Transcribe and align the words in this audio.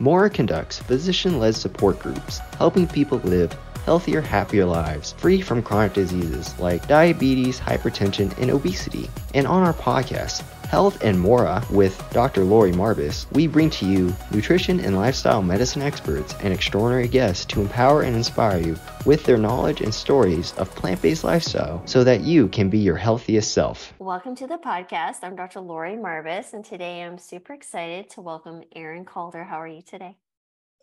Mora 0.00 0.30
conducts 0.30 0.78
physician 0.78 1.40
led 1.40 1.56
support 1.56 1.98
groups, 1.98 2.38
helping 2.56 2.86
people 2.86 3.18
live 3.18 3.52
healthier, 3.88 4.20
happier 4.20 4.66
lives, 4.66 5.12
free 5.12 5.40
from 5.40 5.62
chronic 5.62 5.94
diseases 5.94 6.46
like 6.58 6.86
diabetes, 6.86 7.58
hypertension, 7.58 8.36
and 8.36 8.50
obesity. 8.50 9.08
And 9.32 9.46
on 9.46 9.62
our 9.62 9.72
podcast, 9.72 10.42
Health 10.66 11.02
and 11.02 11.18
Mora 11.18 11.64
with 11.70 11.96
Dr. 12.10 12.44
Lori 12.44 12.70
Marbas, 12.72 13.24
we 13.32 13.46
bring 13.46 13.70
to 13.70 13.86
you 13.86 14.14
nutrition 14.30 14.78
and 14.80 14.94
lifestyle 14.94 15.40
medicine 15.40 15.80
experts 15.80 16.34
and 16.42 16.52
extraordinary 16.52 17.08
guests 17.08 17.46
to 17.46 17.62
empower 17.62 18.02
and 18.02 18.14
inspire 18.14 18.58
you 18.58 18.76
with 19.06 19.24
their 19.24 19.38
knowledge 19.38 19.80
and 19.80 19.94
stories 19.94 20.52
of 20.58 20.68
plant 20.74 21.00
based 21.00 21.24
lifestyle 21.24 21.80
so 21.86 22.04
that 22.04 22.20
you 22.20 22.48
can 22.48 22.68
be 22.68 22.80
your 22.80 22.96
healthiest 22.96 23.52
self. 23.52 23.94
Welcome 23.98 24.34
to 24.34 24.46
the 24.46 24.58
podcast. 24.58 25.20
I'm 25.22 25.34
Dr. 25.34 25.60
Lori 25.60 25.96
Marbas, 25.96 26.52
and 26.52 26.62
today 26.62 27.00
I'm 27.00 27.16
super 27.16 27.54
excited 27.54 28.10
to 28.10 28.20
welcome 28.20 28.64
Aaron 28.76 29.06
Calder. 29.06 29.44
How 29.44 29.62
are 29.62 29.66
you 29.66 29.80
today? 29.80 30.18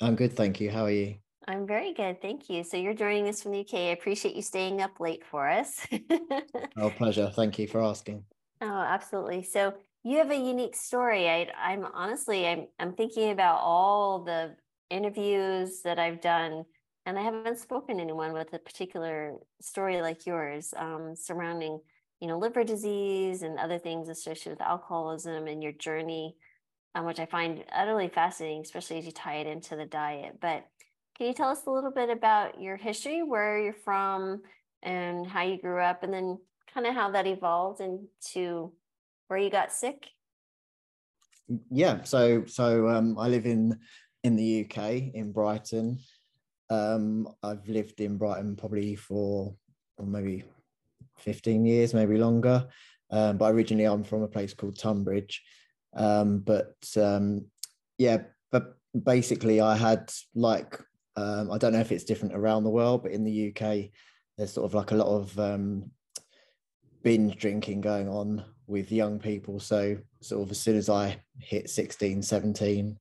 I'm 0.01 0.15
good, 0.15 0.35
thank 0.35 0.59
you. 0.59 0.71
How 0.71 0.85
are 0.85 0.91
you? 0.91 1.17
I'm 1.47 1.67
very 1.67 1.93
good, 1.93 2.21
thank 2.21 2.49
you. 2.49 2.63
So 2.63 2.77
you're 2.77 2.93
joining 2.93 3.27
us 3.27 3.41
from 3.41 3.51
the 3.51 3.59
UK. 3.59 3.73
I 3.73 3.91
appreciate 3.91 4.35
you 4.35 4.41
staying 4.41 4.81
up 4.81 4.99
late 4.99 5.23
for 5.25 5.47
us. 5.47 5.85
oh, 6.77 6.89
pleasure. 6.89 7.31
Thank 7.35 7.59
you 7.59 7.67
for 7.67 7.83
asking. 7.83 8.23
Oh, 8.61 8.67
absolutely. 8.67 9.43
So 9.43 9.73
you 10.03 10.17
have 10.17 10.31
a 10.31 10.35
unique 10.35 10.75
story. 10.75 11.29
I, 11.29 11.47
I'm 11.57 11.85
honestly, 11.93 12.47
I'm, 12.47 12.67
I'm 12.79 12.93
thinking 12.93 13.31
about 13.31 13.59
all 13.61 14.23
the 14.23 14.55
interviews 14.89 15.81
that 15.83 15.99
I've 15.99 16.21
done, 16.21 16.65
and 17.05 17.19
I 17.19 17.21
haven't 17.21 17.59
spoken 17.59 17.97
to 17.97 18.03
anyone 18.03 18.33
with 18.33 18.53
a 18.53 18.59
particular 18.59 19.33
story 19.61 20.01
like 20.01 20.25
yours 20.25 20.73
um, 20.77 21.15
surrounding, 21.15 21.79
you 22.21 22.27
know, 22.27 22.39
liver 22.39 22.63
disease 22.63 23.43
and 23.43 23.59
other 23.59 23.77
things 23.77 24.09
associated 24.09 24.51
with 24.51 24.61
alcoholism 24.61 25.47
and 25.47 25.61
your 25.61 25.73
journey, 25.73 26.35
um, 26.95 27.05
which 27.05 27.19
I 27.19 27.27
find 27.27 27.63
utterly 27.75 28.07
fascinating, 28.07 28.61
especially 28.61 28.97
as 28.97 29.05
you 29.05 29.11
tie 29.11 29.37
it 29.37 29.47
into 29.47 29.75
the 29.75 29.85
diet. 29.85 30.37
But 30.41 30.65
can 31.15 31.27
you 31.27 31.33
tell 31.33 31.49
us 31.49 31.65
a 31.65 31.71
little 31.71 31.91
bit 31.91 32.09
about 32.09 32.61
your 32.61 32.75
history, 32.75 33.23
where 33.23 33.59
you're 33.59 33.73
from, 33.73 34.41
and 34.83 35.25
how 35.25 35.43
you 35.43 35.59
grew 35.59 35.81
up, 35.81 36.03
and 36.03 36.13
then 36.13 36.37
kind 36.73 36.85
of 36.85 36.93
how 36.93 37.11
that 37.11 37.27
evolved 37.27 37.81
into 37.81 38.73
where 39.27 39.39
you 39.39 39.49
got 39.49 39.71
sick? 39.71 40.07
Yeah, 41.71 42.03
so 42.03 42.45
so 42.45 42.89
um, 42.89 43.17
I 43.17 43.27
live 43.27 43.45
in 43.45 43.79
in 44.23 44.35
the 44.35 44.65
UK 44.65 45.13
in 45.13 45.31
Brighton. 45.31 45.99
Um, 46.69 47.29
I've 47.43 47.67
lived 47.69 48.01
in 48.01 48.17
Brighton 48.17 48.55
probably 48.55 48.95
for 48.95 49.55
maybe 50.03 50.43
15 51.19 51.65
years, 51.65 51.93
maybe 51.93 52.17
longer. 52.17 52.67
Um, 53.11 53.37
but 53.37 53.53
originally 53.53 53.85
I'm 53.85 54.03
from 54.03 54.23
a 54.23 54.27
place 54.27 54.53
called 54.53 54.77
Tunbridge. 54.77 55.43
Um, 55.95 56.39
but 56.39 56.75
um, 56.97 57.45
yeah, 57.97 58.23
but 58.51 58.77
basically 59.03 59.61
I 59.61 59.77
had 59.77 60.11
like 60.33 60.79
um, 61.15 61.51
I 61.51 61.57
don't 61.57 61.73
know 61.73 61.79
if 61.79 61.91
it's 61.91 62.03
different 62.03 62.35
around 62.35 62.63
the 62.63 62.69
world, 62.69 63.03
but 63.03 63.11
in 63.11 63.23
the 63.23 63.49
UK, 63.49 63.89
there's 64.37 64.53
sort 64.53 64.65
of 64.65 64.73
like 64.73 64.91
a 64.91 64.95
lot 64.95 65.07
of 65.07 65.39
um, 65.39 65.91
binge 67.03 67.37
drinking 67.37 67.81
going 67.81 68.09
on 68.09 68.43
with 68.67 68.91
young 68.91 69.19
people. 69.19 69.59
So 69.59 69.97
sort 70.21 70.43
of 70.43 70.51
as 70.51 70.59
soon 70.59 70.75
as 70.75 70.89
I 70.89 71.21
hit 71.39 71.69
16, 71.69 72.21
17, 72.21 72.97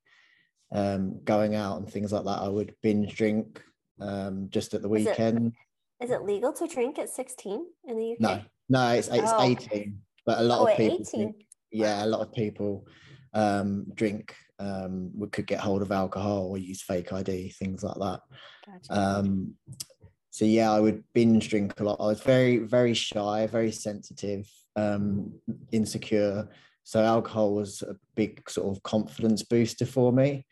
um, 0.72 1.20
going 1.24 1.54
out 1.54 1.78
and 1.78 1.90
things 1.90 2.12
like 2.12 2.24
that, 2.24 2.40
I 2.40 2.48
would 2.48 2.74
binge 2.82 3.16
drink 3.16 3.62
um, 4.00 4.48
just 4.50 4.74
at 4.74 4.82
the 4.82 4.88
weekend. 4.88 5.52
Is 6.00 6.10
it, 6.10 6.14
is 6.14 6.20
it 6.20 6.24
legal 6.24 6.52
to 6.52 6.66
drink 6.66 6.98
at 6.98 7.08
16 7.08 7.66
in 7.88 7.96
the 7.96 8.12
UK? 8.12 8.20
No, 8.20 8.40
no, 8.68 8.88
it's, 8.90 9.08
it's 9.08 9.32
oh. 9.32 9.42
18, 9.42 9.98
but 10.26 10.38
a 10.38 10.42
lot 10.42 10.60
oh, 10.60 10.68
of 10.68 10.76
people, 10.76 11.00
18. 11.14 11.34
Yeah, 11.72 12.04
a 12.04 12.06
lot 12.06 12.20
of 12.20 12.32
people 12.32 12.86
um, 13.32 13.86
drink, 13.94 14.34
um, 14.58 15.10
we 15.16 15.28
could 15.28 15.46
get 15.46 15.60
hold 15.60 15.82
of 15.82 15.92
alcohol 15.92 16.48
or 16.48 16.58
use 16.58 16.82
fake 16.82 17.12
ID, 17.12 17.50
things 17.50 17.82
like 17.82 17.96
that. 17.96 18.20
Gotcha. 18.66 19.00
Um, 19.00 19.54
so 20.30 20.44
yeah, 20.44 20.72
I 20.72 20.80
would 20.80 21.04
binge 21.12 21.48
drink 21.48 21.78
a 21.78 21.84
lot. 21.84 22.00
I 22.00 22.06
was 22.06 22.20
very, 22.20 22.58
very 22.58 22.94
shy, 22.94 23.46
very 23.46 23.70
sensitive, 23.70 24.50
um, 24.76 25.32
insecure. 25.70 26.48
So 26.82 27.02
alcohol 27.02 27.54
was 27.54 27.82
a 27.82 27.96
big 28.14 28.48
sort 28.50 28.76
of 28.76 28.82
confidence 28.82 29.42
booster 29.42 29.86
for 29.86 30.12
me. 30.12 30.46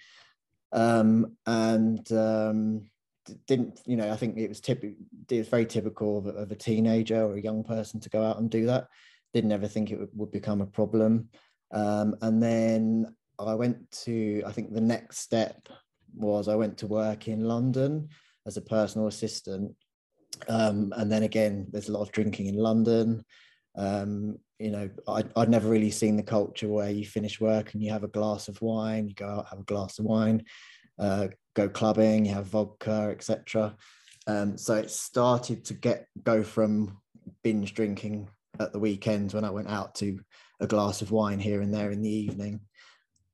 Um, 0.72 1.36
and 1.46 2.10
um, 2.12 2.84
didn't, 3.46 3.80
you 3.86 3.96
know, 3.96 4.10
I 4.10 4.16
think 4.16 4.38
it 4.38 4.48
was 4.48 4.60
typical, 4.60 4.96
it 5.28 5.38
was 5.38 5.48
very 5.48 5.66
typical 5.66 6.18
of 6.18 6.26
a, 6.26 6.30
of 6.30 6.50
a, 6.50 6.56
teenager 6.56 7.22
or 7.22 7.34
a 7.34 7.42
young 7.42 7.62
person 7.64 8.00
to 8.00 8.08
go 8.08 8.24
out 8.24 8.38
and 8.38 8.50
do 8.50 8.66
that. 8.66 8.88
Didn't 9.34 9.52
ever 9.52 9.68
think 9.68 9.90
it 9.90 9.98
would, 9.98 10.10
would 10.14 10.30
become 10.30 10.60
a 10.60 10.66
problem. 10.66 11.28
Um, 11.72 12.14
and 12.22 12.42
then 12.42 13.14
I 13.48 13.54
went 13.54 13.90
to, 14.04 14.42
I 14.46 14.52
think 14.52 14.72
the 14.72 14.80
next 14.80 15.18
step 15.18 15.68
was 16.14 16.48
I 16.48 16.54
went 16.54 16.78
to 16.78 16.86
work 16.86 17.28
in 17.28 17.44
London 17.44 18.08
as 18.46 18.56
a 18.56 18.62
personal 18.62 19.06
assistant. 19.06 19.74
Um, 20.48 20.92
and 20.96 21.10
then 21.10 21.22
again, 21.22 21.66
there's 21.70 21.88
a 21.88 21.92
lot 21.92 22.02
of 22.02 22.12
drinking 22.12 22.46
in 22.46 22.56
London. 22.56 23.24
Um, 23.76 24.38
you 24.58 24.70
know, 24.70 24.90
I, 25.08 25.24
I'd 25.36 25.48
never 25.48 25.68
really 25.68 25.90
seen 25.90 26.16
the 26.16 26.22
culture 26.22 26.68
where 26.68 26.90
you 26.90 27.04
finish 27.04 27.40
work 27.40 27.74
and 27.74 27.82
you 27.82 27.90
have 27.90 28.04
a 28.04 28.08
glass 28.08 28.48
of 28.48 28.60
wine, 28.62 29.08
you 29.08 29.14
go 29.14 29.26
out, 29.26 29.48
have 29.48 29.60
a 29.60 29.64
glass 29.64 29.98
of 29.98 30.04
wine, 30.04 30.44
uh, 30.98 31.28
go 31.54 31.68
clubbing, 31.68 32.26
you 32.26 32.34
have 32.34 32.46
vodka, 32.46 33.08
etc. 33.10 33.76
Um, 34.26 34.56
so 34.56 34.74
it 34.74 34.90
started 34.90 35.64
to 35.66 35.74
get 35.74 36.06
go 36.22 36.42
from 36.42 36.98
binge 37.42 37.74
drinking 37.74 38.28
at 38.60 38.72
the 38.72 38.78
weekends 38.78 39.34
when 39.34 39.44
I 39.44 39.50
went 39.50 39.68
out 39.68 39.94
to 39.96 40.20
a 40.60 40.66
glass 40.66 41.02
of 41.02 41.10
wine 41.10 41.40
here 41.40 41.60
and 41.60 41.74
there 41.74 41.90
in 41.90 42.02
the 42.02 42.10
evening. 42.10 42.60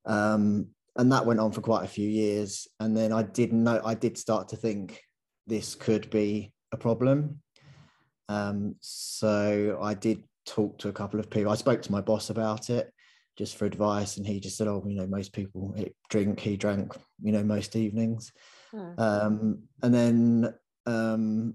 Um, 0.08 0.68
and 0.96 1.12
that 1.12 1.26
went 1.26 1.38
on 1.38 1.52
for 1.52 1.60
quite 1.60 1.84
a 1.84 1.88
few 1.88 2.08
years. 2.08 2.66
And 2.80 2.96
then 2.96 3.12
i 3.12 3.22
didn't 3.22 3.62
know 3.62 3.80
i 3.84 3.94
did 3.94 4.18
start 4.18 4.48
to 4.48 4.56
think 4.56 5.00
this 5.46 5.74
could 5.74 6.10
be 6.10 6.52
a 6.72 6.76
problem. 6.76 7.40
Um, 8.28 8.74
so 8.80 9.78
i 9.82 9.94
did 9.94 10.24
talk 10.44 10.78
to 10.78 10.88
a 10.88 10.92
couple 10.92 11.20
of 11.20 11.30
people. 11.30 11.52
I 11.52 11.56
spoke 11.56 11.82
to 11.82 11.92
my 11.92 12.00
boss 12.00 12.30
about 12.30 12.70
it 12.70 12.92
just 13.36 13.56
for 13.56 13.66
advice. 13.66 14.16
And 14.16 14.26
he 14.26 14.40
just 14.40 14.56
said 14.56 14.66
oh 14.66 14.84
you 14.86 14.96
know 14.96 15.06
most 15.06 15.32
people 15.32 15.74
drink 16.10 16.40
he 16.40 16.56
drank 16.56 16.94
you 17.22 17.32
know 17.32 17.44
most 17.44 17.76
evenings. 17.76 18.32
Hmm. 18.70 19.00
um, 19.00 19.62
and 19.82 19.94
then 19.94 20.54
um, 20.84 21.54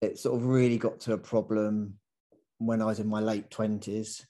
it 0.00 0.18
sort 0.18 0.36
of 0.36 0.46
really 0.46 0.78
got 0.78 1.00
to 1.00 1.12
a 1.12 1.18
problem 1.18 1.94
when 2.58 2.80
i 2.80 2.84
was 2.84 3.00
in 3.00 3.08
my 3.08 3.20
late 3.20 3.50
20s 3.50 4.24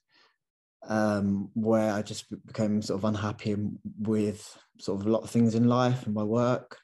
um, 0.89 1.51
where 1.55 1.93
I 1.93 2.03
just 2.03 2.27
became 2.47 2.83
sort 2.83 3.01
of 3.01 3.05
unhappy 3.05 3.57
with 3.99 4.57
sort 4.79 5.01
of 5.01 5.07
a 5.07 5.11
lot 5.11 5.23
of 5.23 5.31
things 5.31 5.55
in 5.55 5.69
life 5.69 6.07
and 6.07 6.15
my 6.15 6.23
work. 6.23 6.79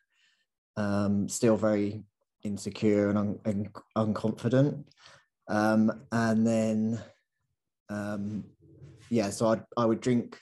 Um, 0.77 1.29
still 1.29 1.57
very 1.57 2.03
insecure 2.43 3.11
and, 3.11 3.19
un- 3.19 3.39
and 3.45 3.69
unconfident. 3.97 4.85
Um, 5.49 5.93
and 6.13 6.47
then, 6.47 7.01
um, 7.89 8.45
yeah, 9.11 9.31
so 9.31 9.49
I 9.49 9.61
I 9.77 9.85
would 9.85 10.01
drink 10.01 10.39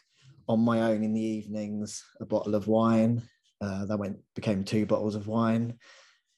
on 0.48 0.60
my 0.60 0.82
own 0.82 1.02
in 1.02 1.14
the 1.14 1.20
evenings 1.20 2.04
a 2.20 2.26
bottle 2.26 2.54
of 2.54 2.68
wine. 2.68 3.22
Uh, 3.60 3.86
that 3.86 3.98
went 3.98 4.18
became 4.34 4.62
two 4.62 4.86
bottles 4.86 5.14
of 5.14 5.26
wine. 5.26 5.74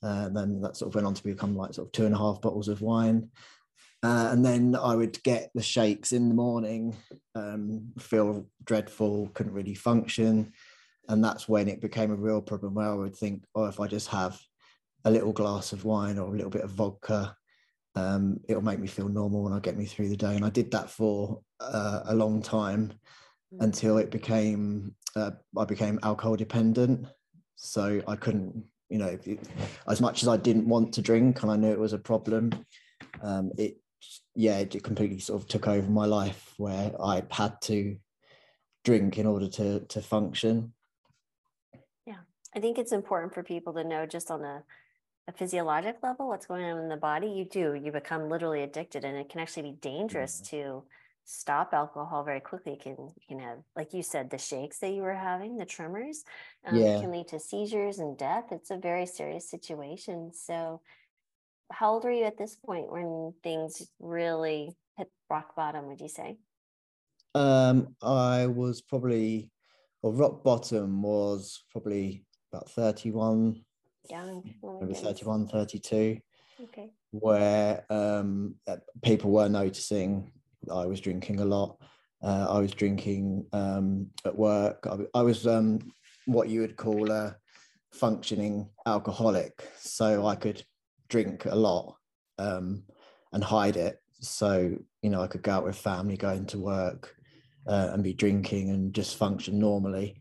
Uh, 0.03 0.31
then 0.31 0.61
that 0.63 0.77
sort 0.77 0.89
of 0.89 0.95
went 0.95 1.07
on 1.07 1.15
to 1.15 1.23
become 1.23 1.55
like 1.55 1.75
sort 1.75 1.89
of 1.89 1.93
two 1.93 2.07
and 2.07 2.15
a 2.15 2.19
half 2.19 2.41
bottles 2.41 2.69
of 2.69 2.81
wine. 2.81 3.29
Uh, 4.03 4.29
and 4.33 4.45
then 4.45 4.75
I 4.75 4.95
would 4.95 5.23
get 5.23 5.51
the 5.55 5.63
shakes 5.63 6.13
in 6.13 6.29
the 6.29 6.35
morning, 6.35 6.97
um, 7.35 7.93
feel 7.99 8.47
dreadful, 8.65 9.31
couldn't 9.35 9.53
really 9.53 9.75
function. 9.75 10.53
And 11.09 11.23
that's 11.23 11.49
when 11.49 11.69
it 11.69 11.83
became 11.83 12.11
a 12.11 12.17
real 12.17 12.41
problem 12.41 12.75
where 12.75 12.89
I 12.89 12.95
would 12.95 13.17
think, 13.17 13.45
oh, 13.55 13.67
if 13.67 13.79
I 13.79 13.89
just 13.89 14.09
have 14.09 14.41
a 15.05 15.11
little 15.11 15.33
glass 15.33 15.73
of 15.73 15.85
wine 15.85 16.19
or 16.19 16.29
a 16.29 16.37
little 16.37 16.51
bit 16.51 16.63
of 16.63 16.71
vodka, 16.71 17.37
um, 17.95 18.41
it'll 18.49 18.63
make 18.63 18.79
me 18.79 18.87
feel 18.87 19.09
normal 19.09 19.47
and 19.47 19.55
I'll 19.55 19.61
get 19.61 19.77
me 19.77 19.85
through 19.85 20.09
the 20.09 20.17
day. 20.17 20.35
And 20.37 20.45
I 20.45 20.51
did 20.51 20.71
that 20.71 20.89
for 20.89 21.41
uh, 21.59 22.01
a 22.07 22.15
long 22.15 22.41
time 22.41 22.93
mm. 23.55 23.63
until 23.63 23.99
it 23.99 24.11
became, 24.11 24.95
uh, 25.17 25.33
I 25.59 25.65
became 25.65 25.99
alcohol 26.03 26.37
dependent. 26.37 27.07
So 27.57 28.01
I 28.07 28.17
couldn't, 28.17 28.65
you 28.89 28.99
know, 28.99 29.19
it, 29.25 29.41
as 29.89 30.01
much 30.01 30.23
as 30.23 30.29
I 30.29 30.39
didn't 30.39 30.69
want 30.69 30.95
to 30.95 31.03
drink 31.03 31.43
and 31.43 31.51
I 31.51 31.57
knew 31.57 31.73
it 31.73 31.79
was 31.79 31.93
a 31.93 31.99
problem, 31.99 32.53
um, 33.23 33.51
it 33.59 33.77
yeah, 34.35 34.59
it 34.59 34.83
completely 34.83 35.19
sort 35.19 35.43
of 35.43 35.49
took 35.49 35.67
over 35.67 35.91
my 35.91 36.07
life 36.07 36.55
where 36.57 36.93
I 37.03 37.23
had 37.31 37.61
to 37.63 37.97
drink 38.85 39.19
in 39.19 39.27
order 39.27 39.49
to 39.49 39.81
to 39.81 40.01
function. 40.01 40.73
Yeah, 42.07 42.23
I 42.55 42.61
think 42.61 42.79
it's 42.79 42.93
important 42.93 43.35
for 43.35 43.43
people 43.43 43.73
to 43.75 43.85
know 43.85 44.07
just 44.07 44.31
on 44.31 44.45
a, 44.45 44.63
a 45.29 45.33
physiologic 45.33 45.99
level 46.03 46.29
what's 46.29 46.47
going 46.47 46.65
on 46.65 46.79
in 46.79 46.89
the 46.89 46.97
body. 46.97 47.29
You 47.29 47.45
do 47.45 47.75
you 47.75 47.93
become 47.93 48.29
literally 48.29 48.63
addicted, 48.63 49.05
and 49.05 49.17
it 49.17 49.29
can 49.29 49.41
actually 49.41 49.71
be 49.71 49.79
dangerous 49.81 50.41
mm-hmm. 50.41 50.57
to 50.57 50.83
stop 51.25 51.73
alcohol 51.73 52.25
very 52.25 52.41
quickly. 52.41 52.77
Can 52.77 52.97
you 52.99 53.27
can 53.29 53.41
have, 53.41 53.59
like 53.77 53.93
you 53.93 54.03
said, 54.03 54.31
the 54.31 54.39
shakes 54.39 54.79
that 54.79 54.93
you 54.93 55.03
were 55.03 55.15
having, 55.15 55.57
the 55.57 55.65
tremors, 55.65 56.25
um, 56.65 56.77
yeah. 56.77 57.01
can 57.01 57.11
lead 57.11 57.29
to 57.29 57.41
seizures 57.41 57.99
and 57.99 58.17
death. 58.17 58.47
It's 58.53 58.71
a 58.71 58.77
very 58.77 59.07
serious 59.07 59.49
situation. 59.49 60.33
So 60.33 60.81
how 61.71 61.93
old 61.93 62.05
were 62.05 62.11
you 62.11 62.25
at 62.25 62.39
this 62.39 62.57
point 62.57 62.91
when 62.91 63.33
things 63.43 63.91
really 63.99 64.77
hit 64.97 65.09
rock 65.29 65.55
bottom 65.57 65.87
would 65.87 66.01
you 66.01 66.09
say 66.09 66.37
um 67.35 67.95
i 68.03 68.47
was 68.47 68.81
probably 68.81 69.51
well, 70.03 70.13
rock 70.13 70.43
bottom 70.43 71.03
was 71.03 71.63
probably 71.71 72.25
about 72.53 72.71
31, 72.71 73.63
Young. 74.09 74.43
Oh 74.63 74.81
maybe 74.81 74.95
goodness. 74.95 75.01
31, 75.03 75.49
32, 75.49 76.19
Okay. 76.63 76.91
where 77.11 77.85
um, 77.91 78.55
people 79.03 79.31
were 79.31 79.49
noticing 79.49 80.33
I 80.73 80.87
was 80.87 81.01
drinking 81.01 81.41
a 81.41 81.45
lot. 81.45 81.81
Uh, 82.23 82.47
I 82.49 82.59
was 82.61 82.73
drinking 82.73 83.47
um, 83.53 84.09
at 84.25 84.37
work. 84.37 84.87
I, 84.91 85.19
I 85.19 85.23
was 85.23 85.47
um, 85.47 85.79
what 86.27 86.49
you 86.49 86.61
would 86.61 86.77
call 86.77 87.11
a 87.11 87.37
functioning 87.93 88.69
alcoholic. 88.87 89.67
So 89.79 90.27
I 90.27 90.35
could 90.35 90.63
drink 91.11 91.45
a 91.45 91.55
lot 91.55 91.97
um, 92.39 92.85
and 93.33 93.45
hide 93.45 93.77
it. 93.77 94.01
So, 94.21 94.77
you 95.03 95.11
know, 95.11 95.23
I 95.23 95.27
could 95.27 95.43
go 95.43 95.53
out 95.53 95.65
with 95.65 95.77
family, 95.77 96.17
go 96.17 96.31
into 96.31 96.59
work 96.59 97.15
uh, 97.67 97.91
and 97.93 98.03
be 98.03 98.15
drinking 98.15 98.71
and 98.71 98.95
just 98.95 99.17
function 99.17 99.59
normally. 99.59 100.17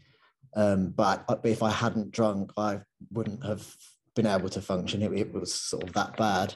Um, 0.55 0.89
but 0.89 1.23
if 1.43 1.63
I 1.63 1.71
hadn't 1.71 2.11
drunk, 2.11 2.51
I 2.57 2.81
wouldn't 3.11 3.45
have 3.45 3.65
been 4.15 4.27
able 4.27 4.49
to 4.49 4.61
function. 4.61 5.01
It, 5.01 5.13
it 5.13 5.33
was 5.33 5.53
sort 5.53 5.83
of 5.83 5.93
that 5.93 6.17
bad. 6.17 6.55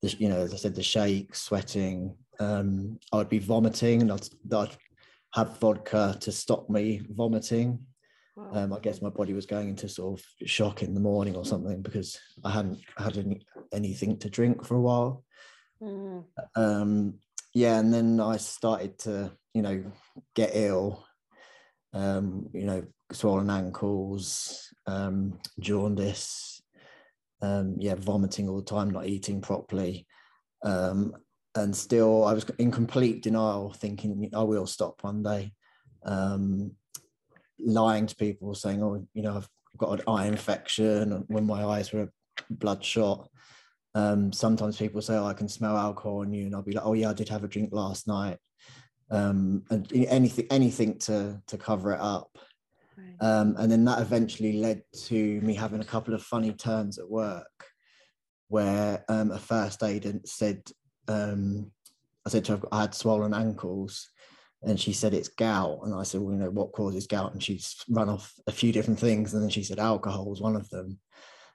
The, 0.00 0.08
you 0.18 0.28
know, 0.28 0.38
as 0.38 0.54
I 0.54 0.56
said, 0.56 0.74
the 0.74 0.82
shake, 0.82 1.34
sweating. 1.34 2.16
Um, 2.40 2.98
I'd 3.12 3.28
be 3.28 3.38
vomiting, 3.38 4.00
and 4.02 4.12
I'd, 4.12 4.28
I'd 4.54 4.76
have 5.34 5.58
vodka 5.58 6.16
to 6.20 6.32
stop 6.32 6.70
me 6.70 7.02
vomiting. 7.10 7.78
Wow. 8.34 8.50
Um, 8.52 8.72
I 8.72 8.78
guess 8.80 9.02
my 9.02 9.10
body 9.10 9.34
was 9.34 9.46
going 9.46 9.68
into 9.68 9.88
sort 9.88 10.18
of 10.18 10.48
shock 10.48 10.82
in 10.82 10.94
the 10.94 11.00
morning 11.00 11.36
or 11.36 11.44
something 11.44 11.82
because 11.82 12.18
I 12.44 12.50
hadn't 12.50 12.80
had 12.96 13.18
any, 13.18 13.42
anything 13.72 14.18
to 14.18 14.30
drink 14.30 14.64
for 14.64 14.76
a 14.76 14.80
while. 14.80 15.24
Mm. 15.82 16.24
Um, 16.56 17.14
yeah, 17.54 17.78
and 17.78 17.92
then 17.92 18.20
I 18.20 18.38
started 18.38 18.98
to, 19.00 19.32
you 19.52 19.62
know, 19.62 19.84
get 20.34 20.52
ill. 20.54 21.04
Um, 21.94 22.48
you 22.54 22.64
know, 22.64 22.84
swollen 23.12 23.50
ankles, 23.50 24.72
um, 24.86 25.38
jaundice, 25.60 26.62
um, 27.42 27.76
yeah, 27.78 27.96
vomiting 27.96 28.48
all 28.48 28.56
the 28.56 28.64
time, 28.64 28.90
not 28.90 29.06
eating 29.06 29.40
properly. 29.40 30.06
Um, 30.64 31.12
and 31.54 31.76
still, 31.76 32.24
I 32.24 32.32
was 32.32 32.46
in 32.58 32.70
complete 32.70 33.22
denial, 33.22 33.72
thinking 33.72 34.30
I 34.34 34.42
will 34.42 34.66
stop 34.66 35.02
one 35.02 35.22
day. 35.22 35.52
Um, 36.04 36.72
lying 37.64 38.06
to 38.06 38.16
people, 38.16 38.54
saying, 38.54 38.82
"Oh, 38.82 39.06
you 39.14 39.22
know, 39.22 39.36
I've 39.36 39.48
got 39.78 39.98
an 39.98 40.04
eye 40.06 40.26
infection," 40.26 41.24
when 41.28 41.46
my 41.46 41.64
eyes 41.64 41.92
were 41.92 42.12
bloodshot. 42.50 43.28
Um, 43.94 44.32
sometimes 44.32 44.78
people 44.78 45.02
say, 45.02 45.16
"Oh, 45.16 45.26
I 45.26 45.34
can 45.34 45.48
smell 45.48 45.76
alcohol 45.76 46.20
on 46.20 46.32
you," 46.32 46.46
and 46.46 46.54
I'll 46.54 46.62
be 46.62 46.72
like, 46.72 46.86
"Oh 46.86 46.94
yeah, 46.94 47.10
I 47.10 47.14
did 47.14 47.28
have 47.28 47.44
a 47.44 47.48
drink 47.48 47.70
last 47.72 48.06
night," 48.06 48.38
um, 49.10 49.64
and 49.70 49.90
anything, 49.92 50.46
anything 50.50 50.98
to 51.00 51.42
to 51.46 51.58
cover 51.58 51.92
it 51.92 52.00
up. 52.00 52.38
Right. 52.96 53.16
Um, 53.20 53.56
and 53.58 53.70
then 53.70 53.84
that 53.84 54.00
eventually 54.00 54.54
led 54.54 54.82
to 55.06 55.40
me 55.42 55.54
having 55.54 55.80
a 55.80 55.84
couple 55.84 56.14
of 56.14 56.22
funny 56.22 56.52
turns 56.52 56.98
at 56.98 57.08
work 57.08 57.72
where 58.52 59.02
um, 59.08 59.30
a 59.30 59.38
first 59.38 59.82
aid 59.82 60.20
said, 60.26 60.62
um, 61.08 61.72
I 62.26 62.28
said 62.28 62.44
to 62.44 62.58
her, 62.58 62.62
I 62.70 62.82
had 62.82 62.94
swollen 62.94 63.32
ankles. 63.32 64.10
And 64.64 64.78
she 64.78 64.92
said 64.92 65.12
it's 65.12 65.28
gout. 65.28 65.80
And 65.82 65.94
I 65.94 66.02
said, 66.04 66.20
Well, 66.20 66.34
you 66.34 66.38
know, 66.38 66.50
what 66.50 66.72
causes 66.72 67.06
gout? 67.06 67.32
And 67.32 67.42
she's 67.42 67.76
run 67.88 68.08
off 68.08 68.32
a 68.46 68.52
few 68.52 68.72
different 68.72 69.00
things. 69.00 69.34
And 69.34 69.42
then 69.42 69.50
she 69.50 69.64
said, 69.64 69.78
Alcohol 69.78 70.26
was 70.30 70.40
one 70.40 70.56
of 70.56 70.68
them. 70.70 70.98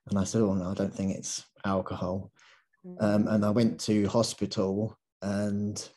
And 0.09 0.19
I 0.19 0.23
said, 0.23 0.41
Oh, 0.41 0.53
no, 0.53 0.71
I 0.71 0.73
don't 0.73 0.93
think 0.93 1.15
it's 1.15 1.43
alcohol. 1.65 2.31
Um, 2.99 3.27
and 3.27 3.45
I 3.45 3.49
went 3.49 3.79
to 3.81 4.07
hospital 4.07 4.97
and 5.21 5.87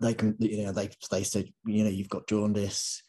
they 0.00 0.14
can, 0.14 0.36
you 0.38 0.64
know, 0.64 0.72
they, 0.72 0.90
they 1.10 1.22
said, 1.22 1.48
you 1.64 1.84
know, 1.84 1.90
you've 1.90 2.08
got 2.08 2.26
jaundice, 2.26 3.02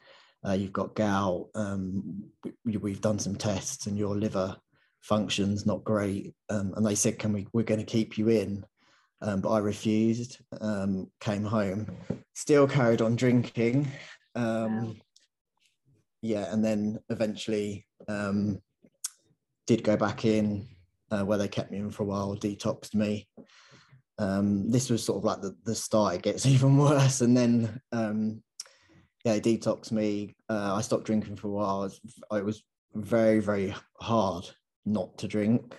uh, 0.47 0.53
you've 0.53 0.73
got 0.73 0.95
gout. 0.95 1.47
Um, 1.55 2.23
we, 2.65 2.77
we've 2.77 3.01
done 3.01 3.19
some 3.19 3.35
tests 3.35 3.87
and 3.87 3.97
your 3.97 4.15
liver 4.15 4.55
functions 5.01 5.65
not 5.65 5.83
great. 5.83 6.33
Um, 6.49 6.73
and 6.75 6.85
they 6.85 6.95
said, 6.95 7.19
can 7.19 7.33
we, 7.33 7.47
we're 7.53 7.63
going 7.63 7.79
to 7.79 7.85
keep 7.85 8.17
you 8.17 8.29
in. 8.29 8.65
Um, 9.21 9.41
but 9.41 9.49
I 9.49 9.59
refused, 9.59 10.39
um, 10.61 11.11
came 11.19 11.43
home, 11.43 11.87
still 12.33 12.67
carried 12.67 13.01
on 13.01 13.15
drinking. 13.15 13.87
Um, 14.35 14.87
Wow. 14.87 14.95
Yeah. 16.21 16.51
And 16.51 16.63
then 16.63 16.99
eventually 17.09 17.85
um, 18.07 18.61
did 19.67 19.83
go 19.83 19.95
back 19.95 20.25
in 20.25 20.67
uh, 21.11 21.23
where 21.23 21.37
they 21.37 21.47
kept 21.47 21.71
me 21.71 21.77
in 21.77 21.91
for 21.91 22.03
a 22.03 22.05
while, 22.05 22.35
detoxed 22.35 22.93
me. 22.93 23.27
Um, 24.17 24.69
this 24.69 24.89
was 24.89 25.03
sort 25.03 25.19
of 25.19 25.23
like 25.23 25.41
the, 25.41 25.55
the 25.63 25.75
start, 25.75 26.15
it 26.15 26.21
gets 26.21 26.45
even 26.45 26.77
worse. 26.77 27.21
And 27.21 27.35
then 27.35 27.79
um, 27.91 28.43
yeah, 29.25 29.39
detoxed 29.39 29.91
me. 29.91 30.35
Uh, 30.49 30.75
I 30.75 30.81
stopped 30.81 31.05
drinking 31.05 31.35
for 31.37 31.47
a 31.47 31.51
while. 31.51 31.83
It 31.83 31.91
was, 31.91 32.01
it 32.33 32.45
was 32.45 32.63
very, 32.93 33.39
very 33.39 33.73
hard 33.99 34.49
not 34.85 35.17
to 35.19 35.27
drink. 35.27 35.75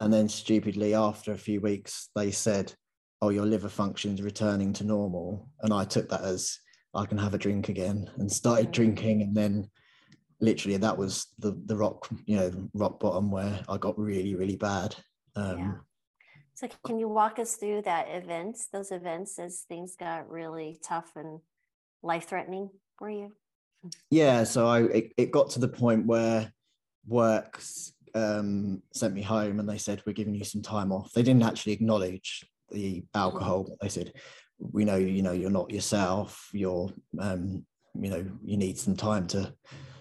And 0.00 0.12
then 0.12 0.28
stupidly, 0.28 0.94
after 0.94 1.32
a 1.32 1.38
few 1.38 1.60
weeks, 1.60 2.08
they 2.14 2.30
said, 2.30 2.74
"Oh, 3.20 3.28
your 3.28 3.46
liver 3.46 3.68
function's 3.68 4.22
returning 4.22 4.72
to 4.74 4.84
normal." 4.84 5.50
And 5.60 5.72
I 5.72 5.84
took 5.84 6.08
that 6.08 6.22
as 6.22 6.58
I 6.94 7.04
can 7.06 7.18
have 7.18 7.34
a 7.34 7.38
drink 7.38 7.68
again, 7.68 8.10
and 8.16 8.30
started 8.30 8.72
drinking. 8.72 9.22
And 9.22 9.36
then, 9.36 9.70
literally, 10.40 10.76
that 10.78 10.96
was 10.96 11.26
the 11.38 11.52
the 11.66 11.76
rock, 11.76 12.08
you 12.24 12.36
know, 12.36 12.68
rock 12.74 13.00
bottom 13.00 13.30
where 13.30 13.60
I 13.68 13.76
got 13.76 13.98
really, 13.98 14.34
really 14.34 14.56
bad. 14.56 14.96
Um, 15.36 15.58
Yeah. 15.58 15.74
So 16.54 16.68
can 16.84 16.98
you 16.98 17.08
walk 17.08 17.38
us 17.38 17.56
through 17.56 17.82
that 17.82 18.08
events, 18.10 18.66
those 18.70 18.92
events 18.92 19.38
as 19.38 19.62
things 19.62 19.96
got 19.96 20.28
really 20.28 20.78
tough 20.82 21.12
and 21.16 21.40
life 22.02 22.28
threatening 22.28 22.70
for 22.98 23.08
you? 23.08 23.32
yeah 24.10 24.44
so 24.44 24.66
i 24.66 24.80
it, 24.82 25.12
it 25.16 25.30
got 25.30 25.48
to 25.50 25.58
the 25.58 25.68
point 25.68 26.04
where 26.06 26.52
work 27.06 27.60
um 28.14 28.82
sent 28.92 29.14
me 29.14 29.22
home 29.22 29.60
and 29.60 29.68
they 29.68 29.78
said 29.78 30.02
we're 30.06 30.12
giving 30.12 30.34
you 30.34 30.44
some 30.44 30.62
time 30.62 30.92
off. 30.92 31.12
They 31.12 31.22
didn't 31.22 31.42
actually 31.42 31.72
acknowledge 31.72 32.44
the 32.70 33.04
alcohol. 33.14 33.76
They 33.80 33.88
said 33.88 34.12
we 34.58 34.84
know 34.84 34.96
you 34.96 35.22
know 35.22 35.32
you're 35.32 35.50
not 35.50 35.70
yourself. 35.70 36.48
You're 36.52 36.90
um 37.18 37.64
you 37.94 38.10
know 38.10 38.24
you 38.44 38.56
need 38.56 38.78
some 38.78 38.96
time 38.96 39.26
to 39.28 39.52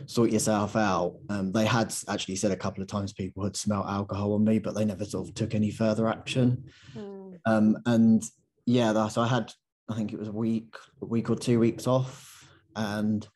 sort 0.05 0.31
yourself 0.31 0.75
out. 0.75 1.15
Um 1.29 1.51
they 1.51 1.65
had 1.65 1.93
actually 2.07 2.35
said 2.35 2.51
a 2.51 2.57
couple 2.57 2.81
of 2.81 2.87
times 2.87 3.13
people 3.13 3.43
had 3.43 3.55
smelled 3.55 3.87
alcohol 3.87 4.33
on 4.33 4.43
me 4.43 4.59
but 4.59 4.75
they 4.75 4.85
never 4.85 5.05
sort 5.05 5.27
of 5.27 5.33
took 5.33 5.55
any 5.55 5.71
further 5.71 6.07
action. 6.07 6.65
Mm, 6.95 7.19
um, 7.45 7.77
and 7.85 8.23
yeah, 8.65 8.93
that, 8.93 9.11
so 9.11 9.21
I 9.21 9.27
had, 9.27 9.51
I 9.89 9.95
think 9.95 10.13
it 10.13 10.19
was 10.19 10.27
a 10.27 10.33
week, 10.33 10.75
a 11.01 11.05
week 11.05 11.29
or 11.29 11.35
two 11.35 11.59
weeks 11.59 11.87
off, 11.87 12.47
and 12.75 13.27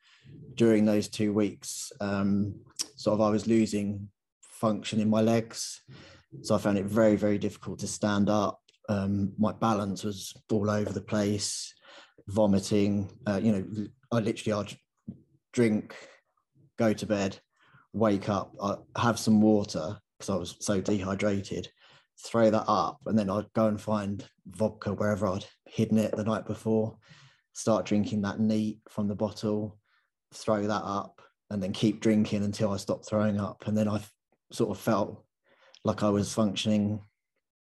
during 0.56 0.86
those 0.86 1.08
two 1.08 1.34
weeks, 1.34 1.92
um, 2.00 2.56
sort 2.96 3.16
of 3.16 3.22
I 3.22 3.30
was 3.30 3.48
losing 3.48 4.10
function 4.64 5.02
in 5.02 5.10
my 5.10 5.20
legs, 5.22 5.82
so 6.42 6.56
I 6.56 6.58
found 6.58 6.78
it 6.78 6.86
very, 6.86 7.18
very 7.18 7.38
difficult 7.38 7.80
to 7.80 7.88
stand 7.88 8.30
up. 8.30 8.62
Um, 8.88 9.34
my 9.38 9.52
balance 9.52 10.06
was 10.06 10.34
all 10.50 10.70
over 10.70 10.94
the 10.94 11.02
place, 11.02 11.74
vomiting. 12.28 13.10
Uh, 13.28 13.42
you 13.44 13.52
know, 13.52 13.88
I 14.10 14.20
literally 14.20 14.54
I'd 14.54 14.78
drink, 15.52 15.96
go 16.80 16.94
to 16.94 17.06
bed, 17.06 17.40
wake 17.92 18.30
up, 18.30 18.56
I 18.62 18.78
have 18.96 19.20
some 19.20 19.42
water 19.42 20.00
because 20.18 20.30
I 20.30 20.38
was 20.38 20.56
so 20.62 20.80
dehydrated 20.80 21.68
throw 22.20 22.50
that 22.50 22.66
up 22.68 23.00
and 23.06 23.18
then 23.18 23.30
I'd 23.30 23.52
go 23.54 23.68
and 23.68 23.80
find 23.80 24.26
vodka 24.48 24.94
wherever 24.94 25.28
I'd 25.28 25.46
hidden 25.66 25.98
it 25.98 26.16
the 26.16 26.24
night 26.24 26.46
before, 26.46 26.98
start 27.54 27.86
drinking 27.86 28.22
that 28.22 28.40
neat 28.40 28.80
from 28.90 29.08
the 29.08 29.16
bottle, 29.16 29.78
throw 30.34 30.62
that 30.68 30.84
up 30.84 31.22
and 31.50 31.62
then 31.62 31.74
keep 31.74 32.00
drinking 32.00 32.44
until 32.44 32.72
I 32.72 32.78
stopped 32.78 33.08
throwing 33.08 33.40
up. 33.40 33.68
And 33.68 33.78
then 33.78 33.88
I 33.88 34.00
sort 34.54 34.72
of 34.72 34.80
felt 34.82 35.24
like 35.84 36.04
I 36.04 36.10
was 36.10 36.34
functioning 36.34 37.02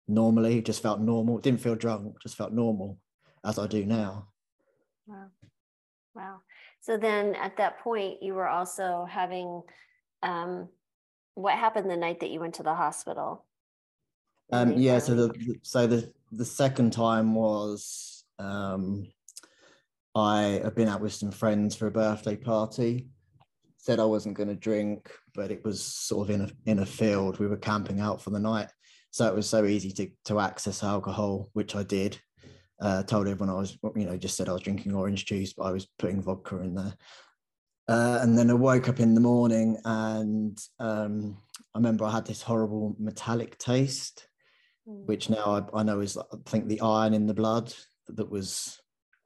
normally, 0.07 0.61
just 0.61 0.81
felt 0.81 0.99
normal, 0.99 1.37
didn't 1.37 1.61
feel 1.61 1.75
drunk, 1.75 2.15
just 2.21 2.35
felt 2.35 2.53
normal 2.53 2.97
as 3.45 3.59
I 3.59 3.67
do 3.67 3.85
now. 3.85 4.29
Wow. 5.05 5.27
Wow. 6.15 6.41
So 6.81 6.97
then 6.97 7.35
at 7.35 7.57
that 7.57 7.79
point, 7.79 8.23
you 8.23 8.33
were 8.33 8.47
also 8.47 9.05
having, 9.09 9.61
um, 10.23 10.69
what 11.35 11.55
happened 11.55 11.89
the 11.89 11.97
night 11.97 12.21
that 12.21 12.31
you 12.31 12.39
went 12.39 12.55
to 12.55 12.63
the 12.63 12.73
hospital? 12.73 13.45
Um, 14.51 14.73
yeah, 14.77 14.99
so 14.99 15.13
the 15.13 15.55
so 15.61 15.87
the 15.87 16.11
the 16.31 16.45
second 16.45 16.93
time 16.93 17.35
was 17.35 18.23
um, 18.39 19.07
I 20.15 20.61
had 20.63 20.73
been 20.73 20.87
out 20.87 21.01
with 21.01 21.13
some 21.13 21.31
friends 21.31 21.75
for 21.75 21.87
a 21.87 21.91
birthday 21.91 22.37
party. 22.37 23.09
Said 23.77 23.99
I 23.99 24.05
wasn't 24.05 24.37
going 24.37 24.49
to 24.49 24.55
drink, 24.55 25.11
but 25.37 25.51
it 25.51 25.63
was 25.63 25.81
sort 25.81 26.27
of 26.27 26.35
in 26.35 26.41
a 26.41 26.49
in 26.65 26.79
a 26.79 26.85
field. 26.85 27.39
We 27.39 27.47
were 27.47 27.57
camping 27.57 28.01
out 28.01 28.21
for 28.21 28.31
the 28.31 28.39
night, 28.39 28.69
so 29.11 29.27
it 29.27 29.35
was 29.35 29.47
so 29.47 29.65
easy 29.65 29.91
to 29.91 30.09
to 30.25 30.39
access 30.39 30.83
alcohol, 30.83 31.49
which 31.53 31.75
I 31.75 31.83
did. 31.83 32.19
Uh, 32.79 33.01
told 33.03 33.27
everyone 33.27 33.55
I 33.55 33.59
was, 33.59 33.75
you 33.95 34.05
know, 34.05 34.17
just 34.17 34.37
said 34.37 34.49
I 34.49 34.53
was 34.53 34.61
drinking 34.61 34.93
orange 34.93 35.25
juice, 35.25 35.53
but 35.53 35.63
I 35.63 35.71
was 35.71 35.87
putting 35.97 36.21
vodka 36.21 36.59
in 36.59 36.75
there. 36.75 36.93
Uh, 37.87 38.19
and 38.21 38.37
then 38.37 38.51
I 38.51 38.53
woke 38.53 38.89
up 38.89 38.99
in 38.99 39.15
the 39.15 39.21
morning, 39.21 39.77
and 39.85 40.57
um, 40.79 41.37
I 41.73 41.77
remember 41.79 42.05
I 42.05 42.11
had 42.11 42.25
this 42.25 42.41
horrible 42.41 42.95
metallic 42.99 43.57
taste 43.57 44.27
Mm, 44.87 45.05
which 45.05 45.29
now 45.29 45.67
I, 45.73 45.79
I 45.79 45.83
know 45.83 45.99
is 45.99 46.17
I 46.17 46.23
think 46.45 46.67
the 46.67 46.81
iron 46.81 47.13
in 47.13 47.27
the 47.27 47.33
blood 47.33 47.73
that 48.07 48.29
was 48.29 48.79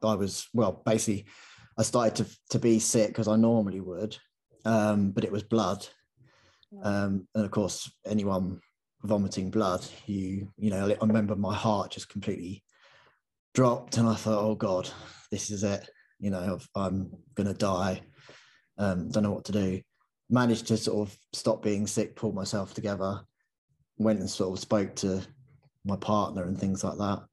I 0.03 0.15
was 0.15 0.47
well 0.53 0.81
basically 0.85 1.25
I 1.77 1.83
started 1.83 2.15
to 2.15 2.37
to 2.49 2.59
be 2.59 2.79
sick 2.79 3.19
as 3.19 3.27
I 3.27 3.35
normally 3.35 3.79
would 3.79 4.17
um, 4.65 5.11
but 5.11 5.23
it 5.23 5.31
was 5.31 5.43
blood. 5.43 5.87
Um, 6.83 7.27
and 7.35 7.45
of 7.45 7.51
course, 7.51 7.91
anyone 8.05 8.61
vomiting 9.03 9.51
blood, 9.51 9.85
you 10.05 10.51
you 10.57 10.69
know, 10.69 10.89
I 10.89 11.05
remember 11.05 11.35
my 11.35 11.55
heart 11.55 11.91
just 11.91 12.09
completely 12.09 12.63
dropped, 13.53 13.97
and 13.97 14.07
I 14.07 14.15
thought, 14.15 14.43
oh 14.43 14.55
God, 14.55 14.89
this 15.31 15.51
is 15.51 15.63
it. 15.63 15.89
You 16.19 16.31
know, 16.31 16.59
I'm 16.75 17.11
gonna 17.35 17.53
die. 17.53 18.01
Um, 18.77 19.09
don't 19.09 19.23
know 19.23 19.31
what 19.31 19.45
to 19.45 19.51
do. 19.51 19.81
Managed 20.29 20.67
to 20.67 20.77
sort 20.77 21.07
of 21.07 21.17
stop 21.33 21.61
being 21.61 21.87
sick, 21.87 22.15
pull 22.15 22.31
myself 22.31 22.73
together, 22.73 23.21
went 23.97 24.19
and 24.19 24.29
sort 24.29 24.53
of 24.57 24.59
spoke 24.59 24.95
to 24.97 25.21
my 25.83 25.97
partner 25.97 26.43
and 26.43 26.57
things 26.57 26.83
like 26.83 26.97
that. 26.97 27.23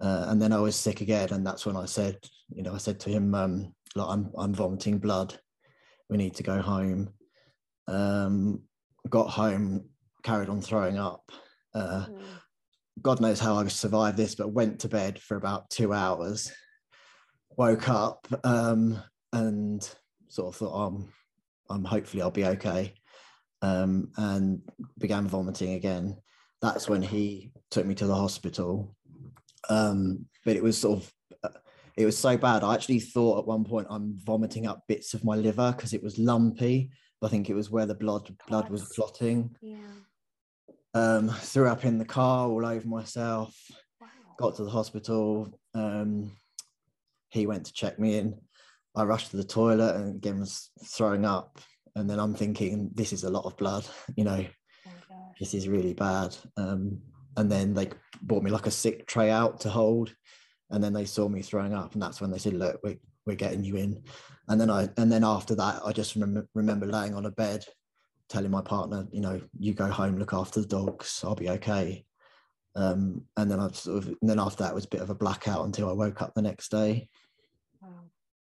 Uh, 0.00 0.26
and 0.28 0.42
then 0.42 0.52
I 0.52 0.60
was 0.60 0.76
sick 0.76 1.00
again, 1.00 1.32
and 1.32 1.46
that's 1.46 1.64
when 1.64 1.76
I 1.76 1.86
said, 1.86 2.18
you 2.54 2.62
know, 2.62 2.74
I 2.74 2.78
said 2.78 3.00
to 3.00 3.10
him, 3.10 3.34
um, 3.34 3.72
like, 3.94 4.08
I'm 4.08 4.30
I'm 4.36 4.52
vomiting 4.52 4.98
blood. 4.98 5.38
We 6.10 6.16
need 6.16 6.34
to 6.34 6.42
go 6.42 6.60
home. 6.60 7.14
Um, 7.86 8.62
got 9.08 9.30
home, 9.30 9.88
carried 10.22 10.48
on 10.48 10.60
throwing 10.60 10.98
up. 10.98 11.30
Uh, 11.74 12.06
mm. 12.06 12.22
God 13.02 13.20
knows 13.20 13.40
how 13.40 13.56
I 13.56 13.66
survived 13.68 14.16
this, 14.16 14.34
but 14.34 14.52
went 14.52 14.80
to 14.80 14.88
bed 14.88 15.18
for 15.18 15.36
about 15.36 15.70
two 15.70 15.92
hours. 15.92 16.52
Woke 17.56 17.88
up 17.88 18.26
um, 18.44 19.00
and 19.32 19.88
sort 20.28 20.54
of 20.54 20.58
thought, 20.58 20.86
um, 20.86 21.12
I'm 21.70 21.84
hopefully 21.84 22.22
I'll 22.22 22.30
be 22.30 22.46
okay, 22.46 22.94
um, 23.62 24.10
and 24.16 24.60
began 24.98 25.26
vomiting 25.26 25.74
again. 25.74 26.16
That's 26.60 26.88
when 26.88 27.02
he 27.02 27.52
took 27.70 27.86
me 27.86 27.94
to 27.96 28.06
the 28.06 28.14
hospital. 28.14 28.96
Um, 29.68 30.26
but 30.44 30.56
it 30.56 30.62
was 30.62 30.78
sort 30.78 31.00
of 31.00 31.12
uh, 31.42 31.58
it 31.96 32.04
was 32.04 32.18
so 32.18 32.36
bad. 32.36 32.64
I 32.64 32.74
actually 32.74 33.00
thought 33.00 33.38
at 33.38 33.46
one 33.46 33.64
point 33.64 33.86
I'm 33.90 34.18
vomiting 34.24 34.66
up 34.66 34.82
bits 34.88 35.14
of 35.14 35.24
my 35.24 35.36
liver 35.36 35.72
because 35.76 35.94
it 35.94 36.02
was 36.02 36.18
lumpy. 36.18 36.90
I 37.24 37.28
think 37.28 37.48
it 37.48 37.54
was 37.54 37.70
where 37.70 37.86
the 37.86 37.94
blood 37.94 38.34
blood 38.48 38.68
was 38.68 38.88
clotting. 38.88 39.56
Yeah. 39.60 39.76
Um, 40.94 41.28
threw 41.28 41.68
up 41.68 41.84
in 41.84 41.98
the 41.98 42.04
car 42.04 42.48
all 42.48 42.64
over 42.64 42.86
myself. 42.86 43.56
Wow. 44.00 44.08
Got 44.38 44.56
to 44.56 44.64
the 44.64 44.70
hospital. 44.70 45.58
Um, 45.74 46.32
he 47.30 47.46
went 47.46 47.66
to 47.66 47.72
check 47.72 47.98
me 47.98 48.18
in. 48.18 48.38
I 48.94 49.02
rushed 49.02 49.32
to 49.32 49.36
the 49.36 49.44
toilet 49.44 49.96
and 49.96 50.16
again 50.16 50.40
was 50.40 50.70
throwing 50.84 51.24
up. 51.24 51.60
And 51.96 52.08
then 52.08 52.18
I'm 52.18 52.34
thinking, 52.34 52.90
this 52.94 53.12
is 53.12 53.24
a 53.24 53.30
lot 53.30 53.44
of 53.44 53.56
blood, 53.56 53.84
you 54.16 54.24
know, 54.24 54.44
oh 54.86 55.32
this 55.40 55.54
is 55.54 55.68
really 55.68 55.94
bad. 55.94 56.36
Um, 56.56 57.00
and 57.36 57.50
then 57.50 57.74
they 57.74 57.90
brought 58.22 58.42
me 58.42 58.50
like 58.50 58.66
a 58.66 58.72
sick 58.72 59.06
tray 59.06 59.30
out 59.30 59.60
to 59.60 59.68
hold. 59.68 60.14
And 60.70 60.82
then 60.82 60.92
they 60.92 61.04
saw 61.04 61.28
me 61.28 61.42
throwing 61.42 61.74
up. 61.74 61.92
And 61.92 62.02
that's 62.02 62.20
when 62.20 62.30
they 62.30 62.38
said, 62.38 62.54
look, 62.54 62.80
we, 62.82 62.98
we're 63.26 63.36
getting 63.36 63.64
you 63.64 63.76
in. 63.76 64.02
And 64.48 64.60
then 64.60 64.70
I, 64.70 64.88
and 64.96 65.10
then 65.10 65.24
after 65.24 65.54
that, 65.54 65.80
I 65.84 65.92
just 65.92 66.16
rem- 66.16 66.48
remember 66.54 66.86
laying 66.86 67.14
on 67.14 67.26
a 67.26 67.30
bed, 67.30 67.64
telling 68.28 68.50
my 68.50 68.62
partner, 68.62 69.06
you 69.12 69.20
know, 69.20 69.40
you 69.58 69.74
go 69.74 69.86
home, 69.86 70.18
look 70.18 70.32
after 70.32 70.60
the 70.60 70.66
dogs, 70.66 71.22
I'll 71.24 71.34
be 71.34 71.50
okay. 71.50 72.04
Um, 72.76 73.22
and 73.36 73.50
then 73.50 73.60
I 73.60 73.70
sort 73.70 73.98
of, 73.98 74.08
and 74.08 74.28
then 74.28 74.40
after 74.40 74.64
that 74.64 74.72
it 74.72 74.74
was 74.74 74.84
a 74.84 74.88
bit 74.88 75.00
of 75.00 75.10
a 75.10 75.14
blackout 75.14 75.64
until 75.64 75.88
I 75.88 75.92
woke 75.92 76.20
up 76.20 76.34
the 76.34 76.42
next 76.42 76.70
day. 76.70 77.08
Wow. 77.80 78.04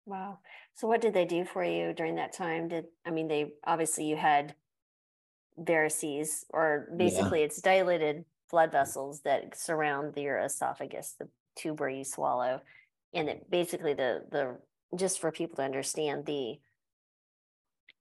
Wow. 0.05 0.39
So 0.75 0.87
what 0.87 1.01
did 1.01 1.13
they 1.13 1.25
do 1.25 1.45
for 1.45 1.63
you 1.63 1.93
during 1.93 2.15
that 2.15 2.33
time? 2.33 2.67
Did, 2.67 2.85
I 3.05 3.11
mean, 3.11 3.27
they, 3.27 3.53
obviously 3.63 4.05
you 4.05 4.15
had 4.15 4.55
varices 5.59 6.43
or 6.49 6.89
basically 6.95 7.39
yeah. 7.39 7.45
it's 7.45 7.61
dilated 7.61 8.25
blood 8.51 8.71
vessels 8.71 9.21
that 9.21 9.57
surround 9.57 10.17
your 10.17 10.39
esophagus, 10.39 11.15
the 11.17 11.27
tube 11.55 11.79
where 11.79 11.89
you 11.89 12.03
swallow. 12.03 12.61
And 13.15 13.29
it 13.29 13.49
basically 13.49 13.93
the, 13.93 14.23
the, 14.31 14.57
just 14.95 15.19
for 15.19 15.31
people 15.31 15.55
to 15.57 15.63
understand 15.63 16.25
the 16.25 16.59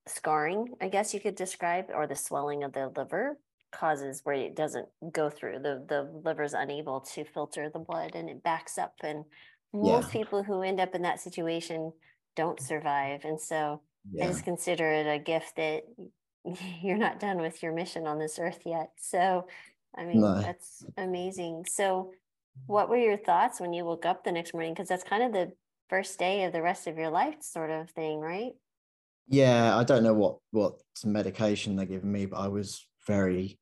scarring, 0.06 0.74
I 0.80 0.88
guess 0.88 1.14
you 1.14 1.20
could 1.20 1.36
describe, 1.36 1.86
or 1.94 2.06
the 2.06 2.16
swelling 2.16 2.62
of 2.62 2.72
the 2.72 2.92
liver 2.94 3.38
causes 3.74 4.20
where 4.24 4.34
it 4.34 4.54
doesn't 4.54 4.86
go 5.12 5.28
through 5.28 5.58
the 5.58 5.84
the 5.88 6.08
liver 6.24 6.42
is 6.42 6.54
unable 6.54 7.00
to 7.00 7.24
filter 7.24 7.68
the 7.68 7.78
blood 7.78 8.14
and 8.14 8.30
it 8.30 8.42
backs 8.42 8.78
up 8.78 8.94
and 9.02 9.24
most 9.72 10.06
yeah. 10.06 10.20
people 10.20 10.42
who 10.42 10.62
end 10.62 10.80
up 10.80 10.94
in 10.94 11.02
that 11.02 11.20
situation 11.20 11.92
don't 12.36 12.60
survive 12.60 13.24
and 13.24 13.40
so 13.40 13.80
yeah. 14.12 14.24
i 14.24 14.28
just 14.28 14.44
consider 14.44 14.92
it 14.92 15.06
a 15.06 15.18
gift 15.18 15.56
that 15.56 15.82
you're 16.82 16.96
not 16.96 17.20
done 17.20 17.38
with 17.38 17.62
your 17.62 17.72
mission 17.72 18.06
on 18.06 18.18
this 18.18 18.38
earth 18.38 18.60
yet 18.64 18.90
so 18.96 19.46
i 19.96 20.04
mean 20.04 20.20
no. 20.20 20.40
that's 20.40 20.84
amazing 20.96 21.64
so 21.66 22.12
what 22.66 22.88
were 22.88 22.96
your 22.96 23.16
thoughts 23.16 23.60
when 23.60 23.72
you 23.72 23.84
woke 23.84 24.06
up 24.06 24.24
the 24.24 24.32
next 24.32 24.54
morning 24.54 24.72
because 24.72 24.88
that's 24.88 25.04
kind 25.04 25.22
of 25.22 25.32
the 25.32 25.52
first 25.88 26.18
day 26.18 26.44
of 26.44 26.52
the 26.52 26.62
rest 26.62 26.86
of 26.86 26.96
your 26.96 27.10
life 27.10 27.36
sort 27.40 27.70
of 27.70 27.90
thing 27.90 28.20
right 28.20 28.52
yeah 29.28 29.76
i 29.76 29.84
don't 29.84 30.02
know 30.02 30.14
what 30.14 30.36
what 30.50 30.74
medication 31.04 31.76
they're 31.76 31.86
giving 31.86 32.10
me 32.10 32.26
but 32.26 32.38
i 32.38 32.48
was 32.48 32.86
very 33.06 33.58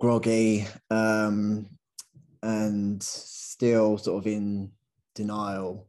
groggy 0.00 0.66
um, 0.90 1.66
and 2.42 3.02
still 3.02 3.98
sort 3.98 4.18
of 4.18 4.26
in 4.26 4.70
denial. 5.14 5.88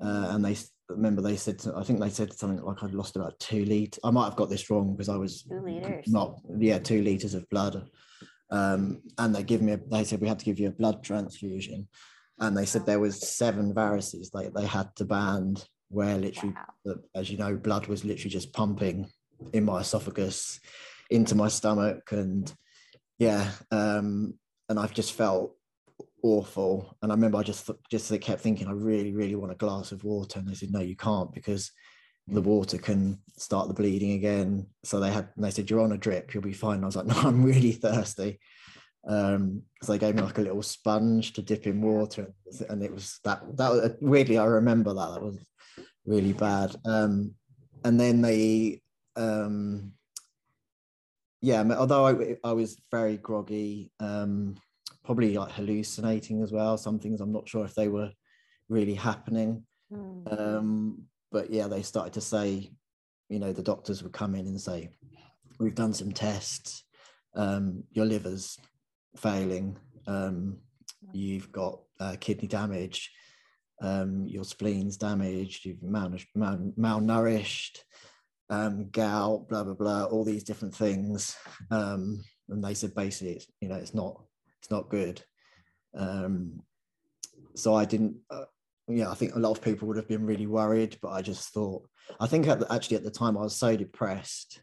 Uh, 0.00 0.28
and 0.30 0.44
they 0.44 0.56
remember 0.88 1.22
they 1.22 1.36
said 1.36 1.60
I 1.74 1.82
think 1.82 1.98
they 1.98 2.10
said 2.10 2.32
something 2.32 2.62
like 2.62 2.82
I'd 2.82 2.94
lost 2.94 3.16
about 3.16 3.38
two 3.40 3.64
liters. 3.64 3.98
I 4.04 4.10
might 4.10 4.24
have 4.24 4.36
got 4.36 4.50
this 4.50 4.70
wrong 4.70 4.92
because 4.92 5.08
I 5.08 5.16
was 5.16 5.42
two 5.42 5.60
liters. 5.60 6.06
not 6.06 6.38
yeah 6.58 6.78
two 6.78 7.02
liters 7.02 7.34
of 7.34 7.48
blood. 7.48 7.88
Um, 8.50 9.02
and 9.18 9.34
they 9.34 9.42
give 9.42 9.62
me 9.62 9.72
a, 9.72 9.76
they 9.76 10.04
said 10.04 10.20
we 10.20 10.28
had 10.28 10.38
to 10.38 10.44
give 10.44 10.58
you 10.58 10.68
a 10.68 10.72
blood 10.72 11.02
transfusion, 11.02 11.88
and 12.38 12.56
they 12.56 12.66
said 12.66 12.86
there 12.86 13.00
was 13.00 13.28
seven 13.28 13.74
varices 13.74 14.30
they 14.30 14.48
they 14.48 14.66
had 14.66 14.94
to 14.96 15.04
band 15.04 15.64
where 15.88 16.16
literally 16.16 16.54
wow. 16.84 16.94
as 17.14 17.30
you 17.30 17.38
know 17.38 17.56
blood 17.56 17.86
was 17.86 18.04
literally 18.04 18.30
just 18.30 18.52
pumping 18.52 19.08
in 19.52 19.64
my 19.64 19.80
esophagus 19.80 20.60
into 21.10 21.34
my 21.34 21.48
stomach. 21.48 22.10
And 22.12 22.52
yeah 23.18 23.50
um 23.70 24.34
and 24.68 24.78
i've 24.78 24.92
just 24.92 25.12
felt 25.12 25.54
awful. 26.22 26.96
And 27.02 27.10
i 27.10 27.14
remember 27.14 27.38
i 27.38 27.42
just 27.42 27.70
just 27.90 28.20
kept 28.20 28.40
thinking 28.40 28.68
i 28.68 28.72
really 28.72 29.12
really 29.12 29.36
want 29.36 29.52
a 29.52 29.56
glass 29.56 29.92
of 29.92 30.04
water. 30.04 30.38
And 30.38 30.48
they 30.48 30.54
said 30.54 30.70
no 30.70 30.80
you 30.80 30.96
can't 30.96 31.32
because 31.32 31.70
the 32.28 32.42
water 32.42 32.78
can 32.78 33.18
start 33.36 33.68
the 33.68 33.74
bleeding 33.74 34.12
again 34.12 34.66
so 34.84 34.98
they 34.98 35.12
had 35.12 35.28
they 35.36 35.50
said 35.50 35.68
you're 35.70 35.80
on 35.80 35.92
a 35.92 35.98
drip 35.98 36.32
you'll 36.32 36.42
be 36.42 36.52
fine 36.52 36.76
and 36.76 36.84
i 36.84 36.86
was 36.86 36.96
like 36.96 37.06
no 37.06 37.14
i'm 37.16 37.42
really 37.42 37.72
thirsty 37.72 38.38
um 39.06 39.62
so 39.82 39.92
they 39.92 39.98
gave 39.98 40.14
me 40.14 40.22
like 40.22 40.38
a 40.38 40.42
little 40.42 40.62
sponge 40.62 41.32
to 41.32 41.42
dip 41.42 41.66
in 41.66 41.80
water 41.80 42.32
and 42.68 42.82
it 42.82 42.92
was 42.92 43.20
that 43.22 43.40
that 43.56 43.70
was 43.70 43.90
weirdly 44.00 44.38
i 44.38 44.44
remember 44.44 44.92
that 44.92 45.12
that 45.12 45.22
was 45.22 45.38
really 46.04 46.32
bad 46.32 46.74
um 46.84 47.32
and 47.84 48.00
then 48.00 48.20
they 48.20 48.80
um 49.14 49.92
yeah, 51.46 51.62
although 51.78 52.06
I, 52.06 52.36
I 52.42 52.52
was 52.52 52.80
very 52.90 53.18
groggy, 53.18 53.92
um, 54.00 54.56
probably 55.04 55.36
like 55.36 55.52
hallucinating 55.52 56.42
as 56.42 56.50
well. 56.50 56.76
Some 56.76 56.98
things 56.98 57.20
I'm 57.20 57.32
not 57.32 57.48
sure 57.48 57.64
if 57.64 57.74
they 57.74 57.88
were 57.88 58.10
really 58.68 58.94
happening. 58.94 59.64
Mm. 59.92 60.40
Um, 60.40 61.02
but 61.36 61.50
yeah, 61.50 61.68
they 61.68 61.82
started 61.82 62.14
to 62.14 62.22
say, 62.22 62.70
you 63.28 63.38
know, 63.38 63.52
the 63.52 63.62
doctors 63.62 64.02
would 64.02 64.14
come 64.14 64.34
in 64.34 64.46
and 64.46 64.58
say, 64.58 64.88
"We've 65.60 65.74
done 65.74 65.92
some 65.92 66.12
tests. 66.12 66.84
Um, 67.34 67.84
your 67.90 68.06
liver's 68.06 68.58
failing. 69.16 69.76
Um, 70.06 70.60
you've 71.12 71.52
got 71.52 71.80
uh, 72.00 72.16
kidney 72.18 72.48
damage. 72.48 73.12
Um, 73.82 74.24
your 74.26 74.44
spleen's 74.44 74.96
damaged. 74.96 75.66
You've 75.66 75.82
mal- 75.82 76.16
mal- 76.34 76.72
malnourished." 76.78 77.80
um, 78.48 78.88
gout, 78.90 79.46
blah 79.48 79.64
blah 79.64 79.74
blah, 79.74 80.04
all 80.04 80.24
these 80.24 80.44
different 80.44 80.74
things. 80.74 81.36
Um, 81.70 82.22
and 82.48 82.64
they 82.64 82.74
said 82.74 82.94
basically, 82.94 83.34
it's, 83.34 83.46
you 83.60 83.68
know, 83.68 83.74
it's 83.74 83.94
not 83.94 84.22
it's 84.62 84.70
not 84.70 84.88
good. 84.88 85.22
Um, 85.94 86.62
so 87.54 87.74
I 87.74 87.84
didn't. 87.84 88.16
Uh, 88.30 88.44
yeah, 88.88 89.10
I 89.10 89.14
think 89.14 89.34
a 89.34 89.38
lot 89.38 89.50
of 89.50 89.62
people 89.62 89.88
would 89.88 89.96
have 89.96 90.08
been 90.08 90.26
really 90.26 90.46
worried, 90.46 90.96
but 91.02 91.10
I 91.10 91.22
just 91.22 91.52
thought. 91.52 91.88
I 92.20 92.26
think 92.26 92.46
at 92.46 92.60
the, 92.60 92.72
actually 92.72 92.98
at 92.98 93.04
the 93.04 93.10
time 93.10 93.36
I 93.36 93.42
was 93.42 93.56
so 93.56 93.76
depressed 93.76 94.60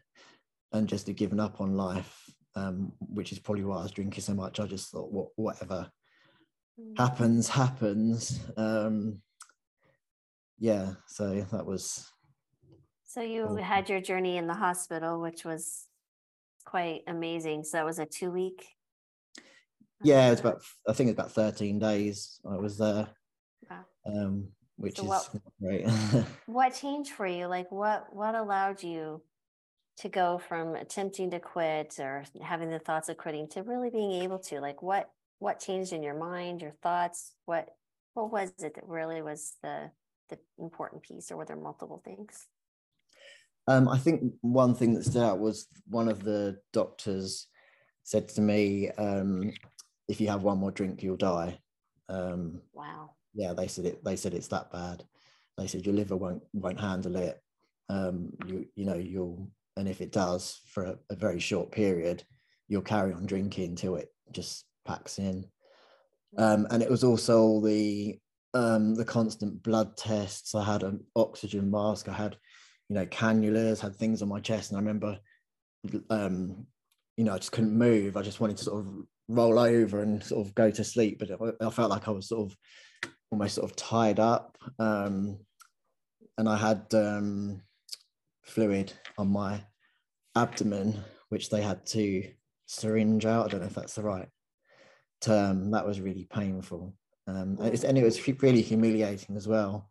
and 0.72 0.88
just 0.88 1.06
had 1.06 1.16
given 1.16 1.40
up 1.40 1.60
on 1.60 1.76
life, 1.76 2.24
um, 2.56 2.92
which 3.00 3.32
is 3.32 3.38
probably 3.38 3.64
why 3.64 3.78
I 3.78 3.82
was 3.82 3.92
drinking 3.92 4.22
so 4.22 4.34
much. 4.34 4.60
I 4.60 4.66
just 4.66 4.90
thought, 4.90 5.12
what, 5.12 5.28
whatever 5.36 5.90
mm. 6.80 6.98
happens, 6.98 7.48
happens. 7.48 8.40
Um, 8.56 9.20
yeah, 10.58 10.94
so 11.06 11.46
that 11.52 11.66
was 11.66 12.10
so 13.14 13.20
you 13.20 13.54
had 13.54 13.88
your 13.88 14.00
journey 14.00 14.38
in 14.38 14.48
the 14.48 14.54
hospital, 14.54 15.20
which 15.20 15.44
was 15.44 15.86
quite 16.64 17.02
amazing. 17.06 17.62
So 17.62 17.76
that 17.76 17.86
was 17.86 18.00
a 18.00 18.06
two 18.06 18.32
week. 18.32 18.66
Yeah, 20.02 20.32
it's 20.32 20.44
uh, 20.44 20.48
about. 20.48 20.62
I 20.88 20.94
think 20.94 21.10
it's 21.10 21.16
about 21.16 21.30
thirteen 21.30 21.78
days. 21.78 22.40
I 22.44 22.56
was 22.56 22.76
there. 22.76 23.06
Um, 24.06 24.48
which 24.76 24.98
so 24.98 25.12
is 25.12 25.30
great. 25.60 25.86
what 26.46 26.74
changed 26.74 27.12
for 27.12 27.26
you? 27.26 27.46
Like, 27.46 27.70
what 27.70 28.14
what 28.14 28.34
allowed 28.34 28.82
you 28.82 29.22
to 29.98 30.08
go 30.08 30.38
from 30.38 30.74
attempting 30.74 31.30
to 31.30 31.38
quit 31.38 31.98
or 32.00 32.24
having 32.42 32.70
the 32.70 32.78
thoughts 32.78 33.08
of 33.08 33.16
quitting 33.16 33.48
to 33.48 33.62
really 33.62 33.90
being 33.90 34.22
able 34.22 34.38
to? 34.40 34.60
Like, 34.60 34.82
what 34.82 35.10
what 35.38 35.60
changed 35.60 35.92
in 35.92 36.02
your 36.02 36.16
mind, 36.16 36.62
your 36.62 36.74
thoughts? 36.82 37.34
What 37.46 37.68
what 38.14 38.32
was 38.32 38.52
it 38.62 38.74
that 38.74 38.88
really 38.88 39.22
was 39.22 39.54
the 39.62 39.90
the 40.30 40.38
important 40.58 41.02
piece, 41.02 41.30
or 41.30 41.36
were 41.36 41.44
there 41.44 41.56
multiple 41.56 42.02
things? 42.04 42.46
Um, 43.66 43.88
I 43.88 43.98
think 43.98 44.34
one 44.42 44.74
thing 44.74 44.94
that 44.94 45.04
stood 45.04 45.22
out 45.22 45.38
was 45.38 45.68
one 45.86 46.08
of 46.08 46.22
the 46.22 46.58
doctors 46.72 47.46
said 48.02 48.28
to 48.30 48.40
me, 48.40 48.90
um, 48.90 49.52
"If 50.08 50.20
you 50.20 50.28
have 50.28 50.42
one 50.42 50.58
more 50.58 50.70
drink, 50.70 51.02
you'll 51.02 51.16
die." 51.16 51.58
Um, 52.08 52.60
wow. 52.72 53.12
Yeah, 53.34 53.52
they 53.52 53.66
said 53.66 53.84
it. 53.84 54.04
They 54.04 54.16
said 54.16 54.34
it's 54.34 54.48
that 54.48 54.70
bad. 54.70 55.04
They 55.58 55.66
said 55.66 55.84
your 55.84 55.94
liver 55.94 56.16
won't 56.16 56.42
won't 56.52 56.80
handle 56.80 57.16
it. 57.16 57.40
Um, 57.88 58.30
you 58.46 58.66
you 58.74 58.84
know 58.84 58.94
you'll 58.94 59.50
and 59.76 59.88
if 59.88 60.00
it 60.00 60.12
does 60.12 60.60
for 60.68 60.84
a, 60.84 60.96
a 61.10 61.16
very 61.16 61.40
short 61.40 61.72
period, 61.72 62.22
you'll 62.68 62.82
carry 62.82 63.12
on 63.12 63.26
drinking 63.26 63.70
until 63.70 63.96
it 63.96 64.08
just 64.32 64.64
packs 64.86 65.18
in. 65.18 65.44
Um, 66.38 66.66
and 66.70 66.82
it 66.82 66.90
was 66.90 67.04
also 67.04 67.60
the 67.60 68.18
um, 68.54 68.94
the 68.94 69.04
constant 69.04 69.62
blood 69.62 69.96
tests. 69.96 70.54
I 70.54 70.64
had 70.64 70.82
an 70.82 71.04
oxygen 71.16 71.70
mask. 71.70 72.08
I 72.08 72.12
had, 72.12 72.36
you 72.88 72.94
know, 72.94 73.06
cannulas. 73.06 73.80
Had 73.80 73.96
things 73.96 74.22
on 74.22 74.28
my 74.28 74.40
chest, 74.40 74.70
and 74.70 74.78
I 74.78 74.80
remember, 74.80 75.18
um, 76.10 76.66
you 77.16 77.24
know, 77.24 77.34
I 77.34 77.38
just 77.38 77.52
couldn't 77.52 77.76
move. 77.76 78.16
I 78.16 78.22
just 78.22 78.40
wanted 78.40 78.56
to 78.58 78.64
sort 78.64 78.86
of 78.86 78.92
roll 79.28 79.58
over 79.58 80.02
and 80.02 80.22
sort 80.22 80.46
of 80.46 80.54
go 80.54 80.70
to 80.70 80.84
sleep, 80.84 81.18
but 81.18 81.30
I 81.60 81.70
felt 81.70 81.90
like 81.90 82.08
I 82.08 82.12
was 82.12 82.28
sort 82.28 82.50
of 82.50 82.56
almost 83.34 83.56
sort 83.56 83.68
of 83.68 83.76
tied 83.76 84.20
up. 84.20 84.56
Um, 84.78 85.38
and 86.38 86.48
I 86.48 86.56
had 86.56 86.86
um, 86.94 87.62
fluid 88.42 88.92
on 89.18 89.28
my 89.28 89.60
abdomen, 90.36 91.02
which 91.30 91.50
they 91.50 91.60
had 91.60 91.84
to 91.86 92.30
syringe 92.66 93.26
out. 93.26 93.46
I 93.46 93.48
don't 93.48 93.60
know 93.60 93.66
if 93.66 93.74
that's 93.74 93.94
the 93.94 94.02
right 94.02 94.28
term. 95.20 95.72
That 95.72 95.84
was 95.84 96.00
really 96.00 96.28
painful. 96.32 96.94
Um, 97.26 97.58
and 97.60 97.98
it 97.98 98.04
was 98.04 98.28
really 98.40 98.62
humiliating 98.62 99.36
as 99.36 99.48
well, 99.48 99.90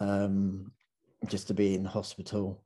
um, 0.00 0.72
just 1.26 1.48
to 1.48 1.54
be 1.54 1.74
in 1.74 1.84
hospital. 1.84 2.62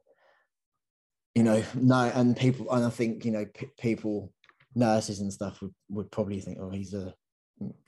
You 1.34 1.42
know, 1.42 1.64
no, 1.74 2.12
and 2.14 2.36
people, 2.36 2.70
and 2.70 2.84
I 2.84 2.90
think 2.90 3.24
you 3.24 3.32
know, 3.32 3.46
p- 3.46 3.70
people, 3.80 4.32
nurses 4.76 5.20
and 5.20 5.32
stuff 5.32 5.60
would, 5.62 5.74
would 5.88 6.10
probably 6.12 6.40
think, 6.40 6.58
oh, 6.60 6.70
he's 6.70 6.94
a, 6.94 7.12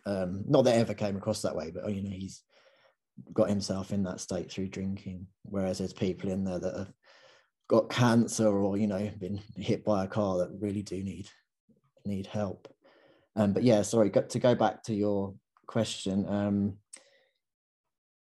um, 0.06 0.44
not 0.46 0.64
that 0.64 0.76
ever 0.76 0.94
came 0.94 1.16
across 1.16 1.42
that 1.42 1.56
way, 1.56 1.70
but 1.70 1.84
oh, 1.84 1.88
you 1.88 2.02
know, 2.02 2.10
he's 2.10 2.42
got 3.32 3.48
himself 3.48 3.92
in 3.92 4.02
that 4.04 4.20
state 4.20 4.50
through 4.50 4.68
drinking. 4.68 5.26
Whereas 5.42 5.78
there's 5.78 5.92
people 5.92 6.30
in 6.30 6.44
there 6.44 6.58
that 6.58 6.76
have 6.76 6.92
got 7.68 7.90
cancer 7.90 8.48
or 8.48 8.76
you 8.76 8.86
know 8.86 9.10
been 9.18 9.40
hit 9.56 9.84
by 9.84 10.04
a 10.04 10.08
car 10.08 10.38
that 10.38 10.58
really 10.60 10.82
do 10.82 11.02
need 11.02 11.28
need 12.04 12.26
help. 12.26 12.68
Um, 13.36 13.52
but 13.52 13.62
yeah, 13.62 13.82
sorry, 13.82 14.10
to 14.10 14.38
go 14.38 14.54
back 14.54 14.82
to 14.84 14.94
your 14.94 15.34
question. 15.66 16.28
Um, 16.28 16.74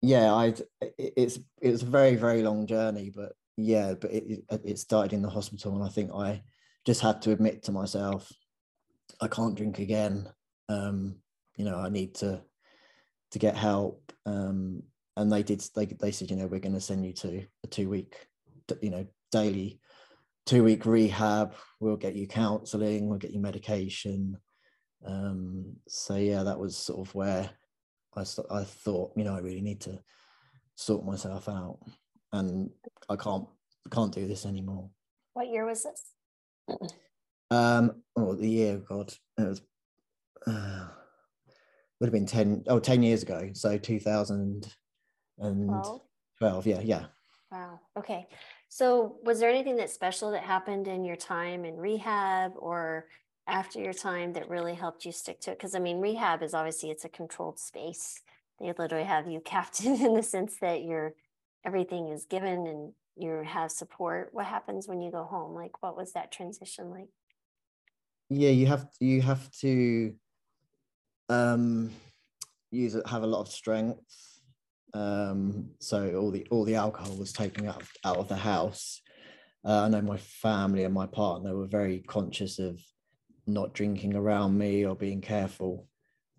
yeah, 0.02 0.34
I 0.34 0.54
it's 0.98 1.40
it's 1.62 1.84
a 1.84 1.86
very 1.86 2.16
very 2.16 2.44
long 2.44 2.68
journey, 2.68 3.12
but 3.14 3.34
yeah, 3.58 3.94
but 4.00 4.12
it 4.12 4.44
it 4.64 4.80
started 4.80 5.14
in 5.14 5.22
the 5.22 5.30
hospital, 5.30 5.76
and 5.76 5.84
I 5.84 5.90
think 5.90 6.12
I 6.14 6.44
just 6.86 7.02
had 7.02 7.22
to 7.24 7.32
admit 7.32 7.64
to 7.64 7.72
myself, 7.72 8.32
I 9.20 9.28
can't 9.28 9.56
drink 9.56 9.80
again. 9.80 10.30
Um, 10.70 11.16
you 11.58 11.66
know, 11.66 11.78
I 11.78 11.90
need 11.90 12.16
to 12.16 12.42
to 13.32 13.40
get 13.40 13.58
help. 13.58 14.14
Um, 14.26 14.84
and 15.18 15.32
they 15.32 15.44
did. 15.44 15.62
They 15.76 15.86
they 15.86 16.12
said, 16.12 16.30
you 16.30 16.38
know, 16.38 16.48
we're 16.48 16.60
going 16.60 16.76
to 16.76 16.82
send 16.82 17.06
you 17.06 17.14
to 17.14 17.44
a 17.64 17.68
two 17.68 17.90
week, 17.90 18.16
you 18.82 18.92
know, 18.92 19.06
daily 19.32 19.80
two 20.46 20.64
week 20.64 20.86
rehab. 20.86 21.54
We'll 21.80 21.98
get 21.98 22.16
you 22.16 22.28
counselling. 22.28 23.08
We'll 23.10 23.20
get 23.20 23.32
you 23.32 23.40
medication. 23.40 24.38
Um, 25.06 25.76
so 25.88 26.16
yeah, 26.16 26.44
that 26.44 26.58
was 26.58 26.76
sort 26.76 27.06
of 27.06 27.14
where 27.14 27.50
I 28.16 28.22
I 28.50 28.64
thought, 28.64 29.12
you 29.16 29.24
know, 29.24 29.36
I 29.36 29.40
really 29.40 29.62
need 29.62 29.82
to 29.82 30.00
sort 30.76 31.06
myself 31.06 31.50
out, 31.50 31.80
and 32.34 32.70
I 33.10 33.16
can't 33.16 33.46
can't 33.92 34.14
do 34.14 34.28
this 34.28 34.46
anymore. 34.46 34.90
What 35.34 35.50
year 35.50 35.66
was 35.66 35.84
this? 35.84 36.14
um, 37.52 38.02
oh, 38.16 38.34
the 38.34 38.50
year, 38.50 38.78
God, 38.78 39.14
it 39.38 39.48
was. 39.48 39.62
Uh, 40.46 40.88
would 42.00 42.08
have 42.08 42.14
been 42.14 42.26
10 42.26 42.64
oh 42.68 42.80
10 42.80 43.04
years 43.04 43.24
ago 43.24 43.50
so 43.54 43.78
2012 43.78 46.68
yeah 46.68 46.80
yeah 46.82 47.06
wow 47.52 47.80
okay 47.98 48.28
so 48.70 49.18
was 49.24 49.40
there 49.40 49.50
anything 49.50 49.78
that 49.78 49.90
special 49.90 50.32
that 50.32 50.44
happened 50.44 50.88
in 50.88 51.06
your 51.06 51.16
time 51.16 51.66
in 51.66 51.78
rehab 51.78 52.52
or 52.56 53.08
after 53.48 53.80
your 53.80 53.94
time 53.94 54.34
that 54.34 54.50
really 54.50 54.76
helped 54.76 55.06
you 55.06 55.12
stick 55.12 55.40
to 55.42 55.52
it? 55.52 55.58
Because 55.58 55.74
I 55.74 55.80
mean, 55.80 56.02
rehab 56.02 56.44
is 56.44 56.54
obviously 56.54 56.92
it's 56.92 57.06
a 57.06 57.10
controlled 57.10 57.60
space. 57.60 58.22
They 58.60 58.74
literally 58.78 59.06
have 59.06 59.28
you 59.28 59.40
captive 59.46 60.02
in 60.02 60.14
the 60.14 60.24
sense 60.24 60.58
that 60.62 60.84
you're 60.84 61.14
everything 61.66 62.10
is 62.10 62.26
given 62.26 62.68
and 62.68 62.94
you 63.16 63.44
have 63.46 63.72
support. 63.72 64.30
What 64.32 64.46
happens 64.46 64.88
when 64.88 65.02
you 65.02 65.12
go 65.12 65.24
home? 65.24 65.56
Like 65.56 65.82
what 65.82 65.98
was 65.98 66.14
that 66.14 66.32
transition 66.32 66.90
like? 66.90 67.10
Yeah, 68.30 68.50
you 68.50 68.68
have 68.68 68.88
you 69.00 69.22
have 69.22 69.50
to 69.62 70.14
um 71.30 71.92
use 72.72 72.96
it 72.96 73.08
have 73.08 73.24
a 73.24 73.28
lot 73.28 73.42
of 73.42 73.48
strength. 73.50 74.40
Um 74.94 75.72
so 75.80 76.16
all 76.16 76.32
the 76.32 76.48
all 76.50 76.66
the 76.66 76.76
alcohol 76.76 77.16
was 77.18 77.34
taken 77.34 77.68
out, 77.68 77.84
out 78.04 78.18
of 78.18 78.28
the 78.28 78.36
house. 78.36 79.02
Uh, 79.66 79.84
I 79.84 79.90
know 79.90 80.02
my 80.02 80.18
family 80.18 80.86
and 80.86 80.94
my 80.94 81.08
partner 81.08 81.56
were 81.56 81.68
very 81.68 82.00
conscious 82.00 82.58
of 82.58 82.80
not 83.46 83.74
drinking 83.74 84.16
around 84.16 84.58
me 84.58 84.86
or 84.86 84.96
being 84.96 85.20
careful 85.20 85.88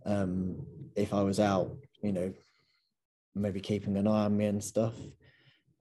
um, 0.07 0.66
if 0.96 1.12
I 1.12 1.22
was 1.22 1.40
out, 1.40 1.77
you 2.03 2.12
know, 2.12 2.33
maybe 3.35 3.61
keeping 3.61 3.96
an 3.96 4.07
eye 4.07 4.24
on 4.24 4.37
me 4.37 4.46
and 4.46 4.62
stuff. 4.62 4.94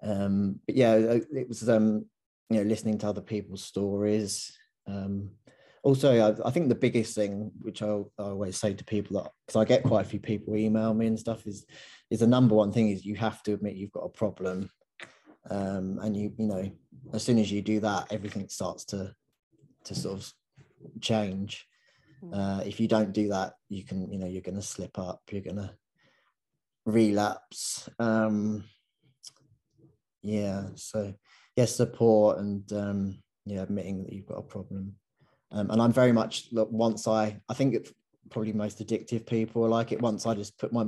Um, 0.03 0.59
but 0.65 0.75
yeah, 0.75 0.95
it 0.95 1.47
was, 1.47 1.67
um, 1.69 2.05
you 2.49 2.57
know, 2.57 2.63
listening 2.63 2.97
to 2.99 3.07
other 3.07 3.21
people's 3.21 3.63
stories. 3.63 4.51
Um, 4.87 5.31
also, 5.87 6.11
I, 6.13 6.47
I, 6.47 6.51
think 6.51 6.67
the 6.67 6.75
biggest 6.75 7.15
thing, 7.15 7.49
which 7.61 7.81
I, 7.81 7.87
I 7.87 8.23
always 8.23 8.57
say 8.57 8.73
to 8.73 8.83
people 8.83 9.21
that, 9.21 9.31
because 9.45 9.57
I 9.57 9.63
get 9.63 9.83
quite 9.83 10.05
a 10.05 10.09
few 10.09 10.19
people 10.19 10.57
email 10.57 10.93
me 10.93 11.07
and 11.07 11.17
stuff, 11.17 11.47
is 11.47 11.65
is 12.09 12.19
the 12.19 12.27
number 12.27 12.55
one 12.55 12.73
thing 12.73 12.89
is 12.89 13.05
you 13.05 13.15
have 13.15 13.41
to 13.43 13.53
admit 13.53 13.77
you've 13.77 13.93
got 13.93 14.03
a 14.03 14.09
problem, 14.09 14.69
um, 15.49 15.97
and 16.01 16.17
you 16.17 16.33
you 16.37 16.47
know, 16.47 16.69
as 17.13 17.23
soon 17.23 17.39
as 17.39 17.49
you 17.49 17.61
do 17.61 17.79
that, 17.79 18.11
everything 18.11 18.49
starts 18.49 18.83
to 18.85 19.15
to 19.85 19.95
sort 19.95 20.19
of 20.19 20.33
change. 20.99 21.65
Hmm. 22.19 22.33
Uh, 22.33 22.59
if 22.65 22.81
you 22.81 22.89
don't 22.89 23.13
do 23.13 23.29
that, 23.29 23.53
you 23.69 23.85
can, 23.85 24.11
you 24.11 24.19
know, 24.19 24.27
you're 24.27 24.41
going 24.41 24.55
to 24.55 24.61
slip 24.61 24.99
up, 24.99 25.21
you're 25.31 25.41
going 25.41 25.55
to 25.55 25.73
relapse. 26.85 27.87
Um, 27.97 28.65
yeah, 30.21 30.63
so 30.75 31.13
yes, 31.55 31.77
support 31.77 32.39
and 32.39 32.73
um, 32.73 33.23
yeah, 33.45 33.61
admitting 33.61 34.03
that 34.03 34.11
you've 34.11 34.27
got 34.27 34.39
a 34.39 34.53
problem. 34.55 34.95
Um, 35.51 35.71
and 35.71 35.81
I'm 35.81 35.93
very 35.93 36.11
much 36.11 36.47
look 36.51 36.69
once 36.71 37.07
I, 37.07 37.39
I 37.47 37.53
think 37.53 37.73
it's 37.73 37.93
probably 38.29 38.53
most 38.53 38.79
addictive 38.79 39.25
people 39.25 39.65
are 39.65 39.69
like 39.69 39.91
it. 39.91 40.01
Once 40.01 40.25
I 40.25 40.33
just 40.33 40.57
put 40.57 40.73
my 40.73 40.85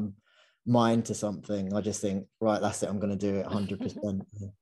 mind 0.66 1.06
to 1.06 1.16
something, 1.16 1.74
I 1.74 1.82
just 1.82 2.02
think, 2.02 2.26
right, 2.42 2.60
that's 2.60 2.84
it. 2.84 2.90
I'm 2.90 3.00
going 3.00 3.18
to 3.18 3.32
do 3.32 3.38
it 3.38 3.46
100. 3.46 3.80
percent 3.82 4.22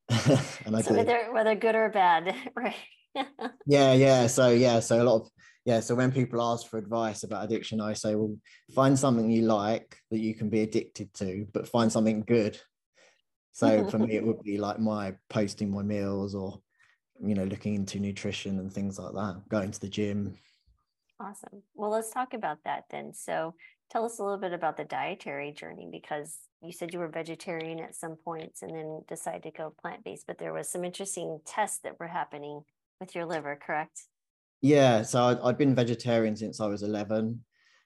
And 0.66 0.76
I 0.76 0.82
so 0.82 0.92
do. 0.92 0.98
Whether 0.98 1.34
whether 1.34 1.56
good 1.56 1.76
or 1.76 1.90
bad, 1.90 2.36
right? 2.56 2.76
yeah, 3.66 3.94
yeah. 3.94 4.28
So 4.28 4.50
yeah, 4.50 4.80
so 4.80 5.02
a 5.02 5.04
lot 5.04 5.22
of 5.22 5.30
yeah. 5.66 5.80
So 5.80 5.96
when 5.96 6.12
people 6.12 6.42
ask 6.42 6.68
for 6.68 6.78
advice 6.78 7.24
about 7.24 7.44
addiction, 7.44 7.82
I 7.82 7.94
say, 7.94 8.16
well, 8.16 8.36
find 8.74 8.98
something 8.98 9.30
you 9.30 9.44
like 9.44 9.98
that 10.12 10.20
you 10.20 10.36
can 10.36 10.50
be 10.50 10.62
addicted 10.62 11.14
to, 11.16 11.48
but 11.54 11.68
find 11.68 11.92
something 11.92 12.22
good. 12.22 12.60
So 13.54 13.90
for 13.90 13.98
me, 13.98 14.16
it 14.16 14.24
would 14.24 14.44
be 14.44 14.60
like 14.60 14.80
my 14.80 15.16
posting 15.32 15.72
my 15.72 15.82
meals 15.82 16.36
or 16.36 16.62
you 17.24 17.36
know 17.36 17.46
looking 17.46 17.76
into 17.76 18.00
nutrition 18.00 18.60
and 18.60 18.72
things 18.72 19.00
like 19.00 19.14
that, 19.14 19.42
going 19.50 19.72
to 19.72 19.80
the 19.80 19.90
gym. 19.90 20.38
Awesome. 21.20 21.64
Well, 21.74 21.90
let's 21.90 22.12
talk 22.12 22.34
about 22.34 22.60
that 22.66 22.84
then. 22.92 23.14
So 23.14 23.56
tell 23.90 24.06
us 24.06 24.20
a 24.20 24.24
little 24.24 24.38
bit 24.38 24.54
about 24.54 24.78
the 24.78 24.84
dietary 24.84 25.52
journey 25.52 25.88
because 25.92 26.38
you 26.62 26.72
said 26.72 26.94
you 26.94 27.00
were 27.00 27.08
vegetarian 27.08 27.80
at 27.80 27.96
some 27.96 28.18
points 28.24 28.62
and 28.62 28.72
then 28.72 29.02
decided 29.08 29.44
to 29.44 29.52
go 29.52 29.74
plant-based 29.82 30.26
but 30.28 30.38
there 30.38 30.54
was 30.54 30.70
some 30.70 30.84
interesting 30.84 31.40
tests 31.46 31.80
that 31.84 32.00
were 32.00 32.08
happening 32.08 32.62
with 33.00 33.16
your 33.16 33.26
liver, 33.26 33.60
correct? 33.64 34.02
Yeah, 34.62 35.04
so 35.04 35.24
I'd, 35.24 35.40
I'd 35.40 35.58
been 35.58 35.76
vegetarian 35.76 36.36
since 36.36 36.60
I 36.60 36.68
was 36.68 36.84
11, 36.84 37.44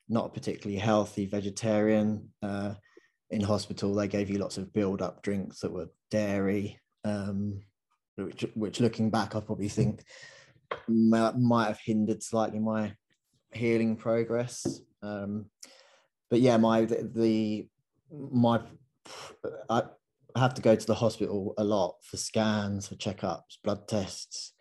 not 0.09 0.27
a 0.27 0.29
particularly 0.29 0.79
healthy 0.79 1.25
vegetarian. 1.25 2.29
Uh, 2.41 2.75
in 3.29 3.41
hospital, 3.41 3.93
they 3.93 4.07
gave 4.07 4.29
you 4.29 4.39
lots 4.39 4.57
of 4.57 4.73
build 4.73 5.01
up 5.01 5.21
drinks 5.21 5.59
that 5.59 5.71
were 5.71 5.89
dairy, 6.09 6.79
um, 7.03 7.61
which, 8.25 8.45
which 8.55 8.79
looking 8.79 9.09
back, 9.09 9.35
I 9.35 9.39
probably 9.39 9.69
think 9.69 10.03
might, 10.87 11.37
might 11.37 11.67
have 11.67 11.79
hindered 11.83 12.23
slightly 12.23 12.59
my 12.59 12.93
healing 13.53 13.95
progress. 13.95 14.81
Um, 15.01 15.45
but 16.29 16.39
yeah, 16.41 16.57
my 16.57 16.85
the, 16.85 17.09
the 17.13 17.67
my 18.11 18.61
I 19.69 19.83
have 20.35 20.53
to 20.53 20.61
go 20.61 20.75
to 20.75 20.87
the 20.87 20.95
hospital 20.95 21.53
a 21.57 21.63
lot 21.63 21.95
for 22.03 22.17
scans, 22.17 22.87
for 22.87 22.95
checkups, 22.95 23.57
blood 23.63 23.87
tests, 23.87 24.53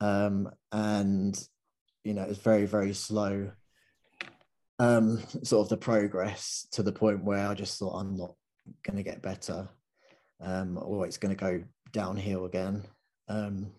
um, 0.00 0.50
and 0.72 1.38
you 2.04 2.14
know 2.14 2.22
it's 2.22 2.38
very 2.38 2.64
very 2.64 2.94
slow 2.94 3.50
um, 4.78 5.22
sort 5.42 5.64
of 5.64 5.68
the 5.68 5.76
progress 5.76 6.66
to 6.72 6.82
the 6.82 6.92
point 6.92 7.24
where 7.24 7.46
I 7.46 7.54
just 7.54 7.78
thought 7.78 7.98
I'm 7.98 8.16
not 8.16 8.34
going 8.82 8.96
to 8.96 9.02
get 9.02 9.22
better 9.22 9.68
um, 10.40 10.78
or 10.80 11.06
it's 11.06 11.18
going 11.18 11.34
to 11.34 11.40
go 11.40 11.62
downhill 11.98 12.44
again. 12.44 12.82
Um, 13.28 13.70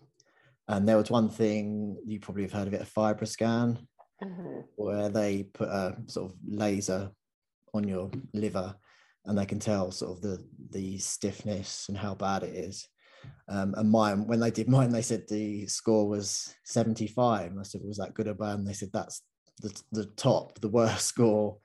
and 0.66 0.88
there 0.88 0.96
was 0.96 1.10
one 1.10 1.28
thing 1.28 1.96
you 2.04 2.18
probably 2.18 2.42
have 2.42 2.52
heard 2.52 2.66
of 2.66 2.74
it, 2.74 2.82
a 2.82 2.84
FibroScan, 2.84 3.78
Mhm. 4.20 4.64
where 4.76 5.08
they 5.10 5.44
put 5.44 5.68
a 5.68 5.96
sort 6.06 6.32
of 6.32 6.38
laser 6.44 7.12
on 7.74 7.86
your 7.86 8.10
liver 8.32 8.74
and 9.26 9.36
they 9.38 9.44
can 9.44 9.58
tell 9.60 9.90
sort 9.92 10.12
of 10.16 10.22
the 10.22 10.44
the 10.70 10.98
stiffness 10.98 11.88
and 11.88 11.98
how 11.98 12.14
bad 12.14 12.42
it 12.42 12.54
is. 12.54 12.88
Um, 13.48 13.74
and 13.76 13.90
mine, 13.90 14.26
when 14.26 14.40
they 14.40 14.50
did 14.50 14.68
mine, 14.68 14.90
they 14.90 15.02
said 15.02 15.24
the 15.28 15.66
score 15.66 16.08
was 16.08 16.54
75. 16.64 17.50
And 17.50 17.60
I 17.60 17.64
said, 17.64 17.82
was 17.84 17.98
that 17.98 18.14
good 18.14 18.28
or 18.28 18.34
bad? 18.34 18.58
And 18.58 18.66
they 18.66 18.72
said, 18.72 18.90
that's 18.92 19.22
the, 19.60 19.70
the 19.92 20.06
top, 20.16 20.60
the 20.60 20.68
worst 20.68 21.06
score. 21.12 21.58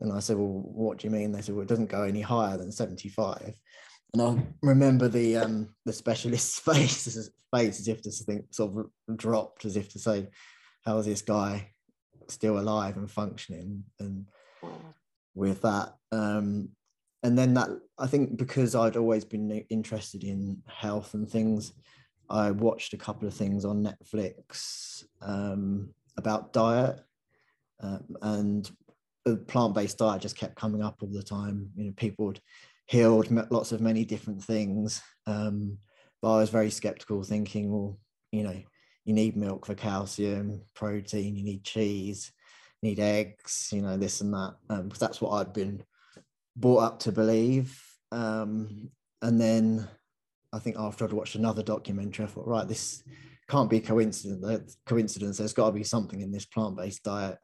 And 0.00 0.12
I 0.12 0.18
said, 0.20 0.36
well, 0.36 0.48
what 0.48 0.98
do 0.98 1.06
you 1.06 1.12
mean? 1.12 1.32
They 1.32 1.42
said, 1.42 1.54
well, 1.54 1.62
it 1.62 1.68
doesn't 1.68 1.90
go 1.90 2.02
any 2.02 2.20
higher 2.22 2.56
than 2.58 2.72
75. 2.72 3.54
And 4.12 4.22
I 4.22 4.46
remember 4.62 5.08
the 5.08 5.36
um, 5.36 5.68
the 5.84 5.92
specialist's 5.92 6.58
face, 6.72 7.06
as- 7.06 7.30
face 7.54 7.80
as 7.80 7.88
if 7.88 8.02
to 8.02 8.10
think 8.10 8.52
sort 8.52 8.76
of 8.76 9.16
dropped, 9.16 9.64
as 9.64 9.76
if 9.76 9.90
to 9.92 9.98
say, 9.98 10.28
how 10.84 10.98
is 10.98 11.06
this 11.06 11.22
guy 11.22 11.70
still 12.28 12.58
alive 12.58 12.96
and 12.96 13.10
functioning? 13.10 13.84
And 14.00 14.26
with 15.36 15.62
that. 15.62 15.94
Um, 16.10 16.70
and 17.22 17.38
then 17.38 17.54
that, 17.54 17.68
I 17.98 18.06
think 18.06 18.36
because 18.36 18.74
I'd 18.74 18.96
always 18.96 19.24
been 19.24 19.64
interested 19.70 20.24
in 20.24 20.62
health 20.66 21.14
and 21.14 21.28
things, 21.28 21.72
I 22.28 22.50
watched 22.50 22.94
a 22.94 22.98
couple 22.98 23.28
of 23.28 23.34
things 23.34 23.64
on 23.64 23.84
Netflix 23.84 25.04
um, 25.20 25.90
about 26.16 26.52
diet. 26.52 27.00
Um, 27.80 28.16
and 28.22 28.70
the 29.24 29.36
plant-based 29.36 29.98
diet 29.98 30.22
just 30.22 30.38
kept 30.38 30.56
coming 30.56 30.82
up 30.82 30.96
all 31.00 31.08
the 31.12 31.22
time. 31.22 31.70
You 31.76 31.84
know, 31.84 31.92
people 31.96 32.28
had 32.28 32.40
healed 32.86 33.30
lots 33.50 33.72
of 33.72 33.80
many 33.80 34.04
different 34.04 34.42
things. 34.42 35.02
Um, 35.26 35.78
but 36.22 36.34
I 36.34 36.38
was 36.38 36.50
very 36.50 36.70
skeptical, 36.70 37.22
thinking, 37.22 37.70
well, 37.70 37.98
you 38.32 38.42
know, 38.42 38.62
you 39.04 39.12
need 39.12 39.36
milk 39.36 39.66
for 39.66 39.74
calcium, 39.74 40.62
protein, 40.74 41.36
you 41.36 41.44
need 41.44 41.64
cheese, 41.64 42.32
you 42.80 42.90
need 42.90 43.00
eggs, 43.00 43.68
you 43.72 43.82
know, 43.82 43.96
this 43.96 44.20
and 44.20 44.32
that. 44.32 44.54
Um, 44.70 44.84
because 44.84 44.98
that's 44.98 45.20
what 45.20 45.32
I'd 45.32 45.52
been 45.52 45.82
brought 46.56 46.82
up 46.82 46.98
to 47.00 47.12
believe. 47.12 47.80
Um, 48.12 48.90
and 49.22 49.40
then 49.40 49.86
I 50.52 50.58
think 50.58 50.76
after 50.78 51.04
I'd 51.04 51.12
watched 51.12 51.34
another 51.34 51.62
documentary, 51.62 52.24
I 52.24 52.28
thought, 52.28 52.46
right, 52.46 52.66
this 52.66 53.02
can't 53.48 53.70
be 53.70 53.80
coincidence. 53.80 54.76
Coincidence. 54.86 55.38
There's 55.38 55.52
got 55.52 55.66
to 55.66 55.72
be 55.72 55.84
something 55.84 56.20
in 56.20 56.32
this 56.32 56.46
plant-based 56.46 57.04
diet. 57.04 57.38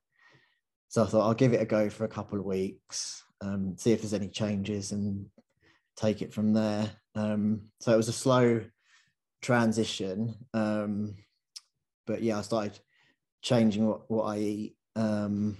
So 0.89 1.03
I 1.03 1.07
thought 1.07 1.27
I'll 1.27 1.35
give 1.35 1.53
it 1.53 1.63
a 1.63 1.67
go 1.67 1.89
for 1.89 2.05
a 2.05 2.09
couple 2.09 2.39
of 2.39 2.45
weeks, 2.45 3.23
um, 3.43 3.77
see 3.77 3.93
if 3.93 4.01
there's 4.01 4.15
any 4.15 4.29
changes, 4.29 4.93
and 4.93 5.27
take 5.97 6.23
it 6.23 6.33
from 6.33 6.55
there. 6.55 6.91
Um, 7.15 7.69
so 7.81 7.93
it 7.93 7.97
was 7.99 8.09
a 8.09 8.13
slow 8.13 8.63
transition, 9.43 10.35
um, 10.55 11.17
but 12.07 12.23
yeah, 12.23 12.39
I 12.39 12.43
started 12.43 12.79
changing 13.43 13.87
what, 13.87 14.11
what 14.11 14.25
I 14.25 14.39
eat, 14.39 14.77
um, 14.97 15.59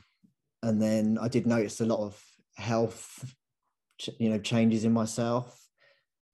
and 0.63 0.81
then 0.81 1.19
I 1.21 1.29
did 1.29 1.47
notice 1.47 1.81
a 1.81 1.87
lot 1.87 2.07
of 2.07 2.25
health, 2.57 3.35
you 4.19 4.31
know, 4.31 4.39
changes 4.39 4.85
in 4.85 4.93
myself. 4.93 5.59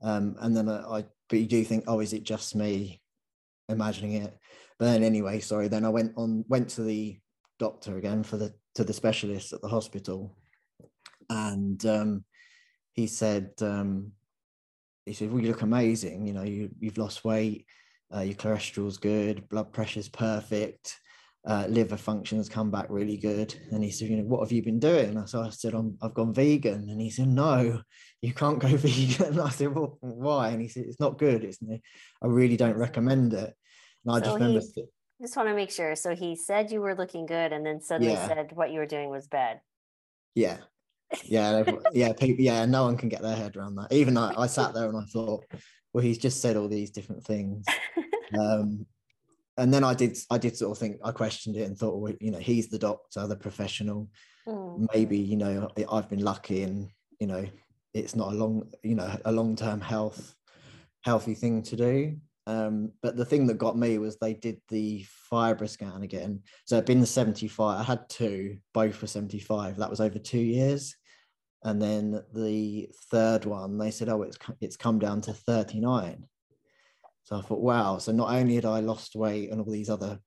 Um, 0.03 0.37
and 0.41 0.57
then 0.57 0.69
I, 0.69 0.99
I, 0.99 1.05
but 1.29 1.39
you 1.39 1.47
do 1.47 1.65
think, 1.65 1.85
oh, 1.87 2.01
is 2.01 2.13
it 2.13 2.23
just 2.23 2.55
me 2.55 3.01
imagining 3.69 4.13
it? 4.23 4.39
But 4.79 4.87
then 4.87 5.03
anyway, 5.03 5.41
sorry. 5.41 5.69
Then 5.69 5.85
I 5.85 5.89
went 5.89 6.13
on, 6.17 6.45
went 6.49 6.69
to 6.71 6.83
the 6.83 7.19
doctor 7.59 7.97
again 7.99 8.23
for 8.23 8.37
the 8.37 8.55
to 8.77 8.85
the 8.85 8.93
specialist 8.93 9.53
at 9.53 9.61
the 9.61 9.69
hospital, 9.69 10.37
and 11.31 11.85
um, 11.87 12.25
he 12.93 13.07
said, 13.07 13.51
um, 13.61 14.13
he 15.07 15.13
said, 15.13 15.31
well, 15.31 15.41
you 15.43 15.49
look 15.49 15.63
amazing. 15.63 16.27
You 16.27 16.33
know, 16.35 16.43
you 16.43 16.71
you've 16.79 16.99
lost 16.99 17.25
weight, 17.25 17.67
uh, 18.15 18.21
your 18.21 18.37
cholesterol's 18.37 18.99
good, 18.99 19.49
blood 19.49 19.73
pressure's 19.73 20.09
perfect 20.09 20.99
uh, 21.47 21.67
liver 21.69 21.97
functions 21.97 22.49
come 22.49 22.71
back 22.71 22.87
really 22.91 23.17
good. 23.17 23.55
And 23.71 23.83
he 23.83 23.91
said, 23.91 24.09
you 24.09 24.17
know, 24.17 24.25
what 24.25 24.41
have 24.41 24.53
you 24.53 24.63
been 24.63 24.79
doing? 24.79 25.17
And 25.17 25.29
so 25.29 25.43
I 25.43 25.49
said, 25.49 25.73
I'm, 25.73 25.97
I've 26.03 26.15
gone 26.15 26.35
vegan. 26.35 26.89
And 26.91 27.01
he 27.01 27.11
said, 27.11 27.29
no, 27.29 27.81
you 28.21 28.35
can't 28.35 28.59
go 28.59 28.69
vegan. 28.77 29.29
And 29.29 29.41
I 29.41 29.49
said, 29.49 29.75
well, 29.75 29.97
why? 30.01 30.51
And 30.51 30.61
he 30.61 30.69
said, 30.69 30.85
it's 30.87 31.01
not 31.01 31.19
good. 31.19 31.45
It's, 31.45 31.59
I 31.63 32.27
really 32.27 32.59
don't 32.59 32.77
recommend 32.77 33.33
it. 33.33 33.55
And 34.05 34.15
I 34.15 34.19
So 34.19 34.25
just 34.25 34.35
remember, 34.35 34.61
Just 35.23 35.37
want 35.37 35.49
to 35.49 35.55
make 35.55 35.71
sure. 35.71 35.97
So 35.97 36.15
he 36.15 36.37
said 36.37 36.71
you 36.71 36.81
were 36.83 36.95
looking 36.95 37.25
good 37.25 37.53
and 37.53 37.65
then 37.65 37.81
suddenly 37.81 38.15
Yeah. 38.15 38.27
said 38.27 38.51
what 38.53 38.71
you 38.71 38.81
were 38.81 38.87
doing 38.87 39.09
was 39.09 39.27
bad. 39.27 39.61
yeah, 40.35 40.59
yeah, 41.25 41.65
yeah, 41.93 42.13
people, 42.13 42.45
yeah, 42.45 42.65
no 42.65 42.85
one 42.85 42.97
can 42.97 43.09
get 43.09 43.23
their 43.23 43.37
head 43.37 43.57
around 43.57 43.77
that. 43.77 43.93
Even 43.93 44.17
I, 44.17 44.35
I 44.37 44.47
sat 44.47 44.75
there 44.75 44.89
and 44.89 44.97
I 44.97 45.05
thought, 45.05 45.45
well, 45.93 46.05
he's 46.05 46.19
just 46.19 46.41
said 46.41 46.57
all 46.57 46.69
these 46.69 46.91
different 46.91 47.25
things. 47.25 47.65
um, 48.39 48.87
and 49.57 49.73
then 49.75 49.85
I 49.85 49.95
did, 49.95 50.17
I 50.31 50.39
did 50.39 50.57
sort 50.57 50.73
of 50.73 50.79
think, 50.79 50.99
I 51.05 51.13
questioned 51.13 51.57
it 51.57 51.63
and 51.63 51.77
thought, 51.77 51.99
well, 51.99 52.15
you 52.21 52.31
know, 52.31 52.39
he's 52.39 52.69
the 52.69 52.79
doctor, 52.79 53.27
the 53.27 53.37
professional. 53.37 54.09
Mm, 54.49 54.89
maybe 54.95 55.19
you 55.19 55.37
know 55.37 55.69
i've 55.93 56.09
been 56.09 56.25
lucky 56.25 56.63
and 56.63 56.89
you 57.21 57.27
know 57.27 57.45
it's 57.93 58.17
not 58.17 58.33
a 58.33 58.37
long 58.37 58.67
you 58.83 58.95
know 58.95 59.15
a 59.27 59.33
long-term 59.33 59.79
health 59.79 60.35
healthy 61.03 61.35
thing 61.35 61.63
to 61.63 61.77
do 61.77 62.17
um 62.49 62.91
but 63.03 63.17
the 63.17 63.25
thing 63.25 63.47
that 63.47 63.59
got 63.59 63.79
me 63.79 63.99
was 63.99 64.17
they 64.17 64.35
did 64.35 64.61
the 64.69 65.05
FibroScan 65.31 66.03
again 66.03 66.43
so 66.65 66.77
it'd 66.77 66.87
been 66.87 67.05
75 67.05 67.81
i 67.81 67.83
had 67.83 68.09
two 68.09 68.57
both 68.75 69.01
were 69.01 69.07
75 69.07 69.77
that 69.77 69.91
was 69.91 70.01
over 70.01 70.19
two 70.19 70.39
years 70.39 70.97
and 71.63 71.81
then 71.81 72.23
the 72.35 72.89
third 73.11 73.45
one 73.45 73.79
they 73.79 73.91
said 73.91 74.09
oh 74.09 74.23
it's 74.23 74.39
it's 74.61 74.77
come 74.77 74.99
down 74.99 75.21
to 75.21 75.33
39 75.33 76.25
so 77.25 77.37
i 77.37 77.41
thought 77.43 77.61
wow 77.61 77.99
so 77.99 78.13
not 78.13 78.33
only 78.33 78.55
had 78.55 78.65
i 78.65 78.81
lost 78.81 79.15
weight 79.15 79.51
and 79.51 79.61
all 79.61 79.71
these 79.71 79.91
other 79.91 80.19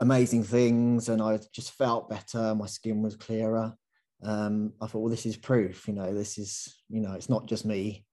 amazing 0.00 0.44
things 0.44 1.08
and 1.08 1.22
I 1.22 1.38
just 1.52 1.72
felt 1.72 2.10
better. 2.10 2.54
My 2.54 2.66
skin 2.66 3.02
was 3.02 3.16
clearer. 3.16 3.74
Um, 4.22 4.72
I 4.80 4.86
thought, 4.86 5.00
well, 5.00 5.10
this 5.10 5.26
is 5.26 5.36
proof, 5.36 5.86
you 5.86 5.94
know, 5.94 6.14
this 6.14 6.38
is, 6.38 6.82
you 6.88 7.00
know, 7.00 7.12
it's 7.12 7.28
not 7.28 7.46
just 7.46 7.66
me 7.66 8.04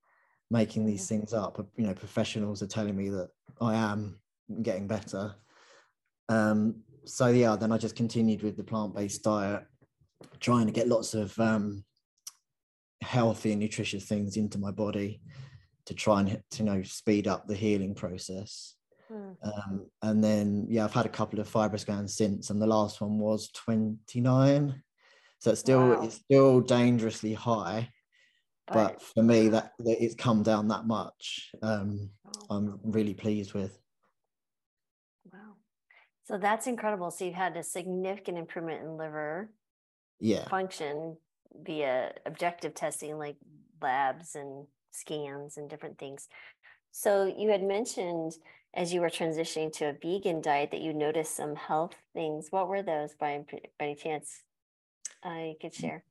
making 0.54 0.86
these 0.86 1.10
things 1.10 1.34
up. 1.34 1.58
You 1.76 1.88
know, 1.88 1.94
professionals 1.96 2.62
are 2.62 2.68
telling 2.68 2.96
me 2.96 3.10
that 3.10 3.30
I 3.60 3.74
am 3.74 4.20
getting 4.62 4.88
better. 4.88 5.34
Um, 6.30 6.84
so 7.06 7.28
yeah, 7.28 7.58
then 7.58 7.72
I 7.72 7.78
just 7.78 7.96
continued 7.96 8.44
with 8.44 8.56
the 8.56 8.63
plant-based 8.63 9.24
diet, 9.24 9.63
trying 10.39 10.68
to 10.68 10.72
get 10.72 10.88
lots 10.88 11.16
of 11.16 11.38
um, 11.39 11.84
healthy 13.02 13.52
and 13.52 13.60
nutritious 13.60 14.06
things 14.06 14.38
into 14.38 14.60
my 14.60 14.72
body 14.72 15.22
to 15.86 15.94
try 15.94 16.22
and 16.22 16.42
you 16.58 16.63
know 16.63 16.84
speed 16.84 17.28
up 17.28 17.48
the 17.48 17.56
healing 17.56 17.96
process. 17.96 18.76
mm. 19.12 19.36
Um, 19.44 19.88
and 20.04 20.24
then, 20.24 20.68
yeah, 20.70 20.86
I've 20.86 20.94
had 20.94 21.08
a 21.08 21.18
couple 21.20 21.39
of 21.39 21.52
FibroScans 21.52 22.12
since, 22.12 22.52
and 22.52 22.62
the 22.62 22.68
last 22.68 23.02
one 23.02 23.18
was 23.20 23.50
29. 23.52 24.82
So 25.39 25.52
it's 25.52 25.60
still 25.60 25.89
Wow. 25.89 26.04
it's 26.04 26.16
still 26.16 26.62
dangerously 26.62 27.34
high, 27.34 27.89
but 28.71 29.02
for 29.02 29.23
me, 29.23 29.49
that, 29.49 29.71
that 29.80 30.04
it's 30.04 30.15
come 30.15 30.43
down 30.43 30.67
that 30.69 30.86
much. 30.86 31.52
Um, 31.62 32.10
wow. 32.23 32.58
I'm 32.58 32.80
really 32.84 33.13
pleased 33.13 33.54
with. 33.54 33.78
wow. 35.32 35.56
So 36.26 36.38
that's 36.38 36.67
incredible. 36.67 37.12
So 37.12 37.26
you've 37.26 37.34
had 37.34 37.58
a 37.58 37.63
significant 37.63 38.38
improvement 38.38 38.84
in 38.84 38.97
liver 38.97 39.52
Yeah, 40.19 40.47
function 40.47 41.17
via 41.54 42.13
objective 42.26 42.73
testing 42.73 43.17
like 43.17 43.36
labs 43.82 44.36
and 44.36 44.65
scans 44.91 45.58
and 45.58 45.69
different 45.69 45.97
things. 45.99 46.28
So 46.91 47.26
you 47.26 47.49
had 47.49 47.63
mentioned 47.63 48.34
as 48.76 48.93
you 48.93 49.02
were 49.02 49.10
transitioning 49.10 49.71
to 49.73 49.86
a 49.86 49.93
vegan 49.93 50.41
diet 50.41 50.71
that 50.71 50.82
you 50.82 50.93
noticed 50.93 51.36
some 51.36 51.56
health 51.56 51.95
things. 52.13 52.47
What 52.49 52.67
were 52.67 52.82
those 52.82 53.13
by, 53.19 53.43
by 53.78 53.86
any 53.86 53.95
chance? 53.95 54.41
I 55.23 55.56
could 55.62 55.73
share. 55.73 56.04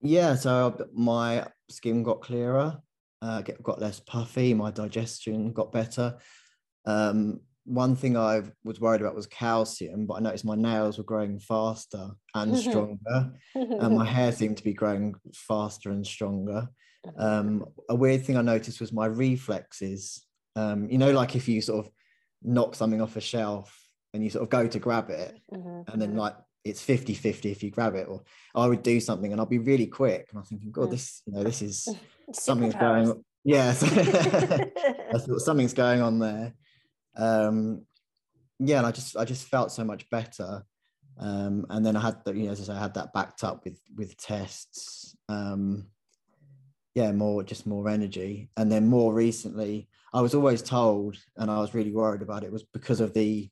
Yeah. 0.00 0.34
So 0.34 0.88
my 0.92 1.46
skin 1.68 2.02
got 2.02 2.20
clearer, 2.22 2.78
uh, 3.22 3.42
get, 3.42 3.62
got 3.62 3.80
less 3.80 4.00
puffy. 4.00 4.54
My 4.54 4.70
digestion 4.70 5.52
got 5.52 5.72
better. 5.72 6.18
Um, 6.84 7.40
one 7.64 7.96
thing 7.96 8.16
I 8.16 8.42
was 8.64 8.80
worried 8.80 9.02
about 9.02 9.14
was 9.14 9.26
calcium, 9.26 10.06
but 10.06 10.14
I 10.14 10.20
noticed 10.20 10.44
my 10.46 10.54
nails 10.54 10.96
were 10.96 11.04
growing 11.04 11.38
faster 11.38 12.10
and 12.34 12.56
stronger. 12.56 13.32
and 13.54 13.94
my 13.96 14.04
hair 14.16 14.32
seemed 14.32 14.56
to 14.56 14.64
be 14.64 14.72
growing 14.72 15.14
faster 15.34 15.90
and 15.90 16.06
stronger. 16.06 16.68
Um, 17.18 17.66
a 17.90 17.94
weird 17.94 18.24
thing 18.24 18.36
I 18.38 18.42
noticed 18.42 18.80
was 18.80 18.92
my 18.92 19.06
reflexes. 19.06 20.24
Um, 20.56 20.88
you 20.90 20.96
know, 20.98 21.12
like 21.12 21.36
if 21.36 21.46
you 21.46 21.60
sort 21.60 21.84
of 21.86 21.92
knock 22.42 22.74
something 22.74 23.00
off 23.02 23.16
a 23.16 23.20
shelf 23.20 23.78
and 24.14 24.24
you 24.24 24.30
sort 24.30 24.44
of 24.44 24.48
go 24.50 24.66
to 24.66 24.78
grab 24.78 25.10
it, 25.10 25.38
Mhm, 25.52 25.92
and 25.92 26.00
then 26.00 26.14
mhm. 26.14 26.18
like 26.18 26.36
it's 26.64 26.82
50 26.82 27.14
50 27.14 27.50
if 27.50 27.62
you 27.62 27.70
grab 27.70 27.94
it, 27.94 28.08
or 28.08 28.22
I 28.54 28.66
would 28.66 28.82
do 28.82 29.00
something 29.00 29.32
and 29.32 29.40
I'll 29.40 29.46
be 29.46 29.58
really 29.58 29.86
quick. 29.86 30.26
And 30.30 30.38
I'm 30.38 30.44
thinking, 30.44 30.70
God, 30.70 30.90
this, 30.90 31.22
you 31.26 31.32
know, 31.32 31.44
this 31.44 31.62
is 31.62 31.88
something's 32.32 32.74
going 32.74 33.24
Yeah. 33.44 33.70
I 33.80 35.18
thought 35.18 35.40
something's 35.40 35.72
going 35.72 36.02
on 36.02 36.18
there. 36.18 36.52
Um, 37.16 37.86
yeah, 38.58 38.78
and 38.78 38.86
I 38.86 38.90
just 38.90 39.16
I 39.16 39.24
just 39.24 39.48
felt 39.48 39.72
so 39.72 39.84
much 39.84 40.08
better. 40.10 40.64
Um, 41.18 41.66
and 41.70 41.84
then 41.84 41.96
I 41.96 42.00
had 42.00 42.22
the, 42.24 42.34
you 42.34 42.44
know, 42.44 42.52
as 42.52 42.60
I 42.60 42.64
say, 42.64 42.72
I 42.78 42.82
had 42.82 42.94
that 42.94 43.12
backed 43.12 43.44
up 43.44 43.64
with 43.64 43.80
with 43.96 44.16
tests. 44.16 45.16
Um, 45.28 45.86
yeah, 46.94 47.12
more 47.12 47.42
just 47.42 47.66
more 47.66 47.88
energy. 47.88 48.50
And 48.56 48.70
then 48.70 48.86
more 48.86 49.14
recently, 49.14 49.88
I 50.12 50.20
was 50.20 50.34
always 50.34 50.62
told, 50.62 51.16
and 51.36 51.50
I 51.50 51.58
was 51.60 51.74
really 51.74 51.92
worried 51.92 52.22
about 52.22 52.44
it, 52.44 52.52
was 52.52 52.64
because 52.64 53.00
of 53.00 53.14
the 53.14 53.48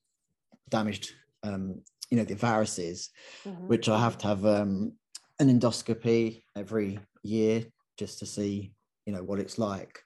damaged, 0.69 1.13
um, 1.43 1.81
you 2.11 2.17
know, 2.17 2.25
the 2.25 2.35
varices, 2.35 3.09
mm-hmm. 3.45 3.67
which 3.67 3.89
I 3.89 4.01
have 4.01 4.19
to 4.19 4.27
have 4.29 4.45
um, 4.47 4.93
an 5.39 5.49
endoscopy 5.49 6.43
every 6.57 7.01
year 7.23 7.65
just 7.99 8.19
to 8.21 8.27
see, 8.27 8.73
you 9.07 9.13
know, 9.13 9.23
what 9.23 9.41
it's 9.41 9.59
like. 9.59 10.01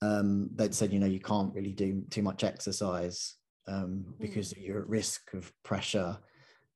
Um, 0.00 0.50
they'd 0.54 0.74
said, 0.74 0.92
you 0.92 1.00
know, 1.00 1.06
you 1.06 1.20
can't 1.20 1.54
really 1.54 1.72
do 1.72 2.02
too 2.10 2.22
much 2.22 2.44
exercise 2.44 3.34
um, 3.66 4.04
mm. 4.08 4.20
because 4.20 4.56
you're 4.56 4.80
at 4.80 4.88
risk 4.88 5.34
of 5.34 5.52
pressure, 5.64 6.16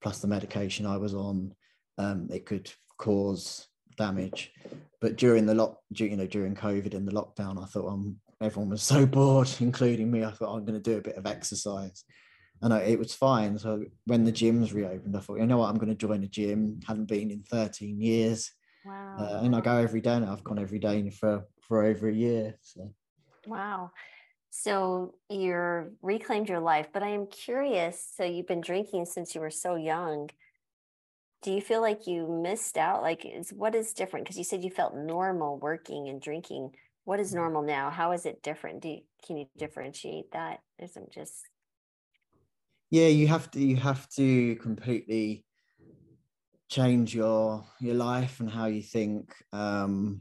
plus 0.02 0.18
the 0.18 0.28
medication 0.28 0.86
I 0.86 0.96
was 0.96 1.14
on, 1.14 1.54
um, 1.98 2.28
it 2.30 2.46
could 2.46 2.70
cause 2.98 3.68
damage. 3.96 4.52
But 5.00 5.16
during 5.16 5.46
the 5.46 5.54
lock, 5.54 5.78
you 5.90 6.16
know, 6.16 6.26
during 6.26 6.54
COVID 6.54 6.94
and 6.94 7.06
the 7.06 7.12
lockdown, 7.12 7.62
I 7.62 7.66
thought 7.66 7.88
um, 7.88 8.16
everyone 8.40 8.70
was 8.70 8.82
so 8.92 9.06
bored, 9.06 9.50
including 9.60 10.10
me. 10.10 10.24
I 10.24 10.30
thought 10.30 10.54
I'm 10.54 10.64
going 10.64 10.80
to 10.80 10.90
do 10.90 10.98
a 10.98 11.02
bit 11.02 11.16
of 11.16 11.26
exercise, 11.26 12.04
and 12.62 12.72
I, 12.72 12.80
it 12.80 12.98
was 12.98 13.14
fine. 13.14 13.58
So 13.58 13.84
when 14.06 14.24
the 14.24 14.32
gyms 14.32 14.72
reopened, 14.72 15.16
I 15.16 15.20
thought, 15.20 15.38
you 15.38 15.46
know 15.46 15.58
what, 15.58 15.68
I'm 15.68 15.78
going 15.78 15.88
to 15.88 15.94
join 15.94 16.22
a 16.22 16.28
gym. 16.28 16.80
Hadn't 16.86 17.06
been 17.06 17.30
in 17.30 17.42
13 17.42 18.00
years. 18.00 18.52
Wow. 18.84 19.16
Uh, 19.18 19.40
and 19.42 19.54
I 19.54 19.60
go 19.60 19.76
every 19.76 20.00
day 20.00 20.20
now. 20.20 20.32
I've 20.32 20.44
gone 20.44 20.58
every 20.58 20.78
day 20.78 21.10
for 21.10 21.44
for 21.60 21.84
over 21.84 22.08
a 22.08 22.14
year. 22.14 22.56
So. 22.62 22.92
Wow. 23.46 23.90
So 24.50 25.14
you're 25.28 25.92
reclaimed 26.02 26.48
your 26.48 26.60
life, 26.60 26.88
but 26.92 27.02
I 27.02 27.08
am 27.08 27.26
curious. 27.26 28.06
So 28.16 28.24
you've 28.24 28.46
been 28.46 28.60
drinking 28.60 29.06
since 29.06 29.34
you 29.34 29.40
were 29.40 29.50
so 29.50 29.76
young. 29.76 30.30
Do 31.42 31.52
you 31.52 31.60
feel 31.60 31.80
like 31.80 32.06
you 32.06 32.28
missed 32.28 32.76
out? 32.76 33.02
Like, 33.02 33.24
is 33.24 33.50
what 33.50 33.74
is 33.74 33.94
different? 33.94 34.26
Because 34.26 34.38
you 34.38 34.44
said 34.44 34.62
you 34.62 34.70
felt 34.70 34.94
normal 34.94 35.58
working 35.58 36.08
and 36.08 36.20
drinking. 36.20 36.76
What 37.04 37.18
is 37.18 37.34
normal 37.34 37.62
now? 37.62 37.90
How 37.90 38.12
is 38.12 38.26
it 38.26 38.42
different? 38.42 38.82
Do 38.82 38.88
you, 38.88 39.00
can 39.26 39.36
you 39.36 39.46
differentiate 39.56 40.30
that? 40.32 40.60
Isn't 40.78 41.10
just 41.10 41.46
yeah, 42.92 43.06
you 43.06 43.26
have 43.26 43.50
to 43.52 43.58
you 43.58 43.76
have 43.76 44.06
to 44.10 44.54
completely 44.56 45.46
change 46.68 47.14
your 47.14 47.64
your 47.80 47.94
life 47.94 48.38
and 48.40 48.50
how 48.50 48.66
you 48.66 48.82
think, 48.82 49.34
um, 49.54 50.20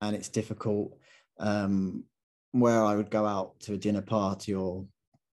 and 0.00 0.14
it's 0.14 0.28
difficult. 0.28 0.96
Um, 1.40 2.04
where 2.52 2.84
I 2.84 2.94
would 2.94 3.10
go 3.10 3.26
out 3.26 3.58
to 3.62 3.72
a 3.72 3.76
dinner 3.76 4.00
party 4.00 4.54
or 4.54 4.86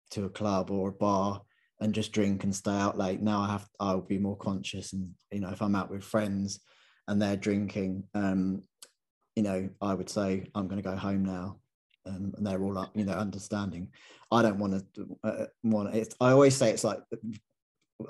to 0.10 0.26
a 0.26 0.30
club 0.30 0.72
or 0.72 0.90
a 0.90 0.92
bar 0.92 1.44
and 1.80 1.94
just 1.94 2.14
drink 2.14 2.44
and 2.44 2.56
stay 2.56 2.72
out 2.72 2.98
late. 2.98 3.22
Now 3.22 3.42
I 3.42 3.52
have 3.52 3.68
I'll 3.80 4.02
be 4.02 4.18
more 4.18 4.38
conscious 4.38 4.92
and 4.94 5.12
you 5.32 5.40
know 5.40 5.50
if 5.50 5.62
I'm 5.62 5.76
out 5.76 5.92
with 5.92 6.04
friends 6.04 6.62
and 7.08 7.22
they're 7.22 7.38
drinking, 7.38 8.06
um, 8.16 8.64
you 9.36 9.44
know, 9.44 9.70
I 9.82 9.94
would 9.94 10.10
say 10.10 10.48
I'm 10.56 10.68
going 10.68 10.82
to 10.82 10.90
go 10.90 10.96
home 10.96 11.26
now. 11.26 11.61
Um, 12.06 12.34
and 12.36 12.48
they're 12.48 12.62
all 12.62 12.78
up, 12.80 12.92
you 12.96 13.06
know, 13.06 13.14
understanding. 13.14 13.90
I 14.32 14.42
don't 14.42 14.58
want 14.58 14.84
to 14.96 15.18
uh, 15.24 15.46
want 15.64 15.94
it. 15.94 16.16
I 16.20 16.32
always 16.32 16.56
say 16.56 16.72
it's 16.72 16.84
like 16.84 17.00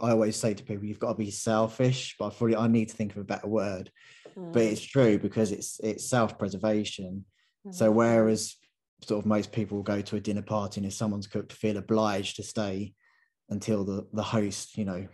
I 0.02 0.12
always 0.12 0.38
say 0.38 0.54
to 0.54 0.64
people, 0.64 0.86
you've 0.86 1.00
got 1.00 1.14
to 1.14 1.18
be 1.18 1.32
selfish, 1.32 2.16
but 2.18 2.28
I 2.28 2.30
fully 2.30 2.56
I 2.56 2.68
need 2.68 2.90
to 2.90 2.96
think 2.96 3.12
of 3.12 3.18
a 3.18 3.26
better 3.26 3.48
word. 3.48 3.92
Mm. 4.38 4.54
But 4.54 4.64
it's 4.64 4.82
true 4.82 5.18
because 5.20 5.52
it's 5.52 5.80
it's 5.84 6.10
self-preservation. 6.10 7.26
Mm. 7.68 7.74
So 7.74 7.92
whereas 7.92 8.56
sort 9.04 9.20
of 9.20 9.26
most 9.26 9.52
people 9.52 9.82
go 9.82 10.02
to 10.02 10.16
a 10.16 10.20
dinner 10.20 10.42
party 10.42 10.80
and 10.80 10.88
if 10.88 10.94
someone's 10.94 11.28
cooked 11.28 11.54
feel 11.54 11.78
obliged 11.78 12.36
to 12.36 12.44
stay 12.44 12.94
until 13.50 13.84
the 13.84 14.08
the 14.14 14.24
host 14.24 14.78
you 14.78 14.86
know 14.86 15.08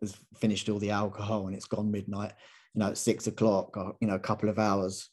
has 0.00 0.16
finished 0.36 0.68
all 0.68 0.78
the 0.78 0.90
alcohol 0.90 1.46
and 1.46 1.56
it's 1.56 1.64
gone 1.64 1.90
midnight 1.90 2.32
you 2.74 2.80
know 2.80 2.88
at 2.88 2.98
six 2.98 3.26
o'clock 3.26 3.76
or 3.76 3.96
you 4.00 4.06
know 4.06 4.14
a 4.14 4.20
couple 4.20 4.48
of 4.48 4.58
hours 4.58 5.08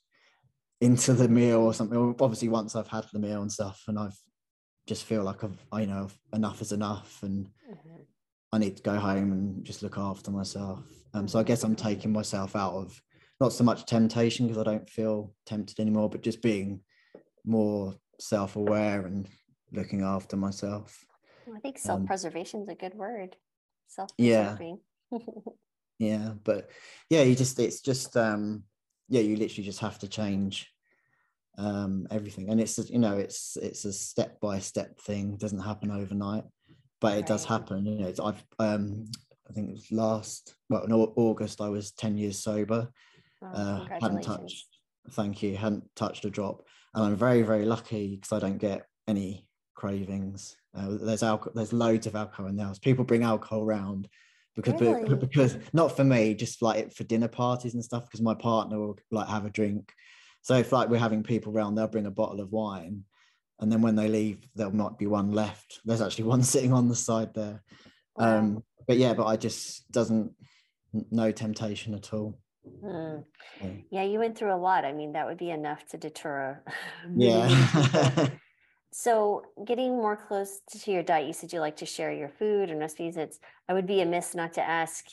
into 0.81 1.13
the 1.13 1.27
meal 1.27 1.59
or 1.59 1.73
something. 1.73 2.15
Obviously 2.19 2.49
once 2.49 2.75
i've 2.75 2.87
had 2.87 3.05
the 3.11 3.19
meal 3.19 3.41
and 3.41 3.51
stuff 3.51 3.83
and 3.87 3.99
i've 3.99 4.17
just 4.87 5.05
feel 5.05 5.23
like 5.23 5.43
i've 5.43 5.57
I, 5.71 5.81
you 5.81 5.87
know 5.87 6.07
enough 6.33 6.61
is 6.61 6.71
enough 6.71 7.19
and 7.21 7.45
mm-hmm. 7.69 8.01
i 8.51 8.57
need 8.57 8.77
to 8.77 8.83
go 8.83 8.95
home 8.95 9.31
and 9.31 9.63
just 9.63 9.83
look 9.83 9.97
after 9.97 10.31
myself. 10.31 10.83
Um 11.13 11.27
so 11.27 11.39
i 11.39 11.43
guess 11.43 11.63
i'm 11.63 11.75
taking 11.75 12.11
myself 12.11 12.55
out 12.55 12.73
of 12.73 13.01
not 13.39 13.53
so 13.53 13.63
much 13.63 13.85
temptation 13.85 14.47
because 14.47 14.59
i 14.59 14.63
don't 14.63 14.89
feel 14.89 15.33
tempted 15.45 15.79
anymore 15.79 16.09
but 16.09 16.23
just 16.23 16.41
being 16.41 16.81
more 17.45 17.95
self-aware 18.19 19.05
and 19.05 19.27
looking 19.71 20.01
after 20.01 20.35
myself. 20.35 21.05
I 21.55 21.59
think 21.59 21.77
um, 21.77 21.81
self-preservation 21.81 22.61
is 22.63 22.69
a 22.69 22.75
good 22.75 22.93
word. 22.93 23.35
Self-preserving. 23.87 24.79
Yeah. 25.11 25.19
yeah 25.99 26.31
but 26.43 26.69
yeah 27.09 27.23
you 27.23 27.35
just 27.35 27.59
it's 27.59 27.81
just 27.81 28.15
um 28.15 28.63
yeah 29.09 29.21
you 29.21 29.35
literally 29.35 29.65
just 29.65 29.79
have 29.79 29.99
to 29.99 30.07
change 30.07 30.71
um 31.57 32.07
everything. 32.09 32.49
And 32.49 32.61
it's 32.61 32.77
you 32.89 32.99
know 32.99 33.17
it's 33.17 33.57
it's 33.57 33.85
a 33.85 33.93
step 33.93 34.39
by 34.39 34.59
step 34.59 34.99
thing. 34.99 35.33
It 35.33 35.39
doesn't 35.39 35.59
happen 35.59 35.91
overnight 35.91 36.45
but 37.01 37.13
it 37.13 37.15
right. 37.15 37.25
does 37.27 37.45
happen 37.45 37.85
you 37.85 37.99
know. 37.99 38.13
I've 38.23 38.43
um 38.59 39.05
i 39.49 39.53
think 39.53 39.69
it 39.69 39.73
was 39.73 39.91
last 39.91 40.55
well 40.69 40.83
in 40.83 40.91
august 40.91 41.61
i 41.61 41.69
was 41.69 41.91
10 41.91 42.17
years 42.17 42.37
sober. 42.39 42.89
Oh, 43.41 43.47
uh 43.47 43.85
hadn't 44.01 44.21
touched 44.21 44.67
thank 45.11 45.41
you 45.41 45.55
hadn't 45.55 45.83
touched 45.95 46.25
a 46.25 46.29
drop. 46.29 46.63
And 46.93 47.05
I'm 47.05 47.15
very 47.15 47.41
very 47.41 47.65
lucky 47.65 48.15
because 48.15 48.31
I 48.31 48.39
don't 48.39 48.57
get 48.57 48.85
any 49.07 49.47
cravings. 49.75 50.57
Uh, 50.75 50.97
there's 51.01 51.23
alcohol, 51.23 51.53
there's 51.55 51.73
loads 51.73 52.05
of 52.05 52.15
alcohol 52.15 52.47
in 52.47 52.57
the 52.57 52.63
house. 52.63 52.79
People 52.79 53.05
bring 53.05 53.23
alcohol 53.23 53.63
around 53.63 54.07
because 54.61 54.81
really? 54.81 55.15
because 55.19 55.57
not 55.73 55.95
for 55.95 56.03
me, 56.03 56.33
just 56.33 56.61
like 56.61 56.91
for 56.93 57.03
dinner 57.03 57.27
parties 57.27 57.73
and 57.73 57.83
stuff. 57.83 58.05
Because 58.05 58.21
my 58.21 58.33
partner 58.33 58.79
will 58.79 58.97
like 59.11 59.27
have 59.27 59.45
a 59.45 59.49
drink. 59.49 59.91
So 60.41 60.55
if 60.55 60.71
like 60.71 60.89
we're 60.89 60.97
having 60.97 61.23
people 61.23 61.53
around, 61.53 61.75
they'll 61.75 61.87
bring 61.87 62.05
a 62.05 62.11
bottle 62.11 62.39
of 62.39 62.51
wine, 62.51 63.03
and 63.59 63.71
then 63.71 63.81
when 63.81 63.95
they 63.95 64.07
leave, 64.07 64.39
there 64.55 64.69
might 64.69 64.97
be 64.97 65.07
one 65.07 65.31
left. 65.31 65.79
There's 65.85 66.01
actually 66.01 66.25
one 66.25 66.43
sitting 66.53 66.73
on 66.73 66.87
the 66.87 66.95
side 66.95 67.33
there. 67.33 67.63
Wow. 68.15 68.37
Um, 68.37 68.63
but 68.87 68.97
yeah, 68.97 69.13
but 69.13 69.25
I 69.25 69.37
just 69.37 69.91
doesn't 69.91 70.33
no 71.11 71.31
temptation 71.31 71.93
at 71.93 72.13
all. 72.13 72.39
Mm. 72.83 73.23
Yeah, 73.91 74.03
you 74.03 74.19
went 74.19 74.37
through 74.37 74.53
a 74.53 74.57
lot. 74.57 74.85
I 74.85 74.93
mean, 74.93 75.13
that 75.13 75.25
would 75.25 75.37
be 75.37 75.49
enough 75.49 75.85
to 75.87 75.97
deter. 75.97 76.63
yeah. 77.15 78.29
So, 78.91 79.43
getting 79.65 79.91
more 79.91 80.15
close 80.15 80.61
to 80.71 80.91
your 80.91 81.03
diet, 81.03 81.27
you 81.27 81.33
said 81.33 81.53
you 81.53 81.59
like 81.59 81.77
to 81.77 81.85
share 81.85 82.11
your 82.11 82.29
food 82.29 82.69
and 82.69 82.79
recipes. 82.79 83.17
It's 83.17 83.39
I 83.67 83.73
would 83.73 83.87
be 83.87 84.01
amiss 84.01 84.33
not 84.33 84.53
to 84.53 84.61
ask 84.61 85.05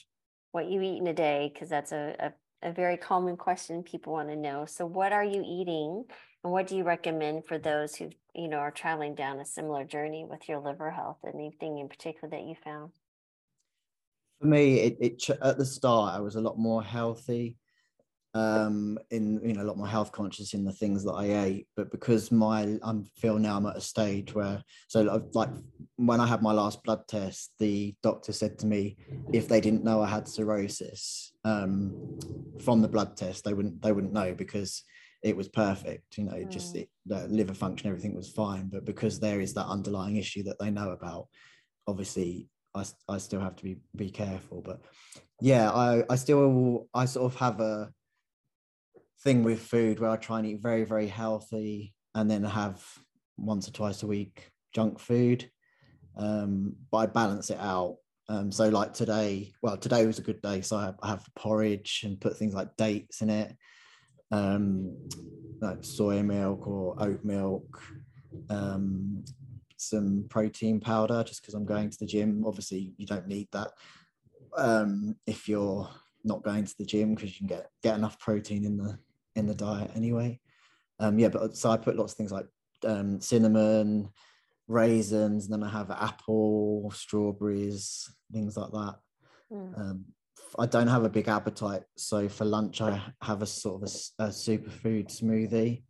what 0.53 0.67
you 0.67 0.81
eat 0.81 0.99
in 0.99 1.07
a 1.07 1.15
day 1.15 1.51
because 1.53 1.69
that's 1.69 1.93
a, 1.93 2.33
a, 2.63 2.69
a 2.71 2.73
very 2.73 2.97
common 2.97 3.37
question 3.37 3.83
people 3.83 4.15
want 4.15 4.31
to 4.31 4.37
know. 4.37 4.65
So, 4.65 4.87
what 4.87 5.13
are 5.13 5.25
you 5.25 5.43
eating, 5.47 6.05
and 6.43 6.53
what 6.53 6.67
do 6.67 6.77
you 6.77 6.85
recommend 6.85 7.45
for 7.45 7.59
those 7.59 7.97
who 7.97 8.11
you 8.35 8.49
know 8.49 8.59
are 8.59 8.71
traveling 8.71 9.15
down 9.15 9.41
a 9.41 9.45
similar 9.45 9.85
journey 9.85 10.25
with 10.25 10.49
your 10.49 10.61
liver 10.61 10.91
health? 10.91 11.19
Anything 11.27 11.79
in 11.79 11.89
particular 11.89 12.31
that 12.31 12.45
you 12.45 12.55
found? 12.65 12.93
for 14.41 14.47
me, 14.47 14.81
it, 14.81 14.97
it 15.01 15.31
at 15.43 15.59
the 15.59 15.65
start 15.65 16.15
I 16.15 16.21
was 16.21 16.37
a 16.37 16.41
lot 16.41 16.59
more 16.59 16.83
healthy, 16.83 17.57
um, 18.37 18.99
in 19.11 19.41
you 19.43 19.55
know 19.55 19.63
a 19.63 19.65
lot 19.65 19.79
more 19.79 19.89
health 19.89 20.13
conscious 20.13 20.53
in 20.53 20.63
the 20.63 20.73
things 20.73 21.03
that 21.05 21.13
I 21.13 21.45
ate. 21.45 21.69
But 21.75 21.91
because 21.91 22.31
my 22.31 22.79
I 22.85 22.95
feel 23.17 23.39
now 23.39 23.57
I'm 23.57 23.67
at 23.67 23.77
a 23.77 23.81
stage 23.81 24.35
where 24.35 24.63
so 24.89 25.23
like 25.33 25.49
when 25.97 26.21
I 26.21 26.27
had 26.27 26.43
my 26.43 26.53
last 26.53 26.83
blood 26.85 27.09
test, 27.09 27.53
the 27.59 27.95
doctor 28.03 28.33
said 28.33 28.59
to 28.59 28.67
me 28.67 28.99
if 29.33 29.49
they 29.49 29.61
didn't 29.61 29.85
know 29.85 30.03
I 30.03 30.09
had 30.09 30.29
cirrhosis 30.29 31.33
um, 31.45 32.19
from 32.61 32.83
the 32.83 32.89
blood 32.89 33.17
test, 33.17 33.45
they 33.45 33.55
wouldn't 33.55 33.81
they 33.81 33.93
wouldn't 33.93 34.13
know 34.13 34.35
because 34.35 34.83
it 35.23 35.35
was 35.35 35.49
perfect. 35.49 36.19
You 36.19 36.25
know, 36.25 36.35
mm. 36.35 36.51
just 36.51 36.77
it, 36.77 36.91
the 37.07 37.27
liver 37.29 37.55
function, 37.55 37.89
everything 37.89 38.15
was 38.15 38.29
fine. 38.29 38.69
But 38.69 38.85
because 38.85 39.19
there 39.19 39.41
is 39.41 39.55
that 39.55 39.67
underlying 39.67 40.17
issue 40.17 40.43
that 40.43 40.59
they 40.59 40.71
know 40.71 40.91
about, 40.91 41.29
obviously 41.87 42.49
I, 42.75 42.85
I 43.09 43.17
still 43.17 43.41
have 43.41 43.57
to 43.57 43.65
be 43.65 43.79
be 43.97 44.11
careful. 44.11 44.61
But 44.61 44.83
yeah, 45.41 45.71
I 45.71 46.05
I 46.11 46.17
still 46.17 46.87
I 46.93 47.07
sort 47.07 47.33
of 47.33 47.41
have 47.41 47.61
a 47.61 47.91
thing 49.27 49.43
with 49.43 49.61
food 49.61 49.99
where 49.99 50.11
I 50.11 50.17
try 50.17 50.39
and 50.39 50.47
eat 50.47 50.61
very 50.63 50.85
very 50.85 51.09
healthy 51.09 51.93
and 52.15 52.31
then 52.31 52.45
have 52.45 52.81
once 53.37 53.67
or 53.67 53.73
twice 53.73 54.05
a 54.05 54.07
week 54.07 54.53
junk 54.73 55.01
food. 55.01 55.51
Um, 56.17 56.77
but 56.93 56.99
I 56.99 57.07
balance 57.07 57.51
it 57.51 57.59
out. 57.59 57.97
Um, 58.29 58.53
so 58.53 58.69
like 58.69 58.93
today, 58.93 59.53
well, 59.63 59.77
today 59.77 60.07
was 60.07 60.21
a 60.21 60.23
good 60.23 60.41
day, 60.43 60.61
so 60.61 60.77
I 60.77 60.85
have, 60.85 60.95
I 61.03 61.09
have 61.09 61.27
porridge 61.35 62.03
and 62.05 62.21
put 62.21 62.37
things 62.37 62.55
like 62.55 62.77
dates 62.77 63.21
in 63.21 63.31
it, 63.31 63.57
um, 64.31 64.97
like 65.61 65.79
soy 65.83 66.23
milk 66.23 66.65
or 66.69 66.95
oat 67.03 67.25
milk, 67.25 67.83
um, 68.49 69.25
some 69.77 70.25
protein 70.29 70.79
powder 70.79 71.25
just 71.25 71.43
because 71.43 71.55
I'm 71.55 71.67
going 71.67 71.91
to 71.91 71.99
the 71.99 72.07
gym. 72.07 72.45
Obviously, 72.47 72.95
you 72.97 73.07
don't 73.07 73.27
need 73.27 73.49
that 73.53 73.73
um, 74.57 75.17
if 75.27 75.49
you're 75.49 75.89
not 76.23 76.45
going 76.45 76.65
to 76.65 76.75
the 76.79 76.87
gym 76.87 77.15
because 77.15 77.33
you 77.33 77.39
can 77.39 77.57
get 77.57 77.71
get 77.83 77.97
enough 77.97 78.19
protein 78.21 78.65
in 78.65 78.77
the 78.77 78.99
in 79.37 79.47
the 79.47 79.55
diet 79.55 79.91
anyway. 79.95 80.41
Um, 80.99 81.19
yeah, 81.19 81.29
but 81.29 81.57
so 81.57 81.71
I 81.71 81.77
put 81.77 81.97
lots 81.97 82.13
of 82.13 82.17
things 82.17 82.33
like 82.33 82.47
um, 82.85 83.21
cinnamon, 83.21 84.09
raisins, 84.67 85.45
and 85.45 85.53
then 85.53 85.63
I 85.63 85.71
have 85.71 85.91
apple, 85.91 86.91
strawberries, 86.95 88.11
things 88.33 88.57
like 88.57 88.73
that. 88.73 88.95
Mm. 89.53 89.81
Um, 89.81 90.05
I 90.59 90.67
don't 90.67 90.89
have 90.89 91.05
a 91.05 91.11
big 91.11 91.29
appetite, 91.29 91.83
so 91.97 92.29
for 92.29 92.45
lunch 92.45 92.81
I 92.81 93.01
have 93.23 93.43
a 93.43 93.47
sort 93.47 93.83
of 93.83 93.89
a, 93.89 94.25
a 94.25 94.29
superfood 94.29 95.09
smoothie 95.09 95.83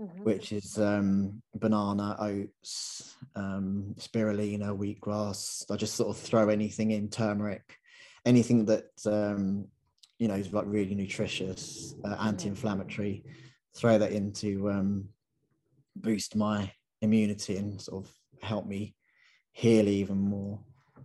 mm-hmm. 0.00 0.22
which 0.22 0.52
is 0.52 0.78
um, 0.78 1.42
banana, 1.54 2.16
oats, 2.18 3.16
um, 3.34 3.94
spirulina, 3.98 4.76
wheatgrass. 4.76 5.70
I 5.70 5.76
just 5.76 5.94
sort 5.94 6.10
of 6.10 6.22
throw 6.22 6.48
anything 6.48 6.90
in, 6.90 7.08
turmeric, 7.08 7.78
anything 8.24 8.66
that 8.66 8.90
um, 9.06 9.68
you 10.18 10.28
know 10.28 10.34
is 10.34 10.52
like 10.52 10.64
really 10.66 10.94
nutritious, 10.94 11.94
uh, 12.04 12.16
anti-inflammatory. 12.20 13.24
Throw 13.76 13.98
that 13.98 14.12
in 14.12 14.32
to 14.34 14.70
um, 14.70 15.08
boost 15.96 16.36
my 16.36 16.72
immunity 17.02 17.56
and 17.56 17.80
sort 17.80 18.04
of 18.04 18.12
help 18.42 18.66
me 18.66 18.94
heal 19.52 19.88
even 19.88 20.18
more. 20.18 20.60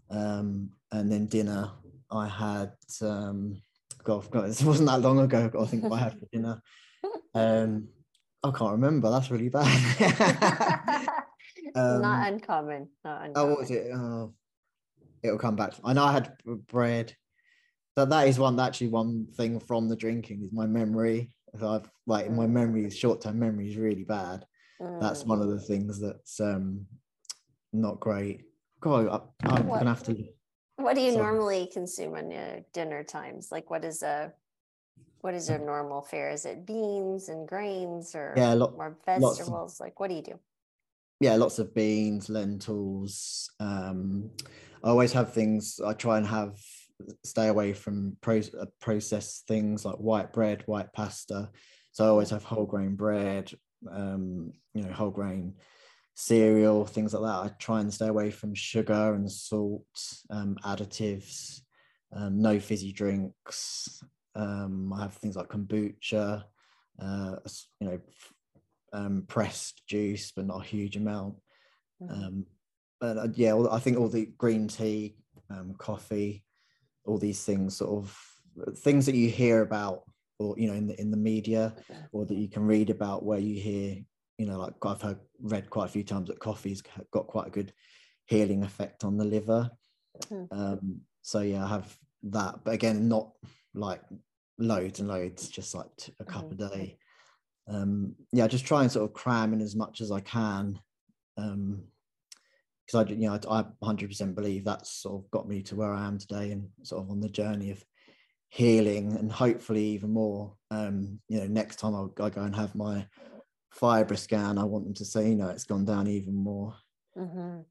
Um, 0.10 0.72
and 0.92 1.12
then 1.12 1.28
dinner, 1.28 1.72
I 2.10 2.28
had 2.28 2.72
um, 3.02 3.62
God, 4.04 4.30
God, 4.32 4.46
this 4.50 4.64
wasn't 4.64 4.90
that 4.90 5.02
long 5.02 5.20
ago. 5.20 5.52
I 5.60 5.66
think 5.66 5.84
what 5.84 5.94
I 5.94 6.04
had 6.04 6.20
for 6.20 6.26
dinner. 6.32 6.62
Um, 7.34 7.88
I 8.44 8.52
can't 8.52 8.74
remember. 8.74 9.10
That's 9.10 9.32
really 9.32 9.48
bad. 9.48 9.66
um, 11.76 12.02
not 12.02 12.28
uncommon. 12.28 12.90
Not 13.06 13.26
uncommon. 13.26 13.34
Oh, 13.36 13.46
what 13.46 13.60
was 13.60 13.72
it? 13.72 13.90
Oh, 13.94 14.34
it'll 15.24 15.38
come 15.38 15.56
back. 15.56 15.74
I 15.84 15.94
know 15.94 16.04
I 16.04 16.12
had 16.12 16.34
bread. 16.68 17.16
So 17.98 18.06
that 18.06 18.28
is 18.28 18.40
one 18.40 18.60
actually 18.60 18.88
one 18.88 19.28
thing 19.36 19.60
from 19.60 19.90
the 19.90 19.96
drinking 19.96 20.44
is 20.44 20.54
my 20.54 20.66
memory. 20.66 21.36
If 21.54 21.62
I've 21.64 21.90
like 22.08 22.32
my 22.32 22.46
mm. 22.46 22.52
memory, 22.52 22.90
short 22.90 23.22
term 23.22 23.40
memory 23.40 23.70
is 23.70 23.76
really 23.76 24.06
bad. 24.06 24.46
Mm. 24.82 25.02
That's 25.02 25.26
one 25.26 25.42
of 25.42 25.50
the 25.50 25.60
things 25.60 26.00
that's 26.00 26.40
um 26.40 26.86
not 27.74 28.00
great. 28.00 28.44
God, 28.80 29.30
I, 29.44 29.60
am 29.60 29.68
gonna 29.68 29.90
have 29.90 30.04
to. 30.04 30.16
What 30.78 30.96
do 30.96 31.02
you 31.02 31.12
sorry. 31.12 31.24
normally 31.24 31.70
consume 31.72 32.16
on 32.16 32.32
your 32.32 32.62
dinner 32.74 33.04
times? 33.04 33.50
Like, 33.52 33.70
what 33.70 33.84
is 33.84 34.02
a 34.04 34.34
what 35.20 35.34
is 35.34 35.50
your 35.50 35.60
normal 35.74 36.02
fare? 36.02 36.32
Is 36.32 36.46
it 36.46 36.66
beans 36.66 37.30
and 37.30 37.48
grains 37.48 38.16
or 38.16 38.34
yeah, 38.38 38.54
lot, 38.54 38.76
more 38.76 38.98
vegetables? 39.06 39.80
Of, 39.80 39.86
like, 39.86 40.00
what 40.00 40.10
do 40.10 40.16
you 40.16 40.24
do? 40.24 40.40
Yeah, 41.20 41.36
lots 41.36 41.60
of 41.60 41.76
beans, 41.76 42.30
lentils. 42.30 43.52
Um, 43.60 44.32
I 44.84 44.90
always 44.90 45.12
have 45.14 45.34
things. 45.34 45.80
I 45.86 45.94
try 45.94 46.18
and 46.18 46.26
have 46.26 46.58
stay 47.24 47.48
away 47.48 47.74
from 47.74 48.18
pro, 48.22 48.40
uh, 48.40 48.66
processed 48.80 49.48
things 49.48 49.86
like 49.86 49.96
white 49.96 50.34
bread, 50.34 50.64
white 50.66 50.92
pasta. 50.94 51.50
So 51.92 52.06
I 52.06 52.08
always 52.08 52.30
have 52.30 52.44
whole 52.44 52.66
grain 52.66 52.96
bread, 52.96 53.52
um, 53.92 54.54
you 54.74 54.84
know, 54.84 54.92
whole 54.92 55.12
grain 55.12 55.56
cereal, 56.16 56.86
things 56.86 57.14
like 57.14 57.24
that. 57.24 57.52
I 57.52 57.56
try 57.60 57.80
and 57.80 57.94
stay 57.94 58.08
away 58.08 58.32
from 58.32 58.54
sugar 58.54 59.14
and 59.14 59.32
salt, 59.32 59.86
um, 60.30 60.58
additives, 60.64 61.62
um, 62.14 62.42
no 62.42 62.60
fizzy 62.60 62.92
drinks. 62.92 64.04
Um, 64.36 64.94
I 64.94 65.02
have 65.02 65.16
things 65.16 65.36
like 65.36 65.50
kombucha, 65.50 66.44
uh, 67.02 67.36
you 67.80 67.88
know, 67.88 68.00
um, 68.94 69.24
pressed 69.28 69.86
juice, 69.88 70.32
but 70.36 70.46
not 70.46 70.62
a 70.62 70.68
huge 70.68 70.96
amount. 70.96 71.36
Mm-hmm. 72.02 72.14
Um, 72.14 72.46
but 73.00 73.18
uh, 73.18 73.28
yeah, 73.34 73.56
I 73.72 73.80
think 73.80 73.98
all 73.98 74.10
the 74.10 74.28
green 74.38 74.68
tea, 74.68 75.16
um, 75.50 75.76
coffee, 75.78 76.44
all 77.06 77.18
these 77.18 77.44
things, 77.44 77.78
sort 77.78 77.92
of 77.92 78.18
things 78.78 79.06
that 79.06 79.16
you 79.16 79.30
hear 79.30 79.62
about, 79.62 80.04
or 80.40 80.56
you 80.58 80.68
know, 80.68 80.74
in 80.74 80.88
the 80.88 81.00
in 81.00 81.12
the 81.12 81.18
media, 81.18 81.74
or 82.12 82.26
that 82.26 82.38
you 82.38 82.48
can 82.48 82.66
read 82.66 82.90
about, 82.90 83.24
where 83.24 83.40
you 83.40 83.60
hear, 83.62 83.98
you 84.38 84.46
know, 84.46 84.60
like 84.60 84.74
I've 84.84 85.02
heard 85.02 85.20
read 85.40 85.70
quite 85.70 85.86
a 85.86 85.92
few 85.92 86.04
times 86.04 86.28
that 86.28 86.40
coffee's 86.40 86.84
got 87.12 87.28
quite 87.28 87.48
a 87.48 87.52
good 87.52 87.74
healing 88.26 88.64
effect 88.64 89.04
on 89.04 89.18
the 89.18 89.26
liver. 89.26 89.70
Mm-hmm. 90.26 90.58
Um, 90.58 91.02
so 91.22 91.42
yeah, 91.42 91.66
I 91.66 91.70
have 91.70 91.98
that, 92.24 92.64
but 92.64 92.74
again, 92.74 93.08
not 93.08 93.32
like 93.74 94.02
loads 94.58 95.00
and 95.00 95.10
loads, 95.10 95.50
just 95.50 95.74
like 95.76 95.90
a 96.20 96.26
cup 96.26 96.50
mm-hmm. 96.50 96.64
a 96.64 96.70
day. 96.70 96.98
Um, 97.68 98.16
yeah, 98.32 98.48
just 98.48 98.66
try 98.66 98.82
and 98.82 98.92
sort 98.92 99.10
of 99.10 99.14
cram 99.14 99.54
in 99.54 99.62
as 99.62 99.76
much 99.76 100.02
as 100.02 100.12
I 100.12 100.20
can. 100.20 100.80
Um, 101.38 101.84
because 102.86 103.08
I, 103.08 103.12
you 103.12 103.28
know, 103.28 103.40
I, 103.50 103.60
I 103.60 103.66
100% 103.84 104.36
believe 104.36 104.66
that's 104.66 104.92
sort 104.92 105.24
of 105.24 105.32
got 105.32 105.48
me 105.48 105.62
to 105.64 105.76
where 105.76 105.94
I 105.94 106.06
am 106.06 106.18
today 106.18 106.52
and 106.52 106.68
sort 106.84 107.04
of 107.04 107.12
on 107.12 107.20
the 107.20 107.30
journey 107.30 107.72
of 107.72 107.84
healing 108.50 109.16
and 109.18 109.32
hopefully 109.32 109.84
even 109.86 110.12
more. 110.12 110.54
Um, 110.70 111.20
you 111.30 111.40
know, 111.40 111.48
next 111.48 111.78
time 111.78 111.96
I'll, 111.96 112.14
I 112.22 112.30
go 112.30 112.42
and 112.42 112.56
have 112.56 112.76
my 112.76 113.08
FibroScan, 113.80 114.60
I 114.60 114.64
want 114.64 114.86
them 114.86 114.94
to 114.96 115.06
say, 115.06 115.30
you 115.30 115.36
know, 115.36 115.50
it's 115.50 115.64
gone 115.64 115.86
down 115.86 116.08
even 116.08 116.36
more. 116.36 116.76
Mm-hmm. 117.18 117.62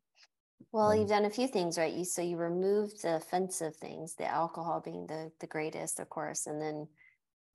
Well, 0.73 0.95
you've 0.95 1.09
done 1.09 1.25
a 1.25 1.31
few 1.31 1.49
things, 1.49 1.77
right? 1.77 1.93
You 1.93 2.05
so 2.05 2.23
you 2.23 2.37
removed 2.37 3.03
the 3.03 3.17
offensive 3.17 3.75
things, 3.77 4.15
the 4.15 4.27
alcohol 4.27 4.81
being 4.81 5.07
the 5.07 5.33
the 5.41 5.47
greatest, 5.47 5.99
of 5.99 6.09
course, 6.09 6.47
and 6.47 6.63
then 6.63 6.87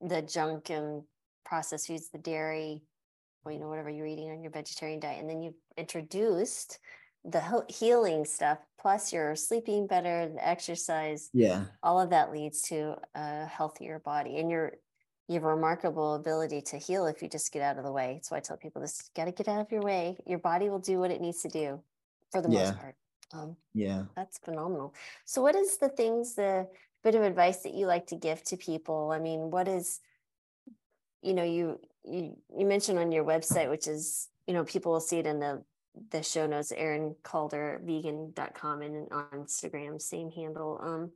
the 0.02 0.22
junk 0.22 0.70
and 0.70 1.04
processed 1.46 1.88
foods, 1.88 2.10
the 2.10 2.18
dairy, 2.18 2.84
or 3.46 3.54
you 3.54 3.60
know 3.60 3.70
whatever 3.70 3.90
you're 3.90 4.06
eating 4.06 4.32
on 4.32 4.42
your 4.42 4.52
vegetarian 4.52 5.00
diet, 5.00 5.22
and 5.22 5.30
then 5.30 5.42
you've 5.42 5.56
introduced 5.78 6.80
the 7.26 7.64
healing 7.70 8.26
stuff. 8.26 8.60
Plus, 8.80 9.12
you're 9.12 9.36
sleeping 9.36 9.88
better, 9.88 10.30
the 10.30 10.48
exercise, 10.48 11.30
yeah, 11.34 11.66
all 11.82 12.00
of 12.00 12.12
that 12.12 12.32
leads 12.32 12.62
to 12.64 12.96
a 13.16 13.46
healthier 13.46 14.00
body, 14.00 14.38
and 14.38 14.50
you're 14.50 14.74
you 15.28 15.34
have 15.34 15.44
a 15.44 15.48
remarkable 15.48 16.16
ability 16.16 16.62
to 16.62 16.78
heal 16.78 17.08
if 17.08 17.24
you 17.24 17.28
just 17.28 17.52
get 17.52 17.64
out 17.64 17.78
of 17.78 17.84
the 17.84 17.92
way. 17.92 18.20
So 18.24 18.36
I 18.36 18.40
tell 18.40 18.58
people 18.58 18.82
this: 18.82 19.10
got 19.16 19.26
to 19.26 19.32
get 19.32 19.48
out 19.48 19.60
of 19.60 19.72
your 19.72 19.82
way. 19.82 20.18
Your 20.26 20.40
body 20.40 20.70
will 20.70 20.80
do 20.80 21.00
what 21.00 21.10
it 21.10 21.20
needs 21.20 21.42
to 21.42 21.50
do 21.50 21.82
for 22.32 22.42
the 22.42 22.50
yeah. 22.50 22.66
most 22.66 22.80
part. 22.80 22.96
Um, 23.34 23.56
yeah, 23.74 24.04
that's 24.16 24.38
phenomenal. 24.38 24.94
So, 25.26 25.42
what 25.42 25.56
is 25.56 25.78
the 25.78 25.90
things, 25.90 26.36
the 26.36 26.68
bit 27.04 27.16
of 27.16 27.24
advice 27.24 27.64
that 27.64 27.74
you 27.74 27.88
like 27.88 28.08
to 28.08 28.16
give 28.16 28.44
to 28.44 28.58
people? 28.58 29.12
I 29.12 29.20
mean, 29.20 29.50
what 29.50 29.68
is, 29.68 30.00
you 31.24 31.34
know, 31.34 31.44
you 31.44 31.80
you 32.04 32.38
you 32.56 32.66
mentioned 32.68 33.00
on 33.00 33.12
your 33.12 33.24
website, 33.24 33.70
which 33.70 33.88
is, 33.88 34.30
you 34.46 34.54
know, 34.54 34.64
people 34.64 34.92
will 34.92 35.00
see 35.00 35.18
it 35.18 35.26
in 35.26 35.40
the 35.40 35.64
the 36.12 36.24
show 36.24 36.48
notes, 36.48 36.72
erinkaldervegan.com 36.72 38.82
and 38.82 39.12
on 39.12 39.26
Instagram, 39.34 40.02
same 40.02 40.32
handle. 40.32 40.80
Um, 40.82 41.12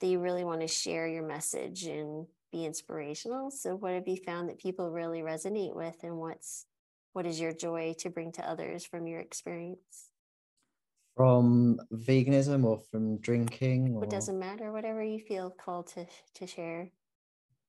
that 0.00 0.06
you 0.06 0.18
really 0.18 0.44
want 0.44 0.62
to 0.62 0.66
share 0.66 1.06
your 1.06 1.26
message 1.26 1.84
and 1.84 2.26
be 2.50 2.64
inspirational. 2.64 3.50
So, 3.50 3.76
what 3.76 3.92
have 3.92 4.08
you 4.08 4.16
found 4.16 4.48
that 4.48 4.58
people 4.58 4.90
really 4.90 5.20
resonate 5.20 5.76
with, 5.76 5.96
and 6.02 6.16
what's 6.16 6.64
what 7.12 7.26
is 7.26 7.40
your 7.40 7.52
joy 7.52 7.94
to 7.98 8.10
bring 8.10 8.32
to 8.32 8.48
others 8.48 8.84
from 8.84 9.06
your 9.06 9.20
experience? 9.20 10.10
From 11.16 11.80
veganism 11.92 12.64
or 12.64 12.80
from 12.90 13.18
drinking? 13.18 13.96
Or... 13.96 14.04
It 14.04 14.10
doesn't 14.10 14.38
matter, 14.38 14.72
whatever 14.72 15.02
you 15.02 15.18
feel 15.18 15.50
called 15.50 15.88
to, 15.88 16.06
to 16.36 16.46
share. 16.46 16.90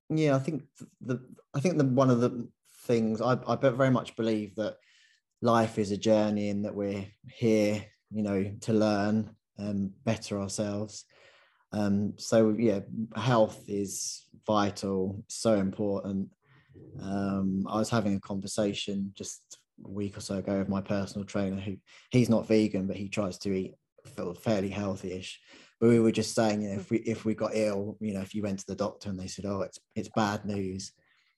Yeah, 0.09 0.35
I 0.35 0.39
think 0.39 0.63
the 1.01 1.19
I 1.53 1.59
think 1.59 1.77
the 1.77 1.85
one 1.85 2.09
of 2.09 2.21
the 2.21 2.47
things 2.83 3.21
I, 3.21 3.37
I 3.47 3.55
very 3.55 3.91
much 3.91 4.15
believe 4.15 4.55
that 4.55 4.77
life 5.41 5.77
is 5.79 5.91
a 5.91 5.97
journey 5.97 6.49
and 6.49 6.65
that 6.65 6.75
we're 6.75 7.05
here, 7.27 7.83
you 8.11 8.23
know, 8.23 8.51
to 8.61 8.73
learn 8.73 9.35
and 9.57 9.91
better 10.03 10.39
ourselves. 10.39 11.05
Um, 11.73 12.13
so 12.17 12.55
yeah, 12.57 12.79
health 13.15 13.63
is 13.67 14.25
vital, 14.45 15.23
so 15.27 15.55
important. 15.55 16.29
Um, 17.01 17.65
I 17.69 17.77
was 17.77 17.89
having 17.89 18.15
a 18.15 18.19
conversation 18.19 19.11
just 19.15 19.41
a 19.85 19.89
week 19.89 20.17
or 20.17 20.21
so 20.21 20.35
ago 20.35 20.59
with 20.59 20.69
my 20.69 20.81
personal 20.81 21.25
trainer 21.25 21.59
who 21.59 21.77
he's 22.11 22.29
not 22.29 22.47
vegan, 22.47 22.87
but 22.87 22.97
he 22.97 23.09
tries 23.09 23.37
to 23.39 23.53
eat 23.53 23.75
fairly 24.41 24.69
healthy-ish. 24.69 25.39
But 25.79 25.89
we 25.89 25.99
were 25.99 26.11
just 26.11 26.35
saying, 26.35 26.61
you 26.61 26.69
know, 26.69 26.75
if 26.75 26.91
we 26.91 26.97
if 26.99 27.25
we 27.25 27.33
got 27.33 27.55
ill, 27.55 27.97
you 27.99 28.13
know, 28.13 28.21
if 28.21 28.35
you 28.35 28.43
went 28.43 28.59
to 28.59 28.67
the 28.67 28.75
doctor 28.75 29.09
and 29.09 29.19
they 29.19 29.27
said, 29.27 29.45
"Oh, 29.45 29.61
it's 29.61 29.79
it's 29.95 30.09
bad 30.09 30.45
news, 30.45 30.91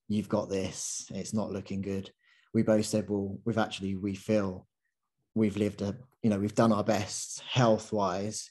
you've 0.09 0.27
got 0.27 0.49
this, 0.49 1.05
it's 1.13 1.33
not 1.33 1.51
looking 1.51 1.81
good," 1.81 2.11
we 2.53 2.63
both 2.63 2.85
said, 2.85 3.09
"Well, 3.09 3.37
we've 3.45 3.57
actually 3.57 3.95
we 3.95 4.15
feel 4.15 4.67
we've 5.35 5.57
lived 5.57 5.81
a, 5.81 5.95
you 6.21 6.29
know, 6.29 6.39
we've 6.39 6.55
done 6.55 6.71
our 6.71 6.83
best 6.83 7.41
health-wise." 7.41 8.49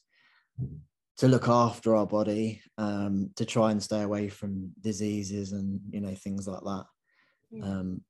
to 1.19 1.29
look 1.29 1.49
after 1.49 1.95
our 1.95 2.07
body 2.07 2.61
um, 2.79 3.31
to 3.37 3.45
try 3.45 3.71
and 3.71 3.83
stay 3.83 4.03
away 4.03 4.29
from 4.29 4.73
diseases 4.81 5.53
and 5.53 5.81
you 5.91 6.01
know 6.01 6.15
things 6.15 6.49
like 6.49 6.63
that 6.65 6.85
yeah. 7.51 7.65
um 7.65 8.01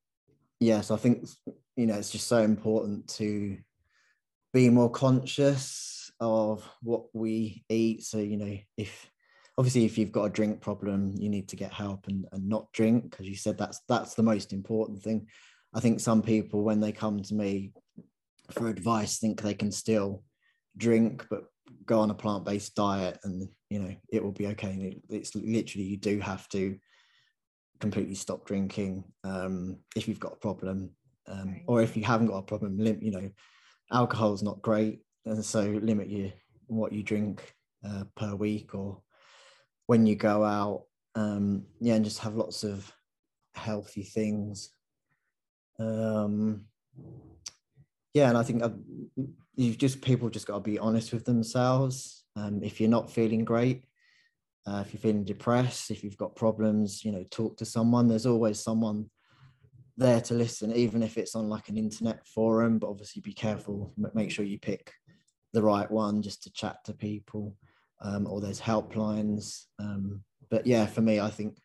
yeah 0.60 0.80
so 0.80 0.94
i 0.94 0.98
think 0.98 1.28
you 1.76 1.86
know 1.86 1.94
it's 1.94 2.10
just 2.10 2.26
so 2.26 2.38
important 2.38 3.06
to 3.08 3.58
be 4.52 4.70
more 4.70 4.90
conscious 4.90 6.10
of 6.20 6.66
what 6.82 7.04
we 7.12 7.64
eat 7.68 8.02
so 8.02 8.18
you 8.18 8.36
know 8.36 8.56
if 8.76 9.10
obviously 9.58 9.84
if 9.84 9.98
you've 9.98 10.12
got 10.12 10.24
a 10.24 10.30
drink 10.30 10.60
problem 10.60 11.14
you 11.18 11.28
need 11.28 11.48
to 11.48 11.56
get 11.56 11.72
help 11.72 12.06
and, 12.06 12.26
and 12.32 12.48
not 12.48 12.72
drink 12.72 13.10
because 13.10 13.28
you 13.28 13.36
said 13.36 13.58
that's 13.58 13.80
that's 13.88 14.14
the 14.14 14.22
most 14.22 14.52
important 14.52 15.02
thing 15.02 15.26
i 15.74 15.80
think 15.80 16.00
some 16.00 16.22
people 16.22 16.62
when 16.62 16.80
they 16.80 16.92
come 16.92 17.22
to 17.22 17.34
me 17.34 17.72
for 18.50 18.68
advice 18.68 19.18
think 19.18 19.40
they 19.40 19.54
can 19.54 19.72
still 19.72 20.22
drink 20.76 21.26
but 21.30 21.44
go 21.84 22.00
on 22.00 22.10
a 22.10 22.14
plant-based 22.14 22.74
diet 22.74 23.18
and 23.24 23.48
you 23.70 23.78
know 23.78 23.94
it 24.10 24.22
will 24.22 24.32
be 24.32 24.46
okay. 24.48 24.96
It's 25.08 25.34
literally 25.34 25.86
you 25.86 25.96
do 25.96 26.20
have 26.20 26.48
to 26.50 26.78
completely 27.80 28.14
stop 28.14 28.46
drinking 28.46 29.04
um, 29.24 29.78
if 29.96 30.06
you've 30.06 30.20
got 30.20 30.34
a 30.34 30.36
problem 30.36 30.90
um, 31.28 31.60
or 31.66 31.82
if 31.82 31.96
you 31.96 32.04
haven't 32.04 32.28
got 32.28 32.36
a 32.36 32.42
problem 32.42 32.78
lim- 32.78 33.02
you 33.02 33.10
know 33.10 33.30
alcohol 33.92 34.32
is 34.34 34.42
not 34.42 34.62
great 34.62 35.00
and 35.26 35.44
so 35.44 35.62
limit 35.62 36.08
your 36.08 36.30
what 36.66 36.92
you 36.92 37.02
drink 37.02 37.54
uh, 37.84 38.04
per 38.16 38.34
week 38.34 38.74
or 38.74 39.00
when 39.86 40.06
you 40.06 40.14
go 40.14 40.44
out 40.44 40.84
um, 41.16 41.64
yeah 41.80 41.94
and 41.94 42.04
just 42.04 42.20
have 42.20 42.36
lots 42.36 42.62
of 42.62 42.90
healthy 43.54 44.02
things 44.02 44.70
Um, 45.78 46.66
yeah, 48.14 48.28
and 48.28 48.36
I 48.36 48.42
think 48.42 48.62
I've, 48.62 48.76
you've 49.54 49.78
just 49.78 50.02
people 50.02 50.28
just 50.28 50.46
got 50.46 50.54
to 50.54 50.60
be 50.60 50.78
honest 50.78 51.12
with 51.12 51.24
themselves. 51.24 52.24
Um, 52.36 52.62
if 52.62 52.80
you're 52.80 52.90
not 52.90 53.10
feeling 53.10 53.44
great, 53.44 53.84
uh, 54.66 54.82
if 54.86 54.92
you're 54.92 55.00
feeling 55.00 55.24
depressed, 55.24 55.90
if 55.90 56.04
you've 56.04 56.16
got 56.16 56.36
problems, 56.36 57.04
you 57.04 57.12
know, 57.12 57.24
talk 57.30 57.56
to 57.58 57.64
someone. 57.64 58.08
There's 58.08 58.26
always 58.26 58.60
someone 58.60 59.10
there 59.96 60.20
to 60.22 60.34
listen, 60.34 60.72
even 60.74 61.02
if 61.02 61.18
it's 61.18 61.34
on 61.34 61.48
like 61.48 61.68
an 61.68 61.76
internet 61.76 62.26
forum. 62.26 62.78
But 62.78 62.90
obviously, 62.90 63.22
be 63.22 63.32
careful. 63.32 63.92
Make 64.14 64.30
sure 64.30 64.44
you 64.44 64.58
pick 64.58 64.92
the 65.52 65.62
right 65.62 65.90
one 65.90 66.22
just 66.22 66.42
to 66.44 66.52
chat 66.52 66.78
to 66.84 66.92
people. 66.92 67.56
Um, 68.04 68.26
or 68.26 68.40
there's 68.40 68.60
helplines. 68.60 69.66
Um, 69.78 70.24
but 70.50 70.66
yeah, 70.66 70.86
for 70.86 71.00
me, 71.02 71.20
I 71.20 71.30
think 71.30 71.56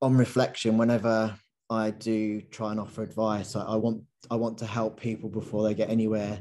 on 0.00 0.16
reflection, 0.16 0.76
whenever 0.76 1.34
I 1.70 1.90
do 1.90 2.40
try 2.40 2.70
and 2.70 2.80
offer 2.80 3.02
advice, 3.02 3.56
I, 3.56 3.62
I 3.62 3.76
want 3.76 4.02
I 4.30 4.36
want 4.36 4.58
to 4.58 4.66
help 4.66 5.00
people 5.00 5.28
before 5.28 5.62
they 5.64 5.74
get 5.74 5.90
anywhere 5.90 6.40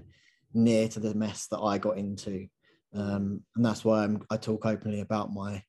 near 0.54 0.88
to 0.90 1.00
the 1.00 1.14
mess 1.14 1.48
that 1.48 1.60
I 1.60 1.78
got 1.78 1.98
into. 1.98 2.48
Um, 2.94 3.44
and 3.56 3.66
that's 3.66 3.86
why 3.86 4.04
I'm, 4.04 4.24
I 4.30 4.38
talk 4.38 4.66
openly 4.66 5.02
about 5.02 5.34
my 5.34 5.62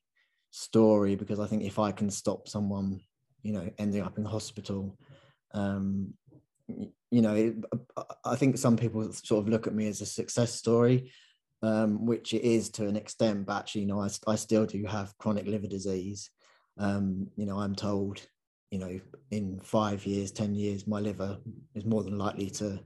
story 0.51 1.15
because 1.15 1.39
I 1.39 1.47
think 1.47 1.63
if 1.63 1.77
I 1.77 1.91
can 1.91 2.09
stop 2.09 2.47
someone, 2.47 3.01
you 3.43 3.53
know, 3.53 3.69
ending 3.77 4.01
up 4.01 4.17
in 4.17 4.25
hospital, 4.25 4.97
um, 5.53 6.13
you 6.67 7.21
know, 7.21 7.35
it, 7.35 7.55
I 8.25 8.35
think 8.35 8.57
some 8.57 8.77
people 8.77 9.11
sort 9.11 9.43
of 9.43 9.49
look 9.49 9.67
at 9.67 9.73
me 9.73 9.87
as 9.87 10.01
a 10.01 10.05
success 10.05 10.53
story, 10.55 11.11
um, 11.61 12.05
which 12.05 12.33
it 12.33 12.43
is 12.43 12.69
to 12.71 12.87
an 12.87 12.95
extent. 12.95 13.45
But 13.45 13.57
actually, 13.57 13.81
you 13.81 13.87
know, 13.87 14.01
I, 14.01 14.09
I 14.27 14.35
still 14.35 14.65
do 14.65 14.83
have 14.85 15.17
chronic 15.17 15.45
liver 15.45 15.67
disease. 15.67 16.29
Um, 16.77 17.27
you 17.35 17.45
know, 17.45 17.59
I'm 17.59 17.75
told, 17.75 18.21
you 18.71 18.79
know, 18.79 18.99
in 19.31 19.59
five 19.59 20.05
years, 20.05 20.31
ten 20.31 20.53
years, 20.53 20.87
my 20.87 20.99
liver 20.99 21.37
is 21.75 21.85
more 21.85 22.03
than 22.03 22.17
likely 22.17 22.49
to 22.51 22.79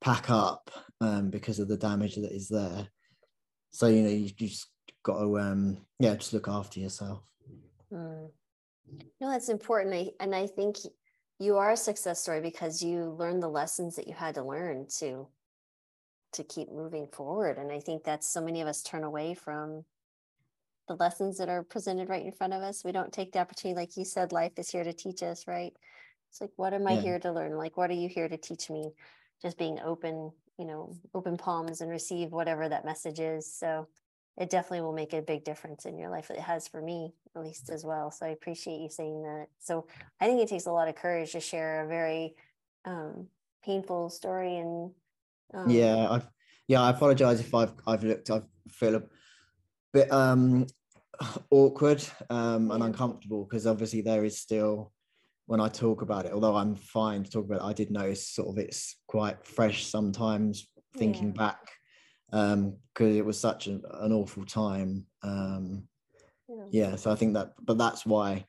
pack 0.00 0.30
up 0.30 0.70
um, 1.00 1.30
because 1.30 1.58
of 1.58 1.68
the 1.68 1.76
damage 1.76 2.16
that 2.16 2.32
is 2.32 2.48
there. 2.48 2.88
So 3.70 3.86
you 3.86 4.02
know, 4.02 4.10
you, 4.10 4.30
you 4.38 4.48
just 4.48 4.68
got 5.02 5.20
to, 5.20 5.38
um, 5.38 5.78
yeah, 5.98 6.14
just 6.14 6.32
look 6.32 6.48
after 6.48 6.80
yourself. 6.80 7.22
Mm. 7.92 8.30
No, 9.20 9.30
that's 9.30 9.48
important, 9.48 9.94
I, 9.94 10.10
and 10.20 10.34
I 10.34 10.46
think 10.46 10.76
you 11.38 11.56
are 11.56 11.72
a 11.72 11.76
success 11.76 12.20
story 12.20 12.40
because 12.40 12.82
you 12.82 13.16
learned 13.18 13.42
the 13.42 13.48
lessons 13.48 13.96
that 13.96 14.06
you 14.06 14.14
had 14.14 14.34
to 14.36 14.44
learn 14.44 14.86
to 14.98 15.28
to 16.34 16.44
keep 16.44 16.70
moving 16.70 17.06
forward. 17.08 17.58
And 17.58 17.70
I 17.70 17.80
think 17.80 18.04
that's 18.04 18.26
so 18.26 18.40
many 18.40 18.62
of 18.62 18.68
us 18.68 18.82
turn 18.82 19.04
away 19.04 19.34
from 19.34 19.84
the 20.88 20.94
lessons 20.94 21.38
that 21.38 21.48
are 21.48 21.62
presented 21.62 22.08
right 22.08 22.24
in 22.24 22.32
front 22.32 22.52
of 22.52 22.62
us. 22.62 22.84
We 22.84 22.92
don't 22.92 23.12
take 23.12 23.32
the 23.32 23.38
opportunity, 23.38 23.76
like 23.76 23.96
you 23.96 24.04
said, 24.04 24.32
life 24.32 24.52
is 24.58 24.70
here 24.70 24.84
to 24.84 24.92
teach 24.92 25.22
us, 25.22 25.46
right? 25.46 25.72
It's 26.30 26.40
like, 26.40 26.50
what 26.56 26.74
am 26.74 26.86
I 26.86 26.92
yeah. 26.92 27.00
here 27.00 27.18
to 27.20 27.32
learn? 27.32 27.56
Like, 27.56 27.76
what 27.76 27.90
are 27.90 27.94
you 27.94 28.08
here 28.08 28.28
to 28.28 28.36
teach 28.36 28.70
me? 28.70 28.92
Just 29.40 29.58
being 29.58 29.78
open, 29.84 30.32
you 30.58 30.64
know, 30.64 30.94
open 31.14 31.36
palms 31.36 31.80
and 31.80 31.90
receive 31.90 32.32
whatever 32.32 32.68
that 32.68 32.84
message 32.84 33.20
is. 33.20 33.52
So 33.52 33.88
it 34.38 34.50
definitely 34.50 34.80
will 34.80 34.94
make 34.94 35.12
a 35.12 35.22
big 35.22 35.44
difference 35.44 35.84
in 35.84 35.98
your 35.98 36.10
life. 36.10 36.30
It 36.30 36.38
has 36.38 36.66
for 36.66 36.80
me, 36.80 37.12
at 37.36 37.42
least 37.42 37.70
as 37.70 37.84
well. 37.84 38.10
So 38.10 38.26
I 38.26 38.30
appreciate 38.30 38.80
you 38.80 38.88
saying 38.88 39.22
that. 39.22 39.46
So 39.58 39.86
I 40.20 40.26
think 40.26 40.40
it 40.40 40.48
takes 40.48 40.66
a 40.66 40.72
lot 40.72 40.88
of 40.88 40.94
courage 40.94 41.32
to 41.32 41.40
share 41.40 41.84
a 41.84 41.88
very 41.88 42.34
um, 42.84 43.28
painful 43.64 44.10
story 44.10 44.56
and 44.56 44.90
um, 45.54 45.68
yeah, 45.68 46.08
I've 46.10 46.26
yeah, 46.66 46.82
I 46.82 46.90
apologize 46.90 47.40
if 47.40 47.54
I've 47.54 47.74
I've 47.86 48.04
looked 48.04 48.30
I 48.30 48.40
feel 48.68 49.02
bit 49.92 50.12
um 50.12 50.66
awkward 51.50 52.04
um 52.30 52.70
and 52.70 52.82
uncomfortable 52.82 53.44
because 53.44 53.66
obviously 53.66 54.00
there 54.00 54.24
is 54.24 54.38
still 54.38 54.92
when 55.46 55.60
I 55.60 55.68
talk 55.68 56.02
about 56.02 56.24
it, 56.24 56.32
although 56.32 56.54
I'm 56.54 56.76
fine 56.76 57.24
to 57.24 57.30
talk 57.30 57.44
about 57.44 57.60
it, 57.60 57.64
I 57.64 57.72
did 57.72 57.90
notice 57.90 58.28
sort 58.28 58.48
of 58.48 58.58
it's 58.58 58.96
quite 59.08 59.44
fresh 59.44 59.84
sometimes 59.84 60.68
thinking 60.96 61.28
yeah. 61.28 61.48
back 61.48 61.70
um 62.32 62.76
because 62.94 63.16
it 63.16 63.24
was 63.24 63.38
such 63.38 63.66
an, 63.66 63.82
an 64.00 64.12
awful 64.12 64.44
time 64.44 65.04
um 65.22 65.82
yeah. 66.48 66.64
yeah 66.70 66.96
so 66.96 67.10
i 67.10 67.14
think 67.14 67.34
that 67.34 67.52
but 67.60 67.78
that's 67.78 68.06
why 68.06 68.44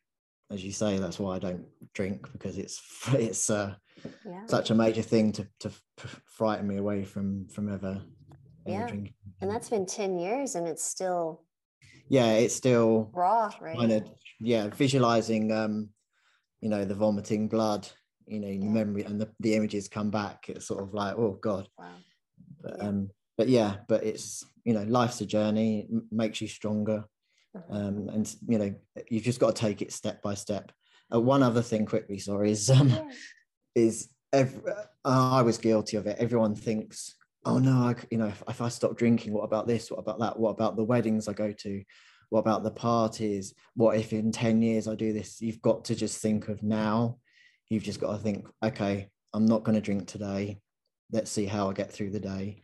as 0.52 0.64
you 0.64 0.72
say 0.72 0.98
that's 0.98 1.20
why 1.20 1.36
i 1.36 1.40
don't 1.40 1.66
drink 1.94 2.30
because 2.32 2.58
it's 2.58 2.82
it's 3.14 3.50
uh 3.50 3.74
yeah. 4.26 4.46
such 4.46 4.70
a 4.70 4.76
major 4.76 5.02
thing 5.02 5.32
to 5.32 5.48
to 5.60 5.72
frighten 6.26 6.68
me 6.68 6.78
away 6.78 7.04
from 7.04 7.48
from 7.48 7.72
ever, 7.72 8.02
yeah 8.66 8.88
drinking. 8.88 9.14
and 9.42 9.50
that's 9.50 9.70
been 9.70 9.86
10 9.86 10.20
years 10.20 10.56
and 10.56 10.68
it's 10.68 10.84
still 10.84 11.44
yeah 12.10 12.32
it's 12.34 12.56
still 12.56 13.10
raw 13.14 13.52
right 13.62 13.78
kind 13.78 13.92
of 13.92 14.10
yeah 14.40 14.68
visualizing 14.68 15.52
um 15.52 15.90
you 16.62 16.70
know 16.70 16.86
the 16.86 16.96
vomiting 16.96 17.48
blood 17.48 17.88
you 18.28 18.40
know 18.40 18.48
yeah. 18.48 18.70
memory 18.70 19.04
and 19.04 19.20
the, 19.20 19.30
the 19.40 19.56
images 19.56 19.88
come 19.88 20.10
back 20.10 20.46
it's 20.48 20.68
sort 20.68 20.84
of 20.84 20.94
like 20.94 21.16
oh 21.18 21.38
god 21.42 21.68
wow. 21.78 21.86
but 22.62 22.76
yeah. 22.78 22.88
um 22.88 23.10
but 23.38 23.48
yeah 23.50 23.76
but 23.88 24.04
it's 24.04 24.46
you 24.64 24.74
know 24.74 24.84
life's 24.84 25.22
a 25.22 25.26
journey 25.26 25.88
it 25.90 26.04
makes 26.12 26.40
you 26.42 26.48
stronger 26.48 27.04
mm-hmm. 27.56 27.74
um 27.76 28.10
and 28.10 28.36
you 28.48 28.58
know 28.58 28.74
you've 29.10 29.24
just 29.24 29.40
got 29.40 29.56
to 29.56 29.62
take 29.62 29.82
it 29.82 29.92
step 29.92 30.22
by 30.22 30.34
step 30.34 30.72
uh, 31.14 31.20
one 31.20 31.44
other 31.44 31.62
thing 31.62 31.86
quickly 31.86 32.18
sorry 32.18 32.52
is 32.52 32.70
um 32.70 32.90
yeah 32.90 33.04
is 33.76 34.10
every, 34.32 34.62
uh, 34.72 34.84
I 35.06 35.42
was 35.42 35.58
guilty 35.58 35.98
of 35.98 36.08
it. 36.08 36.18
Everyone 36.20 36.56
thinks, 36.56 37.16
oh 37.46 37.60
no, 37.60 37.72
I, 37.72 37.96
you 38.10 38.18
know, 38.18 38.28
if, 38.28 38.44
if 38.48 38.62
I 38.62 38.70
stop 38.70 38.98
drinking, 38.98 39.34
what 39.34 39.44
about 39.44 39.68
this? 39.68 39.92
What 39.92 40.00
about 40.00 40.20
that? 40.20 40.40
What 40.40 40.52
about 40.52 40.76
the 40.76 40.84
weddings 40.84 41.28
I 41.28 41.34
go 41.34 41.52
to? 41.52 41.84
What 42.30 42.40
about 42.40 42.64
the 42.64 42.72
parties? 42.72 43.54
What 43.76 43.98
if 43.98 44.14
in 44.14 44.32
10 44.32 44.62
years 44.62 44.88
I 44.88 44.96
do 44.96 45.14
this? 45.14 45.42
You've 45.42 45.62
got 45.62 45.86
to 45.86 45.96
just 45.96 46.22
think 46.22 46.48
of 46.48 46.64
now. 46.64 47.18
You've 47.70 47.84
just 47.84 48.00
got 48.00 48.14
to 48.14 48.18
think, 48.18 48.48
okay, 48.64 49.10
I'm 49.34 49.46
not 49.46 49.64
going 49.64 49.76
to 49.76 49.82
drink 49.82 50.08
today. 50.08 50.60
Let's 51.12 51.32
see 51.32 51.46
how 51.46 51.70
I 51.70 51.74
get 51.74 51.92
through 51.92 52.12
the 52.12 52.20
day. 52.20 52.62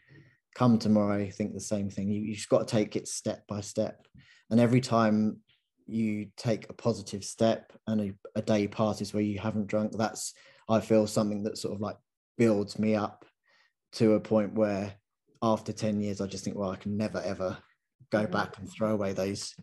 Come 0.55 0.79
tomorrow, 0.79 1.29
think 1.29 1.53
the 1.53 1.59
same 1.59 1.89
thing. 1.89 2.09
You, 2.09 2.21
you 2.21 2.35
just 2.35 2.49
got 2.49 2.67
to 2.67 2.71
take 2.71 2.95
it 2.95 3.07
step 3.07 3.45
by 3.47 3.61
step. 3.61 4.07
And 4.49 4.59
every 4.59 4.81
time 4.81 5.37
you 5.85 6.27
take 6.37 6.69
a 6.69 6.73
positive 6.73 7.23
step 7.23 7.73
and 7.85 8.01
a, 8.01 8.13
a 8.35 8.41
day 8.41 8.67
passes 8.67 9.13
where 9.13 9.23
you 9.23 9.39
haven't 9.39 9.67
drunk, 9.67 9.91
that's 9.95 10.33
I 10.67 10.79
feel 10.79 11.05
something 11.05 11.43
that 11.43 11.57
sort 11.57 11.75
of 11.75 11.81
like 11.81 11.97
builds 12.37 12.79
me 12.79 12.95
up 12.95 13.25
to 13.93 14.13
a 14.13 14.19
point 14.19 14.53
where 14.53 14.93
after 15.41 15.71
10 15.71 16.01
years, 16.01 16.21
I 16.21 16.27
just 16.27 16.43
think, 16.43 16.57
well, 16.57 16.71
I 16.71 16.75
can 16.75 16.97
never 16.97 17.21
ever 17.21 17.57
go 18.11 18.23
mm-hmm. 18.23 18.31
back 18.31 18.57
and 18.57 18.69
throw 18.71 18.93
away 18.93 19.13
those, 19.13 19.55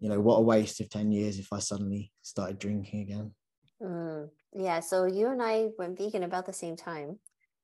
you 0.00 0.08
know, 0.08 0.20
what 0.20 0.36
a 0.36 0.42
waste 0.42 0.80
of 0.80 0.90
10 0.90 1.12
years 1.12 1.38
if 1.38 1.52
I 1.52 1.58
suddenly 1.58 2.12
started 2.22 2.58
drinking 2.58 3.00
again. 3.02 3.34
Mm, 3.82 4.30
yeah. 4.52 4.80
So 4.80 5.06
you 5.06 5.28
and 5.28 5.42
I 5.42 5.68
went 5.78 5.98
vegan 5.98 6.22
about 6.22 6.46
the 6.46 6.52
same 6.52 6.76
time. 6.76 7.18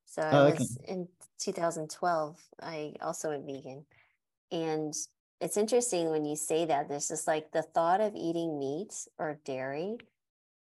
So 0.07 0.23
I 0.23 0.31
oh, 0.33 0.51
was 0.51 0.79
in 0.89 1.07
2012, 1.39 2.37
I 2.63 2.95
also 3.01 3.31
went 3.31 3.47
vegan. 3.47 3.87
And 4.51 4.93
it's 5.41 5.57
interesting 5.57 6.11
when 6.11 6.25
you 6.25 6.37
say 6.37 6.67
that, 6.67 6.89
there's 6.89 7.09
just 7.09 7.27
like 7.27 7.53
the 7.53 7.63
thought 7.63 8.01
of 8.01 8.15
eating 8.17 8.59
meat 8.59 8.93
or 9.19 9.39
dairy. 9.45 9.97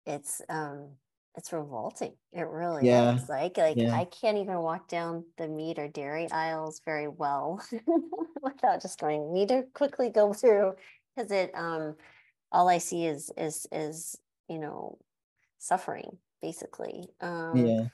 It's 0.06 0.42
um 0.48 0.90
it's 1.38 1.52
revolting. 1.52 2.12
It 2.32 2.46
really 2.46 2.86
yeah. 2.86 3.14
is. 3.14 3.28
Like 3.28 3.56
like 3.56 3.76
yeah. 3.76 3.94
I 3.94 4.04
can't 4.04 4.38
even 4.38 4.58
walk 4.58 4.88
down 4.88 5.24
the 5.38 5.48
meat 5.48 5.78
or 5.78 5.88
dairy 5.88 6.30
aisles 6.30 6.82
very 6.84 7.08
well 7.08 7.62
without 8.42 8.82
just 8.82 9.00
going 9.00 9.32
need 9.32 9.48
to 9.48 9.64
quickly 9.72 10.10
go 10.10 10.32
through 10.32 10.74
because 11.16 11.30
it 11.30 11.52
um 11.54 11.94
all 12.52 12.68
I 12.68 12.78
see 12.78 13.06
is 13.06 13.30
is 13.36 13.66
is 13.72 14.18
you 14.48 14.58
know 14.58 14.98
suffering 15.58 16.18
basically. 16.42 17.08
Um 17.20 17.56
yeah. 17.56 17.86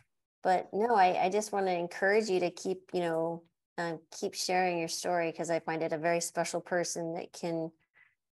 But 0.43 0.69
no, 0.75 0.95
I, 0.95 1.25
I 1.25 1.31
just 1.31 1.53
want 1.53 1.67
to 1.67 1.73
encourage 1.73 2.29
you 2.29 2.39
to 2.41 2.51
keep, 2.51 2.91
you 2.93 3.01
know, 3.01 3.43
uh, 3.79 3.95
keep 4.21 4.35
sharing 4.35 4.79
your 4.79 4.89
story 4.89 5.31
because 5.31 5.49
I 5.49 5.59
find 5.59 5.83
it 5.83 5.95
a 5.95 5.99
very 5.99 6.21
special 6.21 6.61
person 6.61 7.15
that 7.15 7.33
can 7.33 7.71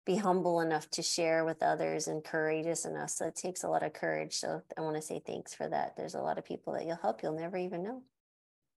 be 0.09 0.17
humble 0.17 0.63
enough 0.63 0.89
to 0.89 1.03
share 1.03 1.45
with 1.45 1.63
others 1.63 2.09
and 2.09 2.25
courageous 2.25 2.87
enough. 2.87 3.11
So 3.11 3.27
it 3.27 3.37
takes 3.37 3.63
a 3.63 3.69
lot 3.69 3.83
of 3.83 3.93
courage. 3.93 4.37
So 4.37 4.63
I 4.77 4.81
want 4.81 4.97
to 4.97 5.03
say 5.03 5.21
thanks 5.25 5.53
for 5.53 5.69
that. 5.69 5.99
There's 5.99 6.15
a 6.15 6.23
lot 6.23 6.39
of 6.39 6.47
people 6.47 6.73
that 6.73 6.87
you'll 6.87 6.97
help 6.97 7.23
you'll 7.23 7.39
never 7.39 7.59
even 7.59 7.83
know. 7.83 8.03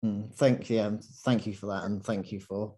Mm, 0.04 0.34
thank 0.34 0.68
you. 0.68 0.80
Um, 0.80 0.98
thank 1.24 1.46
you 1.46 1.54
for 1.54 1.66
that, 1.66 1.84
and 1.84 2.02
thank 2.02 2.32
you 2.32 2.40
for 2.40 2.74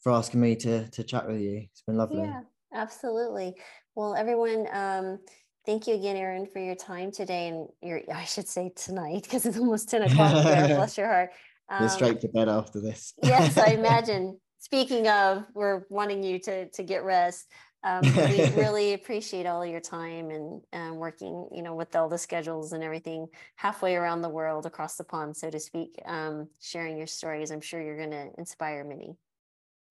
for 0.00 0.12
asking 0.12 0.40
me 0.40 0.54
to 0.56 0.88
to 0.88 1.02
chat 1.02 1.26
with 1.26 1.40
you. 1.40 1.66
It's 1.72 1.82
been 1.82 1.96
lovely. 1.96 2.22
Yeah, 2.22 2.42
absolutely. 2.72 3.54
Well, 3.96 4.14
everyone. 4.14 4.68
Um, 4.70 5.18
thank 5.66 5.88
you 5.88 5.94
again, 5.94 6.16
Erin, 6.16 6.46
for 6.46 6.60
your 6.60 6.76
time 6.76 7.10
today, 7.10 7.48
and 7.48 7.68
your 7.82 8.02
I 8.14 8.24
should 8.24 8.46
say 8.46 8.70
tonight 8.76 9.22
because 9.24 9.46
it's 9.46 9.58
almost 9.58 9.88
ten 9.88 10.02
o'clock. 10.02 10.44
there. 10.44 10.68
Bless 10.76 10.96
your 10.96 11.08
heart. 11.08 11.30
Um, 11.70 11.80
You're 11.80 11.88
straight 11.88 12.20
to 12.20 12.28
bed 12.28 12.48
after 12.48 12.80
this. 12.80 13.14
yes, 13.22 13.58
I 13.58 13.70
imagine 13.80 14.38
speaking 14.64 15.08
of, 15.08 15.44
we're 15.52 15.84
wanting 15.90 16.22
you 16.22 16.38
to 16.40 16.68
to 16.70 16.82
get 16.82 17.04
rest. 17.04 17.48
Um, 17.84 18.00
we 18.02 18.48
really 18.56 18.94
appreciate 18.94 19.44
all 19.44 19.64
your 19.64 19.80
time 19.80 20.30
and 20.30 20.62
um, 20.72 20.96
working, 20.96 21.48
you 21.52 21.62
know, 21.62 21.74
with 21.74 21.94
all 21.94 22.08
the 22.08 22.16
schedules 22.16 22.72
and 22.72 22.82
everything 22.82 23.26
halfway 23.56 23.94
around 23.94 24.22
the 24.22 24.28
world, 24.30 24.64
across 24.64 24.96
the 24.96 25.04
pond, 25.04 25.36
so 25.36 25.50
to 25.50 25.60
speak. 25.60 26.00
Um, 26.06 26.48
sharing 26.62 26.96
your 26.96 27.06
stories, 27.06 27.50
I'm 27.50 27.60
sure 27.60 27.82
you're 27.82 27.98
going 27.98 28.10
to 28.10 28.30
inspire 28.38 28.84
many. 28.84 29.16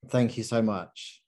Thank 0.10 0.38
you 0.38 0.44
so 0.44 0.62
much. 0.64 1.22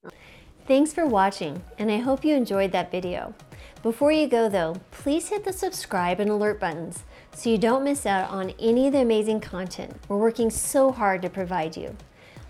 Thanks 0.68 0.92
for 0.92 1.06
watching, 1.06 1.62
and 1.78 1.92
I 1.92 1.98
hope 1.98 2.26
you 2.26 2.34
enjoyed 2.34 2.72
that 2.72 2.90
video. 2.90 3.36
Before 3.84 4.12
you 4.12 4.28
go 4.28 4.50
though, 4.50 4.76
please 4.90 5.30
hit 5.30 5.44
the 5.44 5.54
subscribe 5.54 6.20
and 6.20 6.32
alert 6.32 6.60
buttons 6.60 7.04
so 7.36 7.52
you 7.52 7.60
don't 7.60 7.84
miss 7.84 8.08
out 8.08 8.32
on 8.32 8.56
any 8.60 8.88
of 8.88 8.94
the 8.94 9.02
amazing 9.02 9.42
content 9.42 9.96
we're 10.08 10.18
working 10.18 10.50
so 10.50 10.92
hard 10.92 11.22
to 11.22 11.30
provide 11.30 11.78
you. 11.78 11.96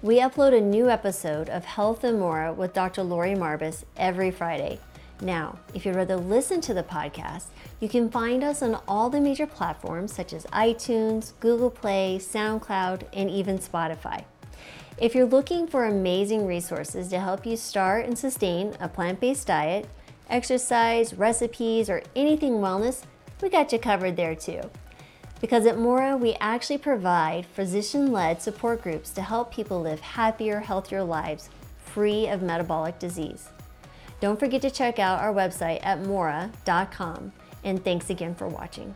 We 0.06 0.20
upload 0.20 0.56
a 0.56 0.62
new 0.62 0.88
episode 0.88 1.50
of 1.50 1.66
Health 1.66 2.04
and 2.04 2.20
More 2.20 2.54
with 2.54 2.76
Dr. 2.76 3.02
Lori 3.02 3.34
Marbas 3.34 3.86
every 3.98 4.30
Friday. 4.30 4.78
Now, 5.20 5.58
if 5.74 5.84
you'd 5.84 5.96
rather 5.96 6.16
listen 6.16 6.62
to 6.62 6.76
the 6.76 6.84
podcast, 6.84 7.46
you 7.80 7.90
can 7.90 8.12
find 8.12 8.44
us 8.44 8.62
on 8.62 8.80
all 8.88 9.10
the 9.10 9.20
major 9.20 9.48
platforms 9.48 10.14
such 10.14 10.32
as 10.32 10.46
iTunes, 10.54 11.34
Google 11.40 11.72
Play, 11.72 12.20
SoundCloud, 12.22 13.08
and 13.14 13.32
even 13.32 13.58
Spotify. 13.58 14.24
If 15.00 15.16
you're 15.16 15.26
looking 15.26 15.66
for 15.66 15.86
amazing 15.86 16.46
resources 16.46 17.08
to 17.08 17.20
help 17.20 17.44
you 17.44 17.58
start 17.58 18.06
and 18.06 18.16
sustain 18.16 18.78
a 18.80 18.88
plant 18.88 19.20
based 19.20 19.48
diet, 19.48 19.88
exercise, 20.30 21.16
recipes, 21.16 21.90
or 21.90 22.04
anything 22.16 22.58
wellness, 22.58 23.02
we 23.42 23.50
got 23.50 23.74
you 23.74 23.80
covered 23.80 24.18
there 24.18 24.36
too. 24.36 24.62
Because 25.46 25.68
at 25.68 25.78
Mora, 25.78 26.18
we 26.18 26.34
actually 26.42 26.80
provide 26.80 27.46
physician 27.46 28.12
led 28.12 28.42
support 28.42 28.82
groups 28.82 29.12
to 29.12 29.22
help 29.22 29.54
people 29.54 29.80
live 29.80 30.00
happier, 30.00 30.60
healthier 30.60 31.04
lives 31.04 31.52
free 31.78 32.26
of 32.26 32.42
metabolic 32.42 32.98
disease. 32.98 33.50
Don't 34.20 34.40
forget 34.40 34.64
to 34.64 34.72
check 34.72 34.98
out 34.98 35.20
our 35.20 35.32
website 35.32 35.86
at 35.86 36.02
mora.com, 36.02 37.32
and 37.64 37.84
thanks 37.84 38.10
again 38.10 38.34
for 38.34 38.48
watching. 38.48 38.96